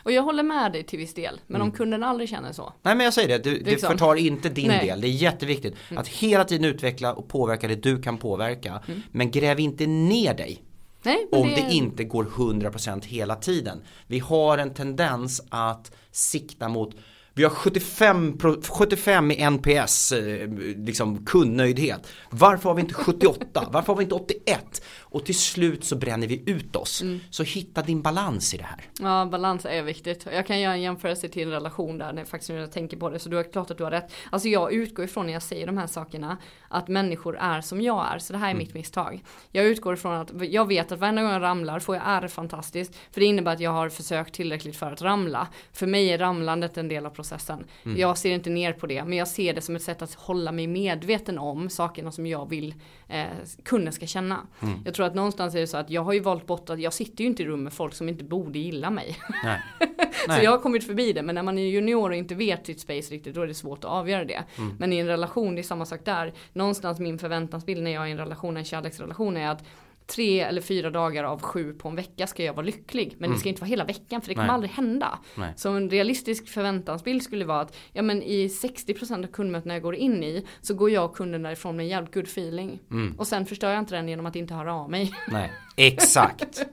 Och 0.03 0.11
jag 0.11 0.23
håller 0.23 0.43
med 0.43 0.71
dig 0.71 0.83
till 0.83 0.99
viss 0.99 1.13
del. 1.13 1.41
Men 1.47 1.55
mm. 1.55 1.67
om 1.67 1.77
kunden 1.77 2.03
aldrig 2.03 2.29
känner 2.29 2.51
så. 2.51 2.73
Nej 2.81 2.95
men 2.95 3.03
jag 3.03 3.13
säger 3.13 3.27
det, 3.27 3.38
du, 3.38 3.59
det 3.59 3.71
liksom. 3.71 3.91
förtar 3.91 4.15
inte 4.15 4.49
din 4.49 4.67
Nej. 4.67 4.88
del. 4.88 5.01
Det 5.01 5.07
är 5.07 5.09
jätteviktigt 5.09 5.75
mm. 5.89 6.01
att 6.01 6.07
hela 6.07 6.43
tiden 6.43 6.65
utveckla 6.65 7.13
och 7.13 7.27
påverka 7.27 7.67
det 7.67 7.75
du 7.75 8.01
kan 8.01 8.17
påverka. 8.17 8.81
Mm. 8.88 9.01
Men 9.11 9.31
gräv 9.31 9.59
inte 9.59 9.88
ner 9.88 10.33
dig. 10.33 10.61
Nej, 11.03 11.27
om 11.31 11.47
det... 11.47 11.55
det... 11.55 11.73
inte 11.73 12.03
går 12.03 12.23
100% 12.23 13.05
hela 13.05 13.36
tiden. 13.36 13.81
Vi 14.07 14.19
har 14.19 14.57
en 14.57 14.73
tendens 14.73 15.41
att 15.49 15.91
sikta 16.11 16.69
mot 16.69 16.95
vi 17.38 17.43
har 17.43 17.49
75, 17.49 18.38
75 18.69 19.31
i 19.31 19.49
NPS, 19.49 20.11
eh, 20.11 20.49
liksom 20.77 21.25
kundnöjdhet. 21.25 22.07
Varför 22.29 22.69
har 22.69 22.75
vi 22.75 22.81
inte 22.81 22.93
78? 22.93 23.67
Varför 23.71 23.88
har 23.88 23.97
vi 23.97 24.03
inte 24.03 24.15
81? 24.15 24.81
Och 25.16 25.26
till 25.26 25.38
slut 25.38 25.84
så 25.84 25.95
bränner 25.95 26.28
vi 26.28 26.43
ut 26.45 26.76
oss. 26.76 27.01
Mm. 27.01 27.20
Så 27.30 27.43
hitta 27.43 27.82
din 27.82 28.01
balans 28.01 28.53
i 28.53 28.57
det 28.57 28.63
här. 28.63 28.82
Ja, 28.99 29.26
balans 29.32 29.66
är 29.66 29.84
viktigt. 29.84 30.28
Jag 30.34 30.47
kan 30.47 30.59
göra 30.59 30.74
en 30.74 30.82
jämförelse 30.82 31.30
till 31.30 31.43
en 31.43 31.51
relation 31.51 31.97
där, 31.97 32.13
när 32.13 32.26
faktiskt 32.26 32.49
när 32.49 32.57
jag 32.57 32.72
tänker 32.72 32.97
på 32.97 33.09
det. 33.09 33.20
Så 33.20 33.30
du 33.30 33.36
har 33.36 33.43
klart 33.43 33.72
att 33.72 33.78
du 33.78 33.84
har 33.84 33.91
rätt. 33.91 34.13
Alltså 34.30 34.47
jag 34.47 34.74
utgår 34.74 35.05
ifrån 35.05 35.26
när 35.26 35.34
jag 35.34 35.41
säger 35.41 35.66
de 35.66 35.78
här 35.78 35.88
sakerna, 35.88 36.38
att 36.68 36.88
människor 36.88 37.38
är 37.38 37.61
som 37.61 37.82
jag 37.82 38.13
är. 38.13 38.20
Så 38.20 38.34
det 38.34 38.39
här 38.39 38.47
är 38.47 38.51
mm. 38.51 38.63
mitt 38.66 38.74
misstag. 38.74 39.24
Jag 39.51 39.66
utgår 39.66 39.93
ifrån 39.93 40.13
att, 40.13 40.32
jag 40.41 40.68
vet 40.68 40.91
att 40.91 40.99
varje 40.99 41.22
gång 41.22 41.32
jag 41.32 41.41
ramlar 41.41 41.80
får 41.80 41.95
jag 41.95 42.03
är 42.05 42.28
fantastiskt. 42.28 42.95
För 43.11 43.22
det 43.22 43.26
innebär 43.26 43.53
att 43.53 43.59
jag 43.59 43.72
har 43.72 43.89
försökt 43.89 44.34
tillräckligt 44.34 44.76
för 44.76 44.91
att 44.91 45.01
ramla. 45.01 45.47
För 45.74 45.88
mig 45.88 46.09
är 46.09 46.18
ramlandet 46.18 46.78
en 46.78 46.88
del 46.88 47.05
av 47.05 47.09
processen. 47.09 47.66
Mm. 47.86 47.99
Jag 47.99 48.18
ser 48.18 48.32
inte 48.32 48.49
ner 48.49 48.74
på 48.74 48.88
det, 48.88 49.03
men 49.05 49.18
jag 49.18 49.28
ser 49.28 49.53
det 49.53 49.61
som 49.61 49.76
ett 49.76 49.84
sätt 49.84 50.01
att 50.01 50.13
hålla 50.13 50.51
mig 50.51 50.68
medveten 50.68 51.39
om 51.39 51.70
sakerna 51.70 52.11
som 52.11 52.28
jag 52.28 52.49
vill 52.49 52.74
eh, 53.07 53.26
kunden 53.63 53.93
ska 53.93 54.05
känna. 54.05 54.39
Mm. 54.61 54.80
Jag 54.86 54.93
tror 54.93 55.04
att 55.05 55.15
någonstans 55.15 55.55
är 55.55 55.59
det 55.59 55.67
så 55.67 55.77
att 55.77 55.89
jag 55.89 56.01
har 56.01 56.13
ju 56.13 56.19
valt 56.19 56.45
bort 56.45 56.69
att 56.69 56.79
jag 56.79 56.93
sitter 56.93 57.23
ju 57.23 57.27
inte 57.27 57.43
i 57.43 57.45
rum 57.45 57.63
med 57.63 57.73
folk 57.73 57.93
som 57.93 58.09
inte 58.09 58.23
borde 58.23 58.59
gilla 58.59 58.89
mig. 58.89 59.17
Nej. 59.43 59.61
så 60.37 60.43
jag 60.43 60.51
har 60.51 60.57
kommit 60.57 60.85
förbi 60.85 61.13
det, 61.13 61.21
men 61.21 61.35
när 61.35 61.43
man 61.43 61.57
är 61.57 61.63
junior 61.63 62.09
och 62.09 62.15
inte 62.15 62.35
vet 62.35 62.65
sitt 62.65 62.79
space 62.79 63.13
riktigt, 63.13 63.35
då 63.35 63.41
är 63.41 63.47
det 63.47 63.53
svårt 63.53 63.83
att 63.83 63.91
avgöra 63.91 64.25
det. 64.25 64.43
Mm. 64.57 64.75
Men 64.79 64.93
i 64.93 64.97
en 64.97 65.07
relation, 65.07 65.55
det 65.55 65.61
är 65.61 65.63
samma 65.63 65.85
sak 65.85 65.99
där. 66.03 66.33
Någonstans 66.53 66.99
min 66.99 67.19
förväntansbild 67.19 67.83
när 67.83 67.91
jag 67.91 68.03
är 68.03 68.07
i 68.07 68.11
en 68.11 68.17
relation, 68.17 68.57
en 68.57 68.65
kärleksrelation 68.65 69.37
är 69.37 69.49
att 69.49 69.63
tre 70.07 70.39
eller 70.39 70.61
fyra 70.61 70.89
dagar 70.89 71.23
av 71.23 71.41
sju 71.41 71.73
på 71.73 71.89
en 71.89 71.95
vecka 71.95 72.27
ska 72.27 72.43
jag 72.43 72.53
vara 72.53 72.65
lycklig. 72.65 73.15
Men 73.17 73.25
mm. 73.25 73.35
det 73.35 73.39
ska 73.39 73.49
inte 73.49 73.61
vara 73.61 73.69
hela 73.69 73.85
veckan 73.85 74.21
för 74.21 74.29
det 74.29 74.35
kommer 74.35 74.49
aldrig 74.49 74.71
hända. 74.71 75.19
Nej. 75.35 75.53
Så 75.55 75.69
en 75.69 75.89
realistisk 75.89 76.47
förväntansbild 76.47 77.23
skulle 77.23 77.45
vara 77.45 77.61
att 77.61 77.75
ja 77.93 78.01
men 78.01 78.23
i 78.23 78.47
60% 78.47 79.23
av 79.23 79.31
kundmötena 79.31 79.73
jag 79.73 79.83
går 79.83 79.95
in 79.95 80.23
i 80.23 80.45
så 80.61 80.73
går 80.73 80.89
jag 80.89 81.05
och 81.05 81.15
kunden 81.15 81.43
därifrån 81.43 81.75
med 81.75 81.83
en 81.83 81.89
jävligt 81.89 82.13
good 82.13 82.23
feeling. 82.23 82.79
Mm. 82.91 83.15
Och 83.17 83.27
sen 83.27 83.45
förstör 83.45 83.69
jag 83.69 83.79
inte 83.79 83.95
den 83.95 84.07
genom 84.07 84.25
att 84.25 84.35
inte 84.35 84.53
höra 84.53 84.73
av 84.73 84.89
mig. 84.89 85.13
Nej, 85.27 85.51
exakt. 85.77 86.65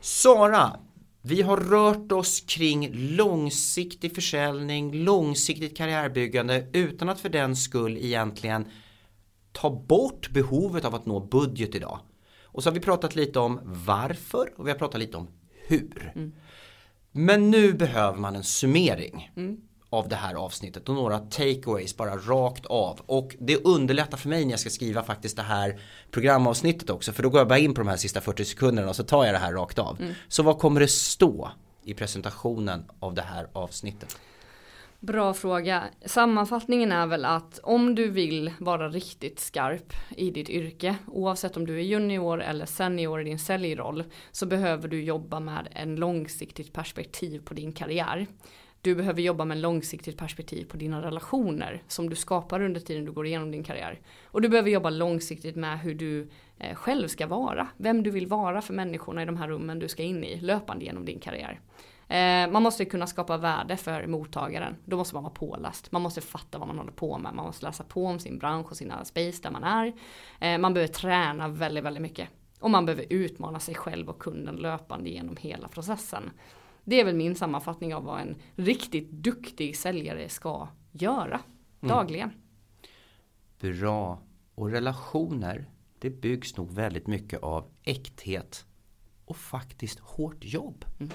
Sara, 0.00 0.80
vi 1.22 1.42
har 1.42 1.56
rört 1.56 2.12
oss 2.12 2.40
kring 2.40 2.90
långsiktig 2.92 4.14
försäljning, 4.14 5.04
långsiktigt 5.04 5.76
karriärbyggande 5.76 6.66
utan 6.72 7.08
att 7.08 7.20
för 7.20 7.28
den 7.28 7.56
skull 7.56 7.96
egentligen 7.96 8.68
ta 9.52 9.70
bort 9.70 10.30
behovet 10.30 10.84
av 10.84 10.94
att 10.94 11.06
nå 11.06 11.20
budget 11.20 11.74
idag. 11.74 12.00
Och 12.52 12.62
så 12.62 12.68
har 12.68 12.74
vi 12.74 12.80
pratat 12.80 13.16
lite 13.16 13.38
om 13.38 13.60
varför 13.64 14.52
och 14.56 14.66
vi 14.66 14.70
har 14.70 14.78
pratat 14.78 15.00
lite 15.00 15.16
om 15.16 15.28
hur. 15.66 16.12
Mm. 16.14 16.32
Men 17.12 17.50
nu 17.50 17.72
behöver 17.72 18.18
man 18.18 18.36
en 18.36 18.44
summering 18.44 19.32
mm. 19.36 19.56
av 19.90 20.08
det 20.08 20.16
här 20.16 20.34
avsnittet 20.34 20.88
och 20.88 20.94
några 20.94 21.18
takeaways 21.18 21.96
bara 21.96 22.16
rakt 22.16 22.66
av. 22.66 23.00
Och 23.06 23.36
det 23.38 23.56
underlättar 23.56 24.16
för 24.16 24.28
mig 24.28 24.44
när 24.44 24.50
jag 24.50 24.60
ska 24.60 24.70
skriva 24.70 25.02
faktiskt 25.02 25.36
det 25.36 25.42
här 25.42 25.80
programavsnittet 26.10 26.90
också. 26.90 27.12
För 27.12 27.22
då 27.22 27.30
går 27.30 27.40
jag 27.40 27.48
bara 27.48 27.58
in 27.58 27.74
på 27.74 27.80
de 27.80 27.88
här 27.88 27.96
sista 27.96 28.20
40 28.20 28.44
sekunderna 28.44 28.88
och 28.88 28.96
så 28.96 29.04
tar 29.04 29.24
jag 29.24 29.34
det 29.34 29.38
här 29.38 29.52
rakt 29.52 29.78
av. 29.78 30.00
Mm. 30.00 30.14
Så 30.28 30.42
vad 30.42 30.58
kommer 30.58 30.80
det 30.80 30.88
stå 30.88 31.50
i 31.84 31.94
presentationen 31.94 32.84
av 33.00 33.14
det 33.14 33.22
här 33.22 33.48
avsnittet? 33.52 34.16
Bra 35.00 35.34
fråga. 35.34 35.84
Sammanfattningen 36.04 36.92
är 36.92 37.06
väl 37.06 37.24
att 37.24 37.58
om 37.62 37.94
du 37.94 38.10
vill 38.10 38.52
vara 38.58 38.88
riktigt 38.88 39.40
skarp 39.40 39.92
i 40.16 40.30
ditt 40.30 40.48
yrke, 40.48 40.96
oavsett 41.06 41.56
om 41.56 41.66
du 41.66 41.76
är 41.76 41.82
junior 41.82 42.42
eller 42.42 42.66
senior 42.66 43.20
i 43.20 43.24
din 43.24 43.38
säljroll, 43.38 44.04
så 44.32 44.46
behöver 44.46 44.88
du 44.88 45.02
jobba 45.02 45.40
med 45.40 45.68
en 45.70 45.96
långsiktigt 45.96 46.72
perspektiv 46.72 47.42
på 47.44 47.54
din 47.54 47.72
karriär. 47.72 48.26
Du 48.82 48.94
behöver 48.94 49.22
jobba 49.22 49.44
med 49.44 49.54
en 49.54 49.60
långsiktigt 49.60 50.18
perspektiv 50.18 50.64
på 50.64 50.76
dina 50.76 51.02
relationer 51.02 51.82
som 51.88 52.10
du 52.10 52.16
skapar 52.16 52.60
under 52.60 52.80
tiden 52.80 53.04
du 53.04 53.12
går 53.12 53.26
igenom 53.26 53.50
din 53.50 53.64
karriär. 53.64 54.00
Och 54.24 54.42
du 54.42 54.48
behöver 54.48 54.70
jobba 54.70 54.90
långsiktigt 54.90 55.56
med 55.56 55.80
hur 55.80 55.94
du 55.94 56.28
eh, 56.58 56.74
själv 56.74 57.08
ska 57.08 57.26
vara, 57.26 57.68
vem 57.76 58.02
du 58.02 58.10
vill 58.10 58.26
vara 58.26 58.62
för 58.62 58.74
människorna 58.74 59.22
i 59.22 59.26
de 59.26 59.36
här 59.36 59.48
rummen 59.48 59.78
du 59.78 59.88
ska 59.88 60.02
in 60.02 60.24
i 60.24 60.40
löpande 60.40 60.84
genom 60.84 61.04
din 61.04 61.20
karriär. 61.20 61.60
Eh, 62.08 62.50
man 62.50 62.62
måste 62.62 62.84
kunna 62.84 63.06
skapa 63.06 63.36
värde 63.36 63.76
för 63.76 64.06
mottagaren. 64.06 64.76
Då 64.84 64.96
måste 64.96 65.14
man 65.14 65.22
vara 65.22 65.34
påläst. 65.34 65.92
Man 65.92 66.02
måste 66.02 66.20
fatta 66.20 66.58
vad 66.58 66.68
man 66.68 66.78
håller 66.78 66.92
på 66.92 67.18
med. 67.18 67.34
Man 67.34 67.46
måste 67.46 67.66
läsa 67.66 67.84
på 67.84 68.06
om 68.06 68.18
sin 68.18 68.38
bransch 68.38 68.70
och 68.70 68.76
sina 68.76 69.04
space 69.04 69.42
där 69.42 69.50
man 69.50 69.64
är. 69.64 69.92
Eh, 70.40 70.58
man 70.58 70.74
behöver 70.74 70.92
träna 70.92 71.48
väldigt, 71.48 71.84
väldigt 71.84 72.02
mycket. 72.02 72.28
Och 72.60 72.70
man 72.70 72.86
behöver 72.86 73.06
utmana 73.10 73.60
sig 73.60 73.74
själv 73.74 74.08
och 74.08 74.18
kunden 74.18 74.56
löpande 74.56 75.10
genom 75.10 75.36
hela 75.36 75.68
processen. 75.68 76.30
Det 76.88 77.00
är 77.00 77.04
väl 77.04 77.16
min 77.16 77.34
sammanfattning 77.34 77.94
av 77.94 78.04
vad 78.04 78.20
en 78.20 78.36
riktigt 78.56 79.10
duktig 79.10 79.76
säljare 79.76 80.28
ska 80.28 80.68
göra 80.92 81.40
mm. 81.80 81.96
dagligen. 81.96 82.30
Bra. 83.60 84.18
Och 84.54 84.70
relationer, 84.70 85.70
det 85.98 86.10
byggs 86.10 86.56
nog 86.56 86.70
väldigt 86.70 87.06
mycket 87.06 87.42
av 87.42 87.64
äkthet 87.82 88.64
och 89.24 89.36
faktiskt 89.36 89.98
hårt 89.98 90.44
jobb. 90.44 90.84
Mm. 91.00 91.12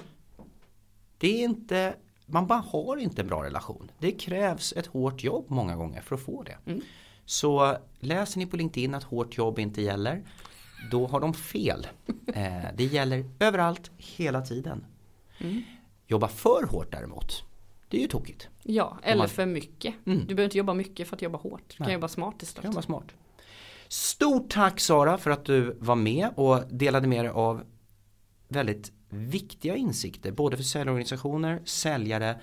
Det 1.18 1.40
är 1.40 1.44
inte, 1.44 1.94
man 2.26 2.46
bara 2.46 2.58
har 2.58 2.96
inte 2.96 3.22
en 3.22 3.28
bra 3.28 3.44
relation. 3.44 3.90
Det 3.98 4.12
krävs 4.12 4.72
ett 4.72 4.86
hårt 4.86 5.22
jobb 5.24 5.46
många 5.48 5.76
gånger 5.76 6.00
för 6.00 6.14
att 6.14 6.22
få 6.22 6.42
det. 6.42 6.58
Mm. 6.66 6.80
Så 7.24 7.76
läser 8.00 8.38
ni 8.38 8.46
på 8.46 8.56
LinkedIn 8.56 8.94
att 8.94 9.04
hårt 9.04 9.36
jobb 9.36 9.58
inte 9.58 9.82
gäller, 9.82 10.22
då 10.90 11.06
har 11.06 11.20
de 11.20 11.34
fel. 11.34 11.86
Eh, 12.26 12.64
det 12.76 12.84
gäller 12.84 13.30
överallt, 13.38 13.90
hela 13.96 14.42
tiden. 14.42 14.84
Mm. 15.38 15.62
Jobba 16.06 16.28
för 16.28 16.66
hårt 16.66 16.92
däremot, 16.92 17.44
det 17.88 17.96
är 17.96 18.00
ju 18.00 18.08
tokigt. 18.08 18.48
Ja, 18.62 18.98
eller 19.02 19.18
man... 19.18 19.28
för 19.28 19.46
mycket. 19.46 19.94
Mm. 20.06 20.18
Du 20.18 20.26
behöver 20.26 20.44
inte 20.44 20.58
jobba 20.58 20.74
mycket 20.74 21.08
för 21.08 21.16
att 21.16 21.22
jobba 21.22 21.38
hårt. 21.38 21.74
Du 21.78 21.84
kan 21.84 21.92
jobba 21.92 22.08
smart 22.08 22.42
istället. 22.42 22.70
Jobba 22.70 22.82
smart. 22.82 23.14
Stort 23.88 24.50
tack 24.50 24.80
Sara 24.80 25.18
för 25.18 25.30
att 25.30 25.44
du 25.44 25.76
var 25.80 25.96
med 25.96 26.28
och 26.36 26.62
delade 26.70 27.08
med 27.08 27.24
dig 27.24 27.32
av 27.32 27.62
väldigt 28.48 28.92
viktiga 29.08 29.76
insikter 29.76 30.32
både 30.32 30.56
för 30.56 30.64
säljorganisationer, 30.64 31.62
säljare 31.64 32.40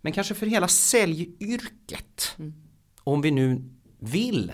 men 0.00 0.12
kanske 0.12 0.34
för 0.34 0.46
hela 0.46 0.68
säljyrket. 0.68 2.34
Mm. 2.38 2.54
Om 3.00 3.22
vi 3.22 3.30
nu 3.30 3.64
vill 3.98 4.52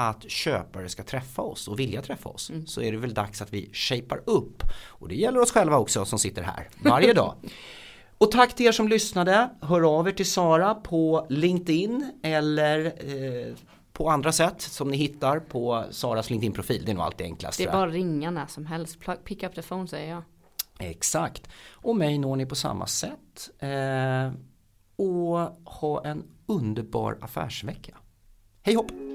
att 0.00 0.30
köpare 0.30 0.88
ska 0.88 1.02
träffa 1.02 1.42
oss 1.42 1.68
och 1.68 1.78
vilja 1.78 2.02
träffa 2.02 2.28
oss 2.28 2.50
mm. 2.50 2.66
så 2.66 2.82
är 2.82 2.92
det 2.92 2.98
väl 2.98 3.14
dags 3.14 3.42
att 3.42 3.52
vi 3.52 3.70
shapar 3.72 4.22
upp. 4.26 4.62
Och 4.86 5.08
det 5.08 5.14
gäller 5.14 5.40
oss 5.40 5.52
själva 5.52 5.78
också 5.78 6.04
som 6.04 6.18
sitter 6.18 6.42
här 6.42 6.68
varje 6.84 7.12
dag. 7.12 7.34
Och 8.18 8.30
tack 8.30 8.54
till 8.54 8.66
er 8.66 8.72
som 8.72 8.88
lyssnade. 8.88 9.50
Hör 9.60 9.98
av 9.98 10.08
er 10.08 10.12
till 10.12 10.30
Sara 10.30 10.74
på 10.74 11.26
LinkedIn 11.28 12.12
eller 12.22 12.84
eh, 12.86 13.54
på 13.92 14.10
andra 14.10 14.32
sätt 14.32 14.60
som 14.60 14.90
ni 14.90 14.96
hittar 14.96 15.40
på 15.40 15.84
Saras 15.90 16.30
LinkedIn-profil. 16.30 16.82
Det 16.84 16.92
är 16.92 16.94
nog 16.94 17.04
alltid 17.04 17.26
enklast. 17.26 17.58
Det 17.58 17.64
är 17.64 17.72
bara 17.72 17.86
att 17.88 17.92
ringa 17.92 18.30
när 18.30 18.46
som 18.46 18.66
helst. 18.66 18.98
Pick 19.24 19.42
up 19.42 19.54
the 19.54 19.62
phone 19.62 19.88
säger 19.88 20.10
jag. 20.10 20.22
Exakt. 20.78 21.48
Och 21.72 21.96
mig 21.96 22.18
når 22.18 22.36
ni 22.36 22.46
på 22.46 22.54
samma 22.54 22.86
sätt. 22.86 23.50
Eh, 23.58 24.32
och 24.96 25.38
ha 25.64 26.04
en 26.04 26.24
underbar 26.46 27.18
affärsvecka. 27.20 27.96
Hej 28.62 28.74
hopp! 28.74 29.07